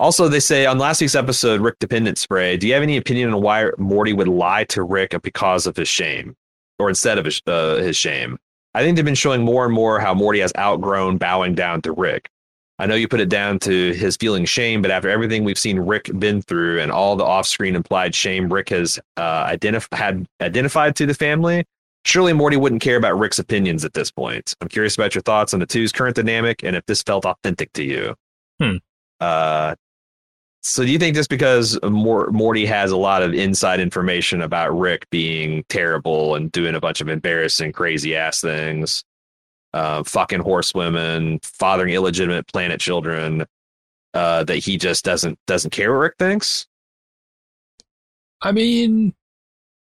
Also, 0.00 0.28
they 0.28 0.40
say 0.40 0.64
on 0.64 0.78
last 0.78 1.00
week's 1.00 1.16
episode, 1.16 1.60
Rick 1.60 1.80
Dependence 1.80 2.20
Spray. 2.20 2.56
Do 2.56 2.68
you 2.68 2.74
have 2.74 2.84
any 2.84 2.96
opinion 2.96 3.34
on 3.34 3.42
why 3.42 3.70
Morty 3.78 4.12
would 4.12 4.28
lie 4.28 4.64
to 4.64 4.82
Rick 4.84 5.14
because 5.22 5.66
of 5.66 5.76
his 5.76 5.88
shame, 5.88 6.36
or 6.78 6.88
instead 6.88 7.18
of 7.18 7.24
his, 7.24 7.42
uh, 7.46 7.76
his 7.76 7.96
shame? 7.96 8.38
I 8.74 8.82
think 8.82 8.96
they've 8.96 9.04
been 9.04 9.14
showing 9.14 9.42
more 9.42 9.64
and 9.64 9.74
more 9.74 9.98
how 9.98 10.14
Morty 10.14 10.40
has 10.40 10.52
outgrown 10.56 11.18
bowing 11.18 11.54
down 11.54 11.82
to 11.82 11.92
Rick. 11.92 12.28
I 12.78 12.86
know 12.86 12.94
you 12.94 13.08
put 13.08 13.20
it 13.20 13.28
down 13.28 13.58
to 13.60 13.92
his 13.92 14.16
feeling 14.16 14.44
shame, 14.44 14.82
but 14.82 14.92
after 14.92 15.10
everything 15.10 15.42
we've 15.42 15.58
seen 15.58 15.80
Rick 15.80 16.10
been 16.18 16.42
through 16.42 16.80
and 16.80 16.92
all 16.92 17.16
the 17.16 17.24
off-screen 17.24 17.74
implied 17.74 18.14
shame 18.14 18.52
Rick 18.52 18.68
has 18.68 19.00
uh, 19.16 19.46
identif- 19.46 19.92
had 19.92 20.26
identified 20.40 20.94
to 20.96 21.06
the 21.06 21.14
family, 21.14 21.64
surely 22.04 22.32
Morty 22.32 22.56
wouldn't 22.56 22.80
care 22.80 22.96
about 22.96 23.18
Rick's 23.18 23.40
opinions 23.40 23.84
at 23.84 23.94
this 23.94 24.12
point. 24.12 24.54
I'm 24.60 24.68
curious 24.68 24.94
about 24.94 25.14
your 25.14 25.22
thoughts 25.22 25.52
on 25.54 25.60
the 25.60 25.66
two's 25.66 25.90
current 25.90 26.14
dynamic 26.14 26.62
and 26.62 26.76
if 26.76 26.86
this 26.86 27.02
felt 27.02 27.26
authentic 27.26 27.72
to 27.72 27.82
you. 27.82 28.14
Hmm. 28.60 28.76
Uh, 29.18 29.74
so 30.62 30.84
do 30.84 30.90
you 30.90 30.98
think 30.98 31.14
just 31.14 31.30
because 31.30 31.78
Mor- 31.82 32.30
Morty 32.30 32.66
has 32.66 32.90
a 32.90 32.96
lot 32.96 33.22
of 33.22 33.32
inside 33.32 33.80
information 33.80 34.42
about 34.42 34.76
Rick 34.76 35.08
being 35.10 35.64
terrible 35.68 36.34
and 36.34 36.50
doing 36.52 36.74
a 36.74 36.80
bunch 36.80 37.00
of 37.00 37.08
embarrassing, 37.08 37.72
crazy 37.72 38.16
ass 38.16 38.40
things, 38.40 39.04
uh, 39.72 40.02
fucking 40.02 40.40
horsewomen, 40.40 41.38
fathering 41.42 41.94
illegitimate 41.94 42.46
planet 42.48 42.80
children, 42.80 43.46
uh, 44.14 44.44
that 44.44 44.56
he 44.56 44.76
just 44.76 45.04
doesn't 45.04 45.38
doesn't 45.46 45.70
care 45.70 45.92
what 45.92 46.00
Rick 46.00 46.14
thinks? 46.18 46.66
I 48.42 48.52
mean, 48.52 49.14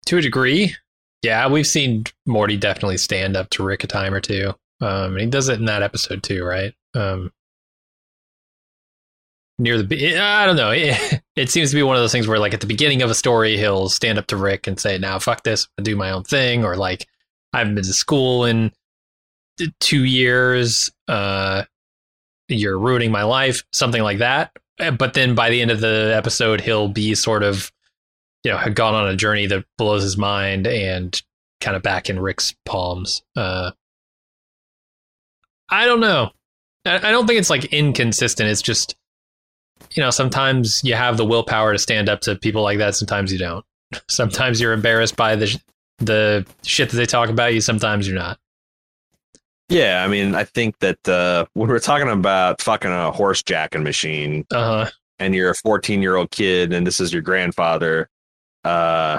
to 0.07 0.19
a 0.19 0.23
degree, 0.23 0.75
yeah, 1.23 1.49
we've 1.49 1.67
seen 1.67 2.05
Morty 2.27 2.57
definitely 2.57 2.99
stand 2.99 3.37
up 3.37 3.51
to 3.51 3.65
Rick 3.65 3.85
a 3.85 3.87
time 3.87 4.15
or 4.15 4.21
two. 4.21 4.53
Um, 4.81 5.13
and 5.13 5.21
he 5.21 5.27
does 5.27 5.49
it 5.49 5.59
in 5.59 5.65
that 5.67 5.83
episode 5.83 6.23
too, 6.23 6.45
right? 6.45 6.75
Um, 6.95 7.33
near 9.59 9.83
the, 9.83 10.19
I 10.19 10.47
don't 10.47 10.57
know. 10.57 10.71
It, 10.77 11.23
it 11.37 11.51
seems 11.51 11.71
to 11.71 11.77
be 11.77 11.83
one 11.83 11.97
of 11.97 12.03
those 12.03 12.13
things 12.13 12.27
where, 12.27 12.39
like, 12.39 12.55
at 12.55 12.61
the 12.61 12.67
beginning 12.67 13.03
of 13.03 13.11
a 13.11 13.15
story, 13.15 13.57
he'll 13.59 13.89
stand 13.91 14.19
up 14.19 14.27
to 14.29 14.37
Rick 14.37 14.67
and 14.67 14.81
say, 14.81 14.97
"Now, 14.99 15.19
fuck 15.19 15.43
this, 15.43 15.69
I 15.79 15.83
do 15.83 15.95
my 15.97 16.11
own 16.11 16.25
thing," 16.25 16.65
or 16.65 16.77
like, 16.77 17.07
"I 17.53 17.59
haven't 17.59 17.75
been 17.75 17.85
to 17.85 17.93
school 17.93 18.45
in 18.47 18.73
two 19.81 20.05
years. 20.05 20.91
Uh, 21.09 21.65
you're 22.49 22.79
ruining 22.79 23.11
my 23.13 23.25
life," 23.25 23.65
something 23.73 24.03
like 24.03 24.19
that. 24.19 24.53
Uh, 24.81 24.93
But 24.93 25.13
then 25.15 25.35
by 25.35 25.51
the 25.51 25.61
end 25.61 25.71
of 25.71 25.81
the 25.81 26.13
episode, 26.17 26.61
he'll 26.63 26.89
be 26.89 27.15
sort 27.15 27.43
of 27.43 27.71
you 28.45 28.53
know, 28.53 28.59
had 28.59 28.77
gone 28.77 28.95
on 28.95 29.09
a 29.09 29.17
journey 29.17 29.47
that 29.47 29.65
blows 29.77 30.05
his 30.05 30.17
mind 30.17 30.69
and 30.69 31.21
kind 31.61 31.77
of 31.77 31.83
back 31.83 32.09
in 32.09 32.17
Rick's 32.21 32.55
palms. 32.65 33.23
Uh, 33.35 33.73
I 35.69 35.85
don't 35.87 35.99
know. 35.99 36.31
I 36.85 37.11
don't 37.11 37.27
think 37.27 37.41
it's 37.41 37.51
like 37.51 37.65
inconsistent. 37.67 38.49
It's 38.49 38.63
just, 38.63 38.95
you 39.93 40.03
know, 40.03 40.11
sometimes 40.11 40.83
you 40.85 40.95
have 40.95 41.17
the 41.17 41.25
willpower 41.25 41.73
to 41.73 41.79
stand 41.79 42.09
up 42.09 42.21
to 42.23 42.37
people 42.37 42.63
like 42.63 42.79
that. 42.79 42.95
Sometimes 42.95 43.33
you 43.33 43.39
don't. 43.39 43.65
Sometimes 44.09 44.61
you're 44.61 44.73
embarrassed 44.73 45.17
by 45.17 45.37
the 45.37 45.61
the 45.99 46.47
shit 46.63 46.91
that 46.91 46.97
they 46.97 47.07
talk 47.07 47.31
about 47.31 47.55
you. 47.55 47.61
Sometimes 47.61 48.07
you're 48.07 48.17
not. 48.17 48.39
Yeah, 49.69 50.05
I 50.05 50.09
mean, 50.09 50.35
I 50.35 50.45
think 50.45 50.79
that 50.79 51.09
uh, 51.09 51.47
when 51.55 51.69
we're 51.69 51.81
talking 51.81 52.09
about 52.09 52.63
fucking 52.63 52.91
a 52.91 53.11
horse 53.11 53.43
jacking 53.43 53.83
machine, 53.83 54.47
uh-huh. 54.53 54.91
and 55.19 55.35
you're 55.35 55.51
a 55.51 55.55
14 55.55 56.03
year 56.03 56.17
old 56.17 56.31
kid, 56.31 56.73
and 56.73 56.87
this 56.87 57.01
is 57.01 57.13
your 57.13 57.23
grandfather, 57.23 58.09
uh, 58.65 59.19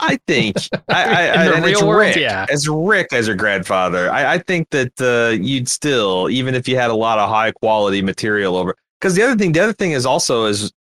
I 0.00 0.18
think 0.26 0.56
I, 0.88 1.04
I, 1.04 1.44
In 1.44 1.50
the 1.50 1.56
I 1.56 1.70
real 1.70 1.86
world, 1.86 2.00
Rick, 2.00 2.16
yeah. 2.16 2.46
as 2.50 2.68
Rick 2.68 3.12
as 3.12 3.26
your 3.26 3.36
grandfather, 3.36 4.10
I, 4.10 4.34
I 4.34 4.38
think 4.38 4.70
that 4.70 4.92
uh, 5.00 5.36
you'd 5.38 5.68
still, 5.68 6.30
even 6.30 6.54
if 6.54 6.66
you 6.66 6.76
had 6.76 6.90
a 6.90 6.94
lot 6.94 7.18
of 7.18 7.28
high 7.28 7.50
quality 7.52 8.00
material 8.00 8.56
over, 8.56 8.74
because 9.00 9.14
the 9.14 9.22
other 9.22 9.36
thing, 9.36 9.52
the 9.52 9.60
other 9.60 9.72
thing 9.72 9.92
is 9.92 10.06
also 10.06 10.46
is 10.46 10.72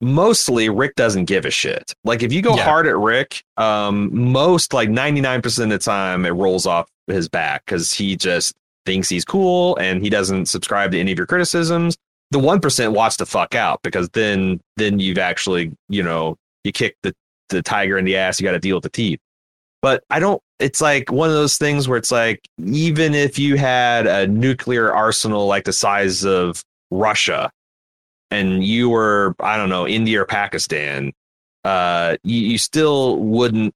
mostly 0.00 0.68
Rick 0.68 0.94
doesn't 0.94 1.24
give 1.24 1.44
a 1.44 1.50
shit. 1.50 1.94
Like 2.04 2.22
if 2.22 2.32
you 2.32 2.42
go 2.42 2.56
Yeah. 2.56 2.64
hard 2.64 2.86
at 2.86 2.96
Rick, 2.96 3.42
um, 3.56 4.10
most 4.30 4.72
like 4.72 4.88
99% 4.88 5.64
of 5.64 5.70
the 5.70 5.78
time 5.78 6.26
it 6.26 6.30
rolls 6.30 6.66
off 6.66 6.88
his 7.06 7.28
back 7.28 7.64
because 7.64 7.92
he 7.92 8.16
just 8.16 8.54
thinks 8.84 9.08
he's 9.08 9.24
cool 9.24 9.76
and 9.76 10.02
he 10.02 10.10
doesn't 10.10 10.46
subscribe 10.46 10.92
to 10.92 11.00
any 11.00 11.12
of 11.12 11.18
your 11.18 11.26
criticisms. 11.26 11.96
The 12.30 12.38
one 12.38 12.60
percent 12.60 12.92
watch 12.92 13.16
the 13.16 13.26
fuck 13.26 13.54
out 13.54 13.80
because 13.82 14.08
then 14.10 14.60
then 14.76 14.98
you've 14.98 15.18
actually, 15.18 15.72
you 15.88 16.02
know, 16.02 16.36
you 16.64 16.72
kick 16.72 16.96
the, 17.02 17.14
the 17.48 17.62
tiger 17.62 17.98
in 17.98 18.04
the 18.04 18.16
ass, 18.16 18.40
you 18.40 18.44
gotta 18.44 18.58
deal 18.58 18.76
with 18.76 18.82
the 18.82 18.90
teeth. 18.90 19.20
But 19.80 20.02
I 20.10 20.18
don't 20.20 20.42
it's 20.58 20.80
like 20.80 21.10
one 21.12 21.28
of 21.28 21.34
those 21.34 21.56
things 21.56 21.86
where 21.88 21.98
it's 21.98 22.10
like 22.10 22.40
even 22.64 23.14
if 23.14 23.38
you 23.38 23.56
had 23.56 24.06
a 24.06 24.26
nuclear 24.26 24.92
arsenal 24.92 25.46
like 25.46 25.64
the 25.64 25.72
size 25.72 26.24
of 26.24 26.62
Russia 26.90 27.50
and 28.30 28.64
you 28.64 28.88
were 28.88 29.34
I 29.40 29.56
don't 29.56 29.68
know 29.68 29.86
India 29.86 30.22
or 30.22 30.26
Pakistan, 30.26 31.12
uh, 31.64 32.16
you, 32.22 32.40
you 32.40 32.58
still 32.58 33.18
wouldn't 33.18 33.74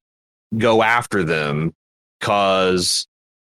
go 0.59 0.83
after 0.83 1.23
them 1.23 1.75
because 2.19 3.07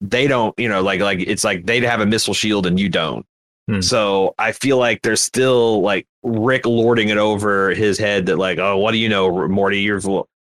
they 0.01 0.28
don't 0.28 0.58
you 0.60 0.70
know 0.70 0.82
like 0.82 1.01
like 1.01 1.20
it's 1.20 1.43
like 1.43 1.66
they'd 1.66 1.84
have 1.84 2.01
a 2.01 2.06
missile 2.06 2.34
shield 2.34 2.66
and 2.66 2.80
you 2.80 2.89
don't. 2.89 3.26
Hmm. 3.70 3.82
So 3.82 4.36
I 4.38 4.51
feel 4.51 4.78
like 4.78 5.01
there's 5.01 5.22
still 5.22 5.82
like 5.82 6.06
Rick 6.24 6.66
lording 6.66 7.10
it 7.10 7.18
over 7.18 7.70
his 7.70 7.97
head 7.97 8.26
that 8.28 8.38
like 8.38 8.60
oh 8.60 8.78
what 8.78 8.91
do 8.91 8.97
you 8.97 9.10
know 9.10 9.47
Morty 9.47 9.82
you're 9.82 10.01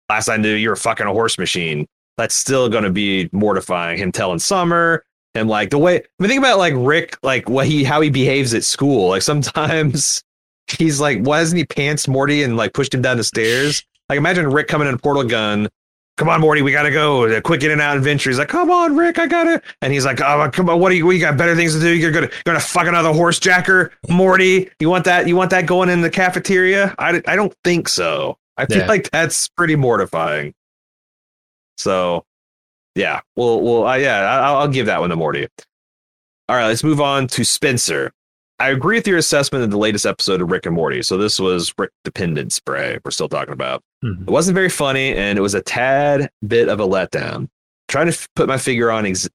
last 0.08 0.28
I 0.28 0.36
knew 0.36 0.54
you 0.54 0.70
were 0.70 0.76
fucking 0.76 1.06
a 1.06 1.12
horse 1.12 1.38
machine. 1.38 1.86
That's 2.16 2.34
still 2.34 2.68
going 2.68 2.84
to 2.84 2.90
be 2.90 3.30
mortifying. 3.32 3.96
Him 3.96 4.12
telling 4.12 4.40
Summer 4.40 5.04
and 5.34 5.48
like 5.48 5.70
the 5.70 5.78
way 5.78 5.96
I 5.96 6.02
mean, 6.18 6.28
think 6.28 6.38
about 6.40 6.58
like 6.58 6.74
Rick, 6.76 7.16
like 7.22 7.48
what 7.48 7.66
he 7.66 7.84
how 7.84 8.00
he 8.00 8.10
behaves 8.10 8.52
at 8.54 8.64
school. 8.64 9.08
Like 9.10 9.22
sometimes 9.22 10.22
he's 10.78 11.00
like, 11.00 11.20
why 11.22 11.38
hasn't 11.38 11.58
he 11.58 11.64
pants 11.64 12.08
Morty 12.08 12.42
and 12.42 12.56
like 12.56 12.72
pushed 12.74 12.94
him 12.94 13.02
down 13.02 13.16
the 13.16 13.24
stairs? 13.24 13.84
Like 14.08 14.16
imagine 14.18 14.50
Rick 14.50 14.68
coming 14.68 14.88
in 14.88 14.94
a 14.94 14.98
portal 14.98 15.24
gun. 15.24 15.68
Come 16.16 16.28
on, 16.28 16.40
Morty, 16.42 16.60
we 16.60 16.70
gotta 16.70 16.90
go. 16.90 17.24
A 17.24 17.40
quick 17.40 17.62
in 17.62 17.70
and 17.70 17.80
out 17.80 17.96
adventure. 17.96 18.28
He's 18.28 18.38
like, 18.38 18.48
come 18.48 18.70
on, 18.70 18.94
Rick, 18.94 19.18
I 19.18 19.26
gotta. 19.26 19.62
And 19.80 19.90
he's 19.90 20.04
like, 20.04 20.20
oh, 20.20 20.50
come 20.52 20.68
on, 20.68 20.78
what 20.78 20.90
do 20.90 20.96
you? 20.96 21.10
You 21.10 21.18
got 21.20 21.38
better 21.38 21.56
things 21.56 21.72
to 21.74 21.80
do? 21.80 21.88
You're 21.94 22.10
gonna 22.10 22.26
you're 22.26 22.42
gonna 22.44 22.60
fuck 22.60 22.86
another 22.86 23.12
horse 23.12 23.38
jacker, 23.38 23.92
Morty. 24.10 24.68
You 24.80 24.90
want 24.90 25.04
that? 25.06 25.26
You 25.28 25.36
want 25.36 25.50
that 25.50 25.64
going 25.66 25.88
in 25.88 26.02
the 26.02 26.10
cafeteria? 26.10 26.94
I 26.98 27.22
I 27.26 27.36
don't 27.36 27.54
think 27.64 27.88
so. 27.88 28.36
I 28.58 28.66
feel 28.66 28.78
Yeah. 28.78 28.86
like 28.86 29.10
that's 29.10 29.48
pretty 29.48 29.76
mortifying. 29.76 30.52
So, 31.78 32.24
yeah, 32.94 33.20
well, 33.36 33.60
well, 33.60 33.86
uh, 33.86 33.94
yeah, 33.96 34.20
I'll, 34.20 34.56
I'll 34.58 34.68
give 34.68 34.86
that 34.86 35.00
one 35.00 35.10
to 35.10 35.16
Morty. 35.16 35.46
All 36.48 36.56
right, 36.56 36.66
let's 36.66 36.82
move 36.84 37.00
on 37.00 37.26
to 37.28 37.44
Spencer. 37.44 38.12
I 38.58 38.70
agree 38.70 38.96
with 38.98 39.06
your 39.06 39.16
assessment 39.18 39.64
of 39.64 39.70
the 39.70 39.78
latest 39.78 40.04
episode 40.04 40.42
of 40.42 40.50
Rick 40.50 40.66
and 40.66 40.74
Morty. 40.74 41.02
So 41.02 41.16
this 41.16 41.38
was 41.40 41.72
Rick 41.78 41.92
Dependence 42.04 42.56
Spray. 42.56 42.98
We're 43.04 43.10
still 43.10 43.28
talking 43.28 43.54
about. 43.54 43.82
Mhm. 44.04 44.22
It 44.22 44.30
wasn't 44.30 44.54
very 44.54 44.68
funny, 44.68 45.14
and 45.14 45.38
it 45.38 45.42
was 45.42 45.54
a 45.54 45.62
tad 45.62 46.30
bit 46.46 46.68
of 46.68 46.80
a 46.80 46.86
letdown. 46.86 47.48
trying 47.88 48.06
to 48.06 48.12
f- 48.12 48.28
put 48.36 48.46
my 48.46 48.56
figure 48.58 48.90
on. 48.90 49.04
Ex- 49.04 49.28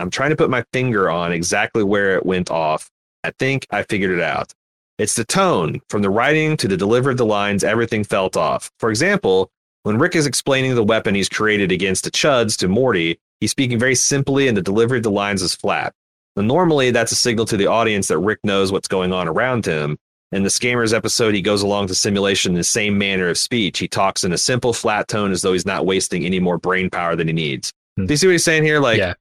I'm 0.00 0.10
trying 0.10 0.30
to 0.30 0.36
put 0.36 0.50
my 0.50 0.64
finger 0.72 1.08
on 1.08 1.30
exactly 1.30 1.84
where 1.84 2.16
it 2.16 2.26
went 2.26 2.50
off. 2.50 2.90
I 3.22 3.30
think 3.38 3.66
I 3.70 3.84
figured 3.84 4.10
it 4.10 4.20
out. 4.20 4.52
It's 4.98 5.14
the 5.14 5.24
tone, 5.24 5.80
from 5.88 6.02
the 6.02 6.10
writing 6.10 6.56
to 6.56 6.66
the 6.66 6.76
delivery 6.76 7.12
of 7.12 7.18
the 7.18 7.24
lines. 7.26 7.62
Everything 7.62 8.02
felt 8.02 8.36
off. 8.36 8.68
For 8.80 8.90
example, 8.90 9.48
when 9.84 9.98
Rick 9.98 10.16
is 10.16 10.26
explaining 10.26 10.74
the 10.74 10.82
weapon 10.82 11.14
he's 11.14 11.28
created 11.28 11.70
against 11.70 12.04
the 12.04 12.10
Chuds 12.10 12.58
to 12.58 12.68
Morty, 12.68 13.18
he's 13.40 13.52
speaking 13.52 13.78
very 13.78 13.94
simply, 13.94 14.48
and 14.48 14.56
the 14.56 14.62
delivery 14.62 14.98
of 14.98 15.04
the 15.04 15.10
lines 15.10 15.40
is 15.42 15.54
flat. 15.54 15.92
Now, 16.36 16.42
normally, 16.42 16.90
that's 16.90 17.12
a 17.12 17.16
signal 17.16 17.46
to 17.46 17.56
the 17.56 17.66
audience 17.68 18.08
that 18.08 18.18
Rick 18.18 18.40
knows 18.42 18.72
what's 18.72 18.88
going 18.88 19.12
on 19.12 19.28
around 19.28 19.64
him. 19.66 19.96
In 20.32 20.42
the 20.42 20.48
Scammers 20.48 20.92
episode, 20.92 21.34
he 21.34 21.42
goes 21.42 21.62
along 21.62 21.86
to 21.86 21.94
simulation 21.94 22.52
in 22.52 22.56
the 22.58 22.64
same 22.64 22.98
manner 22.98 23.28
of 23.28 23.38
speech. 23.38 23.78
He 23.78 23.86
talks 23.86 24.24
in 24.24 24.32
a 24.32 24.38
simple, 24.38 24.72
flat 24.72 25.06
tone 25.06 25.30
as 25.30 25.42
though 25.42 25.52
he's 25.52 25.66
not 25.66 25.86
wasting 25.86 26.26
any 26.26 26.40
more 26.40 26.58
brain 26.58 26.90
power 26.90 27.14
than 27.14 27.28
he 27.28 27.32
needs. 27.34 27.72
Hmm. 27.96 28.06
Do 28.06 28.12
you 28.14 28.16
see 28.16 28.26
what 28.26 28.32
he's 28.32 28.44
saying 28.44 28.64
here? 28.64 28.80
Like, 28.80 28.98
Yeah. 28.98 29.14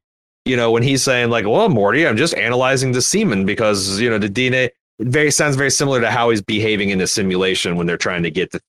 you 0.46 0.56
know, 0.56 0.72
when 0.72 0.82
he's 0.82 1.04
saying, 1.04 1.30
like, 1.30 1.46
well, 1.46 1.70
Morty, 1.70 2.08
I'm 2.08 2.18
just 2.18 2.34
analyzing 2.36 2.94
the 2.94 3.02
semen 3.02 3.46
because, 3.46 4.00
you 4.00 4.10
know, 4.10 4.18
the 4.18 4.30
DNA 4.30 4.70
it 5.00 5.08
very 5.08 5.30
sounds 5.32 5.56
very 5.56 5.72
similar 5.72 6.00
to 6.02 6.10
how 6.10 6.30
he's 6.30 6.42
behaving 6.42 6.90
in 6.92 7.00
the 7.00 7.08
simulation 7.08 7.76
when 7.76 7.86
they're 7.88 7.98
trying 7.98 8.24
to 8.24 8.32
get 8.32 8.52
the. 8.52 8.62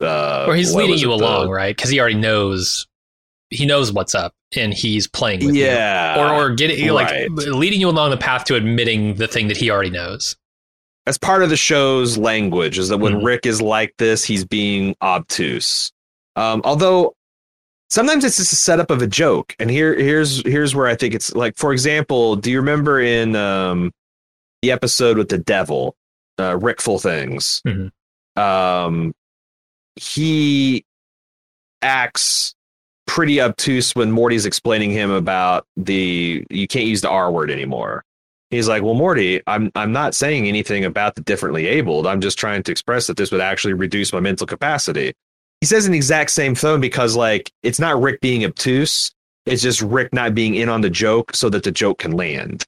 Uh, 0.00 0.46
or 0.48 0.54
he's 0.56 0.74
leading 0.74 0.98
you 0.98 1.12
it, 1.12 1.18
the- 1.18 1.24
along, 1.24 1.48
right? 1.50 1.74
Because 1.76 1.90
he 1.90 2.00
already 2.00 2.16
knows 2.16 2.86
he 3.50 3.64
knows 3.64 3.92
what's 3.92 4.14
up, 4.14 4.34
and 4.56 4.74
he's 4.74 5.06
playing 5.06 5.44
with 5.46 5.54
you. 5.54 5.64
Yeah. 5.64 6.18
or 6.18 6.44
or 6.50 6.54
getting 6.54 6.88
like 6.92 7.10
right. 7.10 7.30
leading 7.30 7.80
you 7.80 7.88
along 7.88 8.10
the 8.10 8.16
path 8.16 8.44
to 8.46 8.56
admitting 8.56 9.14
the 9.14 9.28
thing 9.28 9.48
that 9.48 9.56
he 9.56 9.70
already 9.70 9.90
knows. 9.90 10.36
as 11.08 11.16
part 11.16 11.44
of 11.44 11.50
the 11.50 11.56
show's 11.56 12.18
language 12.18 12.78
is 12.78 12.88
that 12.88 12.98
when 12.98 13.20
Mhm. 13.20 13.24
Rick 13.24 13.46
is 13.46 13.62
like 13.62 13.94
this, 13.98 14.24
he's 14.24 14.44
being 14.44 14.96
obtuse. 15.00 15.92
Um, 16.34 16.60
although 16.64 17.14
sometimes 17.90 18.24
it's 18.24 18.38
just 18.38 18.52
a 18.52 18.56
setup 18.56 18.90
of 18.90 19.00
a 19.02 19.06
joke. 19.06 19.54
And 19.60 19.70
here, 19.70 19.94
here's 19.94 20.44
here's 20.44 20.74
where 20.74 20.88
I 20.88 20.96
think 20.96 21.14
it's 21.14 21.32
like, 21.36 21.56
for 21.56 21.72
example, 21.72 22.34
do 22.34 22.50
you 22.50 22.58
remember 22.58 22.98
in 23.00 23.36
um, 23.36 23.92
the 24.62 24.72
episode 24.72 25.16
with 25.16 25.28
the 25.28 25.38
devil, 25.38 25.94
uh, 26.40 26.56
Rickful 26.60 26.98
Things? 26.98 27.62
Mhm. 27.64 27.92
Um, 28.36 29.14
he 29.96 30.84
acts 31.82 32.54
pretty 33.06 33.40
obtuse 33.40 33.94
when 33.94 34.10
Morty's 34.10 34.46
explaining 34.46 34.90
him 34.90 35.10
about 35.10 35.66
the 35.76 36.44
you 36.50 36.66
can't 36.66 36.86
use 36.86 37.00
the 37.00 37.08
R 37.08 37.30
word 37.30 37.50
anymore. 37.50 38.04
He's 38.50 38.68
like, 38.68 38.82
"Well, 38.82 38.94
Morty, 38.94 39.42
I'm 39.46 39.72
I'm 39.74 39.92
not 39.92 40.14
saying 40.14 40.46
anything 40.46 40.84
about 40.84 41.14
the 41.14 41.22
differently 41.22 41.66
abled. 41.66 42.06
I'm 42.06 42.20
just 42.20 42.38
trying 42.38 42.62
to 42.64 42.72
express 42.72 43.06
that 43.06 43.16
this 43.16 43.32
would 43.32 43.40
actually 43.40 43.74
reduce 43.74 44.12
my 44.12 44.20
mental 44.20 44.46
capacity." 44.46 45.14
He 45.60 45.66
says 45.66 45.86
in 45.86 45.92
the 45.92 45.98
exact 45.98 46.30
same 46.30 46.54
tone 46.54 46.80
because 46.80 47.16
like 47.16 47.50
it's 47.62 47.80
not 47.80 48.00
Rick 48.00 48.20
being 48.20 48.44
obtuse, 48.44 49.12
it's 49.46 49.62
just 49.62 49.80
Rick 49.80 50.12
not 50.12 50.34
being 50.34 50.54
in 50.54 50.68
on 50.68 50.80
the 50.80 50.90
joke 50.90 51.34
so 51.34 51.48
that 51.50 51.62
the 51.62 51.72
joke 51.72 51.98
can 51.98 52.12
land. 52.12 52.64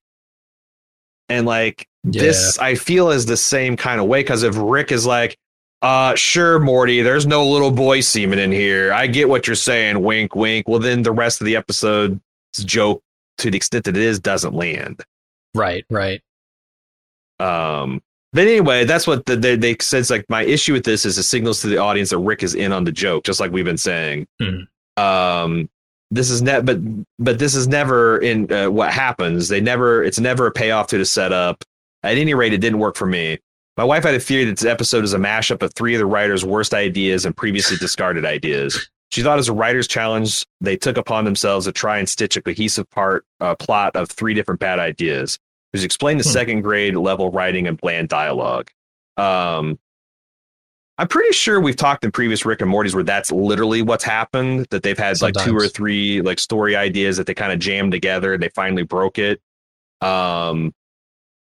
And 1.29 1.47
like 1.47 1.87
this 2.05 2.59
I 2.59 2.75
feel 2.75 3.11
is 3.11 3.27
the 3.27 3.37
same 3.37 3.77
kind 3.77 4.01
of 4.01 4.07
way 4.07 4.21
because 4.21 4.43
if 4.43 4.55
Rick 4.57 4.93
is 4.93 5.05
like, 5.05 5.37
uh, 5.83 6.15
sure, 6.15 6.59
Morty, 6.59 7.03
there's 7.03 7.27
no 7.27 7.47
little 7.47 7.71
boy 7.71 8.01
semen 8.01 8.39
in 8.39 8.51
here. 8.53 8.93
I 8.93 9.07
get 9.07 9.29
what 9.29 9.47
you're 9.47 9.57
saying, 9.57 10.03
wink, 10.03 10.35
wink. 10.35 10.69
Well, 10.69 10.81
then 10.81 11.03
the 11.03 11.13
rest 11.13 11.41
of 11.41 11.45
the 11.45 11.57
episode's 11.57 12.19
joke, 12.55 13.03
to 13.39 13.51
the 13.51 13.57
extent 13.57 13.85
that 13.85 13.97
it 13.97 14.03
is, 14.03 14.19
doesn't 14.19 14.55
land. 14.55 15.03
right, 15.55 15.85
right. 15.91 16.21
Um, 17.41 18.03
but 18.33 18.47
anyway, 18.47 18.85
that's 18.85 19.07
what 19.07 19.25
the, 19.27 19.37
they, 19.37 19.57
they 19.57 19.77
said. 19.81 20.01
It's 20.01 20.11
like 20.11 20.27
my 20.29 20.43
issue 20.43 20.73
with 20.73 20.85
this 20.85 21.05
is 21.07 21.17
it 21.19 21.23
signals 21.23 21.61
to 21.63 21.69
the 21.69 21.79
audience 21.79 22.11
that 22.11 22.19
Rick 22.19 22.43
is 22.43 22.55
in 22.55 22.73
on 22.73 22.85
the 22.85 22.93
joke, 22.93 23.25
just 23.25 23.41
like 23.41 23.53
we've 23.53 23.65
been 23.65 23.79
saying. 23.79 24.27
Mhm. 24.43 24.67
Um, 24.97 25.71
this 26.11 26.31
is 26.31 26.43
net, 26.43 26.65
but 26.65 26.79
but 27.19 27.39
this 27.39 27.55
is 27.55 27.69
never 27.69 28.19
in 28.19 28.51
uh, 28.53 28.71
what 28.71 28.93
happens. 28.93 29.49
They 29.49 29.61
never. 29.61 30.03
It's 30.03 30.19
never 30.19 30.47
a 30.47 30.51
payoff 30.51 30.89
to 30.89 30.99
the 30.99 31.05
setup. 31.05 31.65
At 32.03 32.17
any 32.19 32.35
rate, 32.35 32.53
it 32.53 32.59
didn't 32.59 32.79
work 32.81 32.97
for 32.97 33.07
me. 33.07 33.39
My 33.79 33.85
wife 33.85 34.03
had 34.03 34.15
a 34.17 34.19
theory 34.19 34.45
that 34.47 34.57
this 34.57 34.65
episode 34.65 35.05
is 35.05 35.15
a 35.15 35.19
mashup 35.19 35.63
of 35.63 35.73
three 35.73 35.95
of 35.95 36.01
the 36.01 36.07
writers' 36.07 36.45
worst 36.45 36.75
ideas 36.75 37.25
and 37.25 37.37
previously 37.37 37.77
discarded 37.77 38.25
ideas. 38.25 38.91
She 39.13 39.23
thought 39.23 39.39
as 39.39 39.49
a 39.49 39.53
writer's 39.53 39.87
challenge, 39.87 40.45
they 40.61 40.77
took 40.77 40.97
upon 40.97 41.25
themselves 41.25 41.67
to 41.67 41.73
try 41.73 41.99
and 41.99 42.09
stitch 42.09 42.37
a 42.37 42.43
cohesive 42.43 42.91
part 42.91 43.25
uh, 43.41 43.55
plot 43.55 43.95
of 43.95 44.11
three 44.11 44.35
different 44.35 44.59
bad 44.59 44.81
ideas. 44.81 45.37
It 45.73 45.77
was 45.77 45.85
explained 45.85 46.19
the 46.19 46.25
Hmm. 46.25 46.31
second 46.33 46.61
grade 46.63 46.97
level 46.97 47.31
writing 47.31 47.69
and 47.69 47.81
bland 47.81 48.09
dialogue. 48.09 48.69
Um, 49.17 49.79
I'm 50.99 51.07
pretty 51.07 51.33
sure 51.33 51.61
we've 51.61 51.77
talked 51.77 52.05
in 52.05 52.11
previous 52.11 52.45
Rick 52.45 52.61
and 52.61 52.69
Morty's 52.69 52.97
where 52.97 53.05
that's 53.05 53.31
literally 53.31 53.83
what's 53.83 54.03
happened. 54.03 54.67
That 54.71 54.83
they've 54.83 54.99
had 54.99 55.23
like 55.23 55.35
two 55.35 55.57
or 55.57 55.69
three 55.69 56.21
like 56.21 56.41
story 56.41 56.75
ideas 56.75 57.17
that 57.19 57.29
they 57.29 57.35
kind 57.35 57.53
of 57.53 57.61
jammed 57.61 57.93
together. 57.93 58.37
They 58.37 58.49
finally 58.49 58.83
broke 58.83 59.21
it. 59.21 59.41
Um, 60.01 60.75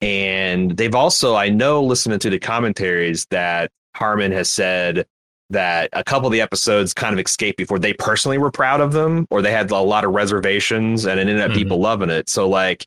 and 0.06 0.78
they've 0.78 0.94
also, 0.96 1.36
I 1.36 1.50
know, 1.50 1.84
listening 1.84 2.20
to 2.20 2.30
the 2.30 2.40
commentaries 2.40 3.26
that 3.32 3.72
Harmon 3.96 4.32
has 4.32 4.50
said 4.50 5.06
that 5.50 5.90
a 5.94 6.04
couple 6.04 6.28
of 6.28 6.34
the 6.34 6.42
episodes 6.42 6.94
kind 6.94 7.14
of 7.18 7.24
escaped 7.26 7.58
before 7.58 7.80
they 7.80 7.94
personally 7.94 8.38
were 8.38 8.52
proud 8.52 8.82
of 8.82 8.94
them, 8.94 9.28
or 9.30 9.42
they 9.42 9.52
had 9.52 9.70
a 9.72 9.78
lot 9.78 10.04
of 10.04 10.12
reservations, 10.14 11.06
and 11.06 11.20
it 11.20 11.28
ended 11.28 11.42
up 11.42 11.52
Mhm. 11.52 11.56
people 11.56 11.80
loving 11.80 12.10
it. 12.10 12.30
So, 12.30 12.48
like, 12.48 12.86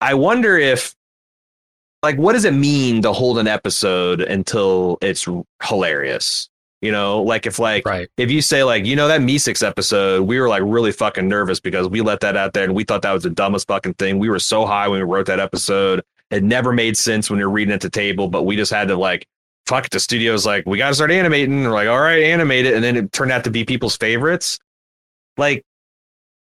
I 0.00 0.14
wonder 0.14 0.56
if 0.58 0.94
like 2.02 2.16
what 2.16 2.32
does 2.32 2.46
it 2.46 2.54
mean 2.54 3.02
to 3.02 3.12
hold 3.12 3.36
an 3.38 3.46
episode 3.46 4.22
until 4.22 4.96
it's 5.02 5.28
hilarious? 5.62 6.48
You 6.80 6.92
know, 6.92 7.20
like 7.22 7.44
if 7.44 7.58
like 7.58 7.84
Right. 7.86 8.08
if 8.16 8.30
you 8.30 8.40
say 8.40 8.64
like 8.64 8.86
you 8.86 8.96
know 8.96 9.06
that 9.08 9.20
Meeseeks 9.20 9.62
episode, 9.66 10.22
we 10.22 10.40
were 10.40 10.48
like 10.48 10.62
really 10.64 10.92
fucking 10.92 11.28
nervous 11.28 11.60
because 11.60 11.88
we 11.88 12.00
let 12.00 12.20
that 12.20 12.38
out 12.38 12.54
there 12.54 12.64
and 12.64 12.74
we 12.74 12.84
thought 12.84 13.02
that 13.02 13.12
was 13.12 13.24
the 13.24 13.28
dumbest 13.30 13.66
fucking 13.68 13.94
thing. 13.94 14.18
We 14.18 14.30
were 14.30 14.38
so 14.38 14.64
high 14.64 14.88
when 14.88 15.00
we 15.00 15.04
wrote 15.04 15.26
that 15.26 15.40
episode. 15.40 16.02
It 16.30 16.44
never 16.44 16.72
made 16.72 16.96
sense 16.96 17.28
when 17.28 17.38
you're 17.38 17.50
reading 17.50 17.74
at 17.74 17.80
the 17.80 17.90
table, 17.90 18.28
but 18.28 18.44
we 18.44 18.56
just 18.56 18.72
had 18.72 18.88
to 18.88 18.96
like 18.96 19.26
fuck. 19.66 19.88
The 19.88 20.00
studio's 20.00 20.44
like, 20.44 20.64
we 20.66 20.78
gotta 20.78 20.94
start 20.94 21.10
animating. 21.10 21.64
We're 21.64 21.70
like, 21.70 21.88
all 21.88 22.00
right, 22.00 22.22
animate 22.22 22.66
it, 22.66 22.74
and 22.74 22.84
then 22.84 22.96
it 22.96 23.12
turned 23.12 23.32
out 23.32 23.44
to 23.44 23.50
be 23.50 23.64
people's 23.64 23.96
favorites. 23.96 24.58
Like, 25.36 25.64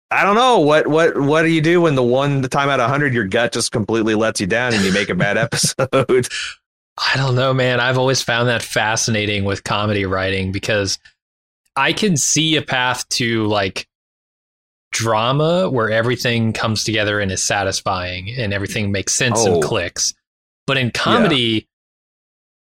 I 0.09 0.24
don't 0.24 0.36
know 0.36 0.59
what 0.59 0.88
what 0.88 1.17
what 1.17 1.43
do 1.43 1.49
you 1.49 1.61
do 1.61 1.82
when 1.82 1.95
the 1.95 2.03
one 2.03 2.41
the 2.41 2.49
time 2.49 2.69
out 2.69 2.80
of 2.80 2.89
hundred 2.89 3.13
your 3.13 3.28
gut 3.28 3.53
just 3.53 3.72
completely 3.72 4.15
lets 4.15 4.41
you 4.41 4.47
down 4.47 4.74
and 4.74 4.84
you 4.84 4.91
make 4.91 5.09
a 5.09 5.15
bad 5.15 5.38
episode? 5.38 6.28
I 6.97 7.15
don't 7.15 7.36
know, 7.36 7.53
man. 7.53 7.80
I've 7.80 7.97
always 7.97 8.22
found 8.22 8.49
that 8.49 8.61
fascinating 8.61 9.45
with 9.45 9.63
comedy 9.63 10.05
writing 10.05 10.51
because 10.51 10.99
I 11.76 11.93
can 11.93 12.17
see 12.17 12.57
a 12.57 12.61
path 12.61 13.07
to 13.09 13.45
like 13.47 13.88
drama 14.92 15.70
where 15.70 15.89
everything 15.89 16.54
comes 16.54 16.84
together 16.84 17.20
and 17.20 17.32
is 17.32 17.44
satisfying 17.44 18.30
and 18.38 18.54
everything 18.54 18.92
makes 18.92 19.14
sense 19.14 19.39
Oh. 19.46 19.54
and 19.56 19.64
clicks. 19.64 20.14
But 20.68 20.78
in 20.78 20.92
comedy, 20.92 21.68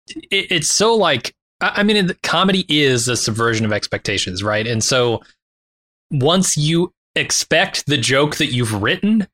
it, 0.09 0.47
it's 0.51 0.69
so 0.69 0.95
like, 0.95 1.35
I 1.61 1.73
I 1.77 1.83
mean, 1.83 1.97
it- 1.97 2.23
comedy 2.23 2.65
is 2.69 3.09
a 3.09 3.17
subversion 3.17 3.65
of 3.65 3.73
expectations, 3.73 4.43
right? 4.43 4.67
And 4.67 4.83
so 4.83 5.23
once 6.11 6.57
you 6.57 6.93
expect 7.17 7.87
the 7.87 7.97
joke 7.97 8.37
that 8.37 8.53
you've 8.53 8.83
written, 8.83 9.27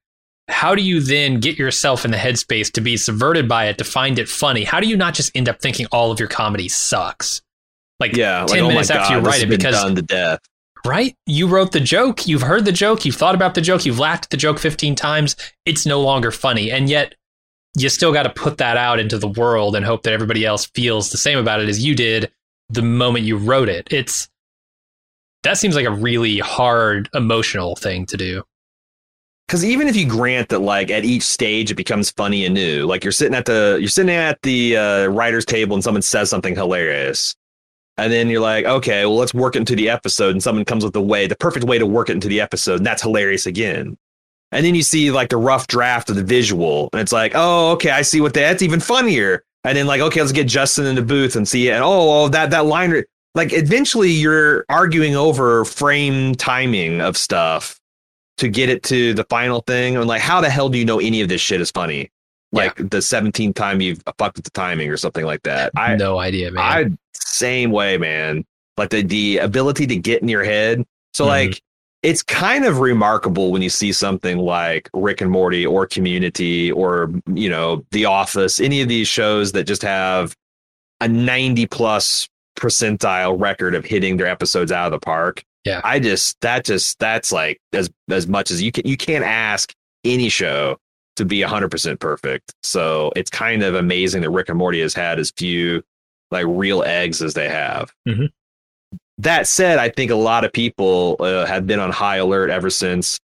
how 0.48 0.74
do 0.74 0.82
you 0.82 1.00
then 1.00 1.38
get 1.40 1.58
yourself 1.58 2.04
in 2.04 2.10
the 2.10 2.16
headspace 2.16 2.72
to 2.72 2.80
be 2.80 2.96
subverted 2.96 3.48
by 3.48 3.66
it 3.66 3.78
to 3.78 3.84
find 3.84 4.18
it 4.18 4.28
funny? 4.28 4.64
How 4.64 4.80
do 4.80 4.88
you 4.88 4.96
not 4.96 5.14
just 5.14 5.30
end 5.36 5.48
up 5.48 5.60
thinking 5.60 5.86
all 5.92 6.10
of 6.10 6.18
your 6.18 6.28
comedy 6.28 6.68
sucks? 6.68 7.40
Like 8.00 8.16
yeah, 8.16 8.46
10 8.46 8.48
like, 8.48 8.60
oh 8.62 8.68
minutes 8.68 8.90
after 8.90 9.14
God, 9.14 9.22
you 9.22 9.28
write 9.30 9.42
it 9.42 9.48
because 9.48 9.74
done 9.76 9.94
to 9.94 10.02
death. 10.02 10.40
Right? 10.86 11.14
You 11.26 11.46
wrote 11.46 11.72
the 11.72 11.80
joke, 11.80 12.26
you've 12.26 12.42
heard 12.42 12.64
the 12.64 12.72
joke, 12.72 13.04
you've 13.04 13.16
thought 13.16 13.34
about 13.34 13.54
the 13.54 13.60
joke, 13.60 13.84
you've 13.86 13.98
laughed 13.98 14.26
at 14.26 14.30
the 14.30 14.36
joke 14.36 14.58
15 14.58 14.94
times. 14.94 15.36
It's 15.66 15.86
no 15.86 16.00
longer 16.00 16.30
funny. 16.30 16.70
And 16.70 16.88
yet 16.88 17.14
you 17.76 17.88
still 17.88 18.12
got 18.12 18.24
to 18.24 18.30
put 18.30 18.58
that 18.58 18.76
out 18.76 18.98
into 18.98 19.18
the 19.18 19.28
world 19.28 19.76
and 19.76 19.84
hope 19.86 20.02
that 20.04 20.12
everybody 20.12 20.44
else 20.44 20.66
feels 20.66 21.10
the 21.10 21.18
same 21.18 21.38
about 21.38 21.60
it 21.60 21.68
as 21.68 21.84
you 21.84 21.94
did 21.94 22.30
the 22.68 22.82
moment 22.82 23.24
you 23.24 23.36
wrote 23.36 23.68
it. 23.68 23.88
It's 23.90 24.28
that 25.42 25.58
seems 25.58 25.74
like 25.74 25.86
a 25.86 25.90
really 25.90 26.38
hard 26.38 27.08
emotional 27.14 27.76
thing 27.76 28.06
to 28.06 28.16
do. 28.16 28.42
because 29.46 29.64
even 29.64 29.88
if 29.88 29.96
you 29.96 30.06
grant 30.06 30.48
that 30.50 30.60
like 30.60 30.90
at 30.90 31.04
each 31.04 31.22
stage 31.22 31.70
it 31.70 31.74
becomes 31.74 32.10
funny 32.12 32.44
and 32.44 32.54
new 32.54 32.86
like 32.86 33.02
you're 33.04 33.12
sitting 33.12 33.34
at 33.34 33.46
the 33.46 33.76
you're 33.80 33.88
sitting 33.88 34.14
at 34.14 34.40
the 34.42 34.76
uh, 34.76 35.06
writer's 35.06 35.44
table 35.44 35.74
and 35.74 35.82
someone 35.84 36.02
says 36.02 36.30
something 36.30 36.54
hilarious 36.54 37.34
and 38.00 38.12
then 38.12 38.28
you're 38.28 38.40
like 38.40 38.64
okay 38.64 39.04
well 39.04 39.16
let's 39.16 39.34
work 39.34 39.56
it 39.56 39.60
into 39.60 39.76
the 39.76 39.88
episode 39.88 40.30
and 40.30 40.42
someone 40.42 40.64
comes 40.64 40.84
with 40.84 40.92
the 40.92 41.02
way 41.02 41.26
the 41.26 41.36
perfect 41.36 41.66
way 41.66 41.78
to 41.78 41.86
work 41.86 42.08
it 42.08 42.12
into 42.12 42.28
the 42.28 42.40
episode 42.40 42.76
and 42.76 42.86
that's 42.86 43.02
hilarious 43.02 43.46
again 43.46 43.96
and 44.52 44.66
then 44.66 44.74
you 44.74 44.82
see 44.82 45.10
like 45.10 45.28
the 45.28 45.36
rough 45.36 45.66
draft 45.66 46.10
of 46.10 46.16
the 46.16 46.24
visual 46.24 46.88
and 46.92 47.00
it's 47.00 47.12
like 47.12 47.32
oh 47.34 47.72
okay 47.72 47.90
i 47.90 48.02
see 48.02 48.20
what 48.20 48.34
that- 48.34 48.40
that's 48.40 48.62
even 48.62 48.80
funnier 48.80 49.44
and 49.64 49.76
then 49.76 49.86
like 49.86 50.00
okay 50.00 50.20
let's 50.20 50.32
get 50.32 50.48
justin 50.48 50.86
in 50.86 50.94
the 50.96 51.02
booth 51.02 51.36
and 51.36 51.46
see 51.46 51.68
it 51.68 51.72
and 51.72 51.84
oh, 51.84 52.24
oh 52.24 52.28
that 52.28 52.50
that 52.50 52.66
line 52.66 52.90
re- 52.90 53.04
like 53.34 53.52
eventually 53.52 54.10
you're 54.10 54.64
arguing 54.68 55.14
over 55.14 55.64
frame 55.64 56.34
timing 56.34 57.00
of 57.00 57.16
stuff 57.16 57.80
to 58.40 58.48
get 58.48 58.68
it 58.70 58.82
to 58.84 59.14
the 59.14 59.24
final 59.24 59.60
thing. 59.60 59.96
And 59.96 60.06
like, 60.06 60.22
how 60.22 60.40
the 60.40 60.50
hell 60.50 60.68
do 60.68 60.78
you 60.78 60.84
know 60.84 60.98
any 60.98 61.20
of 61.20 61.28
this 61.28 61.40
shit 61.40 61.60
is 61.60 61.70
funny? 61.70 62.10
Like 62.52 62.74
the 62.76 62.98
17th 62.98 63.54
time 63.54 63.80
you've 63.80 64.02
fucked 64.18 64.36
with 64.36 64.44
the 64.44 64.50
timing 64.50 64.90
or 64.90 64.96
something 64.96 65.24
like 65.24 65.42
that. 65.42 65.72
I, 65.76 65.94
no 65.94 66.18
idea, 66.18 66.50
man. 66.50 66.64
I, 66.64 66.90
same 67.40 67.70
way, 67.70 67.96
man. 67.98 68.44
Like 68.76 68.90
the, 68.90 69.02
the 69.02 69.38
ability 69.38 69.86
to 69.88 69.96
get 69.96 70.22
in 70.22 70.28
your 70.28 70.44
head. 70.44 70.84
So 71.14 71.24
Mhm. 71.24 71.28
like, 71.28 71.62
it's 72.02 72.22
kind 72.22 72.64
of 72.64 72.78
remarkable 72.78 73.50
when 73.52 73.60
you 73.60 73.68
see 73.68 73.92
something 73.92 74.38
like 74.38 74.88
Rick 74.94 75.20
and 75.20 75.30
Morty 75.30 75.66
or 75.66 75.86
Community 75.86 76.72
or, 76.72 77.10
you 77.34 77.50
know, 77.50 77.84
The 77.90 78.06
Office, 78.06 78.58
any 78.58 78.80
of 78.80 78.88
these 78.88 79.06
shows 79.08 79.52
that 79.52 79.64
just 79.64 79.82
have 79.82 80.34
a 81.02 81.08
90 81.08 81.66
plus 81.66 82.26
percentile 82.58 83.38
record 83.38 83.74
of 83.74 83.84
hitting 83.84 84.16
their 84.16 84.26
episodes 84.26 84.72
out 84.72 84.86
of 84.86 84.92
the 84.92 85.04
park. 85.04 85.42
Yeah. 85.64 85.80
I 85.84 85.98
just 85.98 86.40
that 86.40 86.64
just 86.64 86.98
that's 86.98 87.32
like 87.32 87.58
as 87.74 87.90
as 88.10 88.26
much 88.26 88.50
as 88.50 88.62
you 88.62 88.72
can 88.72 88.86
you 88.86 88.96
can't 88.96 89.24
ask 89.24 89.74
any 90.04 90.28
show 90.30 90.78
to 91.16 91.24
be 91.26 91.40
100% 91.42 92.00
perfect. 92.00 92.54
So 92.62 93.12
it's 93.14 93.30
kind 93.30 93.62
of 93.62 93.74
amazing 93.74 94.22
that 94.22 94.30
Rick 94.30 94.48
and 94.48 94.56
Morty 94.56 94.80
has 94.80 94.94
had 94.94 95.18
as 95.18 95.32
few 95.36 95.82
like 96.30 96.46
real 96.48 96.82
eggs 96.82 97.22
as 97.22 97.34
they 97.34 97.48
have. 97.48 97.92
Mhm. 98.06 98.30
That 99.18 99.46
said, 99.46 99.78
I 99.78 99.90
think 99.90 100.10
a 100.10 100.16
lot 100.16 100.44
of 100.44 100.52
people 100.52 101.16
uh, 101.20 101.44
have 101.44 101.66
been 101.66 101.78
on 101.78 101.90
high 101.90 102.16
alert 102.16 102.50
ever 102.50 102.70
since 102.70 103.18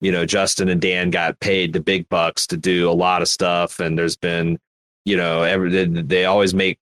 you 0.00 0.12
know 0.12 0.26
Justin 0.26 0.68
and 0.68 0.80
Dan 0.80 1.10
got 1.10 1.38
paid 1.40 1.72
the 1.72 1.80
big 1.80 2.08
bucks 2.08 2.46
to 2.48 2.56
do 2.56 2.90
a 2.90 2.92
lot 2.92 3.22
of 3.22 3.28
stuff 3.28 3.80
and 3.80 3.98
there's 3.98 4.16
been 4.16 4.58
you 5.04 5.16
know 5.16 5.42
every 5.42 5.70
they, 5.70 5.84
they 6.02 6.24
always 6.26 6.52
make 6.52 6.78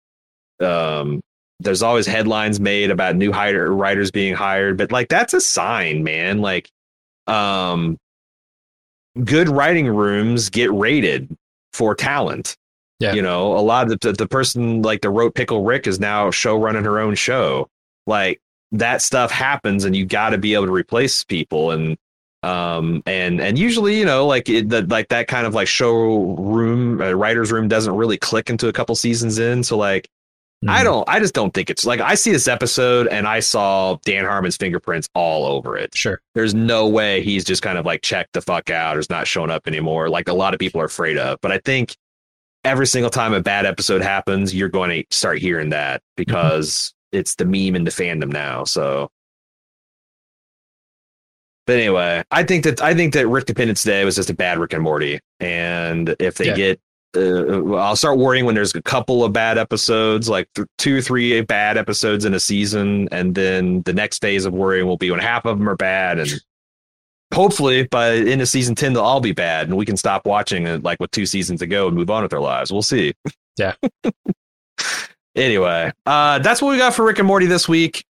um 0.60 1.20
there's 1.60 1.82
always 1.82 2.06
headlines 2.06 2.58
made 2.58 2.90
about 2.90 3.16
new 3.16 3.30
hire, 3.30 3.70
writers 3.70 4.10
being 4.10 4.34
hired 4.34 4.78
but 4.78 4.90
like 4.90 5.08
that's 5.08 5.34
a 5.34 5.40
sign 5.40 6.02
man 6.02 6.38
like 6.38 6.70
um 7.26 7.98
good 9.24 9.48
writing 9.48 9.88
rooms 9.88 10.48
get 10.48 10.72
rated 10.72 11.28
for 11.72 11.94
talent 11.94 12.56
Yeah. 13.00 13.14
you 13.14 13.22
know 13.22 13.56
a 13.56 13.60
lot 13.60 13.90
of 13.90 13.98
the, 14.00 14.12
the 14.12 14.28
person 14.28 14.82
like 14.82 15.00
the 15.00 15.10
wrote 15.10 15.34
pickle 15.34 15.64
rick 15.64 15.86
is 15.86 15.98
now 15.98 16.30
show 16.30 16.56
running 16.56 16.84
her 16.84 16.98
own 17.00 17.14
show 17.14 17.68
like 18.06 18.40
that 18.72 19.02
stuff 19.02 19.30
happens 19.30 19.84
and 19.84 19.96
you 19.96 20.04
got 20.06 20.30
to 20.30 20.38
be 20.38 20.54
able 20.54 20.66
to 20.66 20.72
replace 20.72 21.24
people 21.24 21.70
and 21.72 21.96
um 22.42 23.02
and 23.06 23.40
and 23.40 23.58
usually 23.58 23.98
you 23.98 24.04
know 24.04 24.26
like 24.26 24.48
it 24.48 24.68
the, 24.68 24.82
like 24.82 25.08
that 25.08 25.28
kind 25.28 25.46
of 25.46 25.54
like 25.54 25.66
showroom 25.68 27.00
uh, 27.00 27.12
writers 27.12 27.50
room 27.52 27.68
doesn't 27.68 27.94
really 27.94 28.16
click 28.16 28.50
into 28.50 28.68
a 28.68 28.72
couple 28.72 28.94
seasons 28.94 29.38
in 29.38 29.62
so 29.62 29.76
like 29.76 30.08
I 30.68 30.82
Mhm. 30.82 30.84
don't. 30.84 31.08
I 31.08 31.20
just 31.20 31.32
don't 31.32 31.54
think 31.54 31.70
it's 31.70 31.86
like 31.86 32.00
I 32.00 32.14
see 32.14 32.32
this 32.32 32.46
episode 32.46 33.06
and 33.08 33.26
I 33.26 33.40
saw 33.40 33.96
Dan 34.04 34.26
Harmon's 34.26 34.58
fingerprints 34.58 35.08
all 35.14 35.46
over 35.46 35.74
it. 35.74 35.96
Sure. 35.96 36.20
There's 36.34 36.52
no 36.54 36.86
way 36.86 37.22
he's 37.22 37.46
just 37.46 37.62
kind 37.62 37.78
of 37.78 37.86
like 37.86 38.02
checked 38.02 38.34
the 38.34 38.42
fuck 38.42 38.68
out 38.68 38.94
or 38.94 39.00
is 39.00 39.08
not 39.08 39.26
showing 39.26 39.48
up 39.50 39.66
anymore, 39.66 40.10
like 40.10 40.28
a 40.28 40.34
lot 40.34 40.52
of 40.52 40.60
people 40.60 40.78
are 40.82 40.84
afraid 40.84 41.16
of. 41.16 41.38
But 41.40 41.50
I 41.50 41.60
think 41.64 41.96
every 42.64 42.86
single 42.86 43.10
time 43.10 43.32
a 43.32 43.40
bad 43.40 43.66
episode 43.66 44.02
happens, 44.02 44.54
you're 44.54 44.68
going 44.68 44.90
to 44.90 45.04
start 45.14 45.38
hearing 45.38 45.70
that 45.70 46.02
because 46.16 46.92
it's 47.12 47.34
the 47.34 47.44
meme 47.44 47.76
in 47.76 47.84
the 47.84 47.90
fandom 47.90 48.32
now. 48.32 48.64
So, 48.64 49.10
but 51.66 51.76
anyway, 51.76 52.22
I 52.30 52.42
think 52.42 52.64
that 52.64 52.82
I 52.82 52.94
think 52.94 53.12
that 53.14 53.28
Rick 53.28 53.46
Dependence 53.46 53.82
Day 53.82 54.04
was 54.04 54.16
just 54.16 54.30
a 54.30 54.34
bad 54.34 54.58
Rick 54.58 54.72
and 54.72 54.82
Morty, 54.82 55.20
and 55.38 56.14
if 56.18 56.36
they 56.36 56.46
Yeah. 56.48 56.56
get 56.56 56.80
uh, 57.16 57.74
I'll 57.74 57.96
start 57.96 58.18
worrying 58.18 58.44
when 58.44 58.54
there's 58.54 58.72
a 58.76 58.82
couple 58.82 59.24
of 59.24 59.32
bad 59.32 59.58
episodes, 59.58 60.28
like 60.28 60.48
th- 60.54 60.68
two, 60.78 61.02
three 61.02 61.40
bad 61.40 61.76
episodes 61.76 62.24
in 62.24 62.34
a 62.34 62.40
season, 62.40 63.08
and 63.10 63.34
then 63.34 63.82
the 63.82 63.92
next 63.92 64.20
phase 64.20 64.44
of 64.44 64.52
worrying 64.52 64.86
will 64.86 64.96
be 64.96 65.10
when 65.10 65.18
half 65.18 65.44
of 65.44 65.58
them 65.58 65.68
are 65.68 65.74
bad, 65.76 66.20
and 66.20 66.40
hopefully 67.32 67.84
by 67.84 68.10
the 68.10 68.30
end 68.30 68.40
of 68.40 68.48
season 68.48 68.74
ten 68.74 68.92
they'll 68.92 69.02
all 69.02 69.20
be 69.20 69.32
bad, 69.32 69.68
and 69.68 69.76
we 69.76 69.86
can 69.86 69.96
stop 69.96 70.26
watching 70.26 70.66
it 70.66 70.82
like 70.82 71.00
with 71.00 71.10
two 71.10 71.26
seasons 71.26 71.60
to 71.60 71.66
go 71.66 71.86
and 71.86 71.96
move 71.96 72.10
on 72.10 72.22
with 72.22 72.32
our 72.32 72.40
lives. 72.40 72.72
We'll 72.72 72.82
see. 72.82 73.14
Yeah. 73.56 73.74
anyway, 75.36 75.92
uh, 76.06 76.38
that's 76.38 76.62
what 76.62 76.70
we 76.70 76.78
got 76.78 76.94
for 76.94 77.04
Rick 77.04 77.18
and 77.18 77.26
Morty 77.26 77.46
this 77.46 77.68
week. 77.68 78.04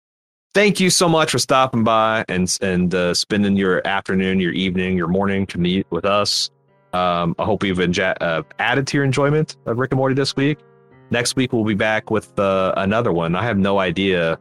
Thank 0.54 0.80
you 0.80 0.90
so 0.90 1.08
much 1.08 1.30
for 1.30 1.38
stopping 1.38 1.84
by 1.84 2.24
and 2.28 2.56
and 2.60 2.94
uh, 2.94 3.14
spending 3.14 3.56
your 3.56 3.86
afternoon, 3.86 4.40
your 4.40 4.52
evening, 4.52 4.96
your 4.96 5.08
morning 5.08 5.46
to 5.46 5.58
meet 5.58 5.86
with 5.90 6.04
us. 6.04 6.50
Um, 6.92 7.34
I 7.38 7.44
hope 7.44 7.62
you've 7.64 7.78
enja- 7.78 8.16
uh, 8.20 8.42
added 8.58 8.86
to 8.88 8.96
your 8.96 9.04
enjoyment 9.04 9.56
of 9.66 9.78
Rick 9.78 9.92
and 9.92 9.98
Morty 9.98 10.14
this 10.14 10.36
week. 10.36 10.58
Next 11.10 11.36
week 11.36 11.52
we'll 11.52 11.64
be 11.64 11.74
back 11.74 12.10
with 12.10 12.38
uh, 12.38 12.74
another 12.76 13.12
one. 13.12 13.34
I 13.34 13.44
have 13.44 13.58
no 13.58 13.78
idea. 13.78 14.38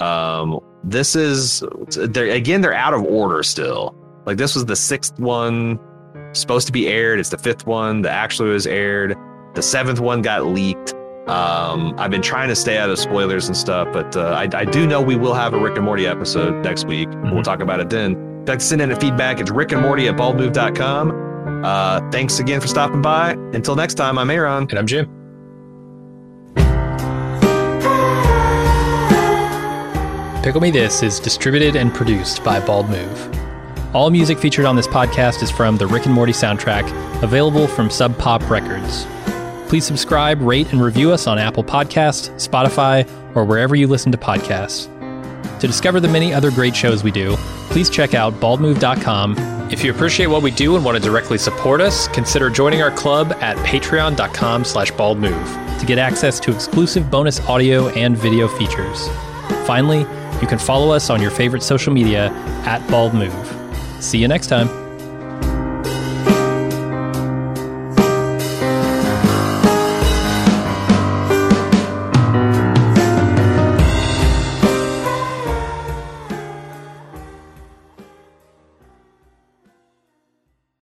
Um, 0.00 0.60
this 0.84 1.14
is 1.14 1.62
they're, 1.90 2.30
again 2.30 2.60
they're 2.60 2.74
out 2.74 2.94
of 2.94 3.04
order 3.04 3.42
still. 3.42 3.94
Like 4.26 4.36
this 4.36 4.54
was 4.54 4.64
the 4.66 4.76
sixth 4.76 5.18
one 5.18 5.78
supposed 6.32 6.66
to 6.66 6.72
be 6.72 6.88
aired. 6.88 7.18
It's 7.20 7.28
the 7.30 7.38
fifth 7.38 7.66
one 7.66 8.02
that 8.02 8.12
actually 8.12 8.50
was 8.50 8.66
aired. 8.66 9.16
The 9.54 9.62
seventh 9.62 10.00
one 10.00 10.22
got 10.22 10.46
leaked. 10.46 10.94
Um, 11.28 11.94
I've 11.98 12.10
been 12.10 12.22
trying 12.22 12.48
to 12.48 12.56
stay 12.56 12.78
out 12.78 12.90
of 12.90 12.98
spoilers 12.98 13.46
and 13.46 13.56
stuff, 13.56 13.88
but 13.92 14.16
uh, 14.16 14.30
I, 14.30 14.48
I 14.56 14.64
do 14.64 14.86
know 14.86 15.00
we 15.00 15.14
will 15.16 15.34
have 15.34 15.54
a 15.54 15.58
Rick 15.58 15.76
and 15.76 15.84
Morty 15.84 16.06
episode 16.06 16.64
next 16.64 16.86
week. 16.86 17.08
We'll 17.10 17.34
Mhm. 17.34 17.44
talk 17.44 17.60
about 17.60 17.78
it 17.80 17.90
then. 17.90 18.12
If 18.12 18.18
you'd 18.18 18.48
like 18.48 18.58
to 18.58 18.64
send 18.64 18.80
in 18.82 18.90
a 18.90 18.96
feedback, 18.98 19.38
it's 19.38 19.50
Rick 19.50 19.70
and 19.72 19.82
Morty 19.82 20.08
at 20.08 20.16
baldmove.com. 20.16 21.62
Uh, 21.64 22.00
thanks 22.10 22.40
again 22.40 22.60
for 22.60 22.66
stopping 22.66 23.02
by. 23.02 23.32
Until 23.52 23.76
next 23.76 23.94
time, 23.94 24.18
I'm 24.18 24.30
Aaron. 24.30 24.66
And 24.70 24.78
I'm 24.78 24.86
Jim. 24.86 25.08
Pickle 30.42 30.60
Me 30.60 30.72
This 30.72 31.04
is 31.04 31.20
distributed 31.20 31.76
and 31.76 31.94
produced 31.94 32.42
by 32.42 32.58
Bald 32.58 32.90
Move. 32.90 33.41
All 33.94 34.08
music 34.08 34.38
featured 34.38 34.64
on 34.64 34.74
this 34.74 34.86
podcast 34.86 35.42
is 35.42 35.50
from 35.50 35.76
the 35.76 35.86
Rick 35.86 36.06
and 36.06 36.14
Morty 36.14 36.32
soundtrack, 36.32 36.90
available 37.22 37.66
from 37.66 37.90
Sub 37.90 38.16
Pop 38.18 38.48
Records. 38.48 39.06
Please 39.68 39.84
subscribe, 39.84 40.40
rate, 40.40 40.72
and 40.72 40.82
review 40.82 41.12
us 41.12 41.26
on 41.26 41.38
Apple 41.38 41.62
Podcasts, 41.62 42.30
Spotify, 42.36 43.06
or 43.36 43.44
wherever 43.44 43.76
you 43.76 43.86
listen 43.86 44.10
to 44.10 44.16
podcasts. 44.16 44.88
To 45.60 45.66
discover 45.66 46.00
the 46.00 46.08
many 46.08 46.32
other 46.32 46.50
great 46.50 46.74
shows 46.74 47.04
we 47.04 47.10
do, 47.10 47.36
please 47.68 47.90
check 47.90 48.14
out 48.14 48.32
baldmove.com. 48.34 49.70
If 49.70 49.84
you 49.84 49.92
appreciate 49.92 50.26
what 50.26 50.42
we 50.42 50.50
do 50.50 50.74
and 50.74 50.84
want 50.84 50.96
to 50.96 51.02
directly 51.02 51.36
support 51.36 51.82
us, 51.82 52.08
consider 52.08 52.48
joining 52.48 52.80
our 52.80 52.90
club 52.90 53.32
at 53.40 53.58
patreon.com 53.58 54.64
slash 54.64 54.90
baldmove 54.92 55.78
to 55.80 55.86
get 55.86 55.98
access 55.98 56.40
to 56.40 56.54
exclusive 56.54 57.10
bonus 57.10 57.40
audio 57.40 57.88
and 57.90 58.16
video 58.16 58.48
features. 58.48 59.06
Finally, 59.66 60.00
you 60.40 60.46
can 60.46 60.58
follow 60.58 60.94
us 60.94 61.10
on 61.10 61.20
your 61.20 61.30
favorite 61.30 61.62
social 61.62 61.92
media 61.92 62.30
at 62.64 62.80
baldmove. 62.88 63.61
See 64.02 64.18
you 64.18 64.26
next 64.26 64.48
time. 64.48 64.81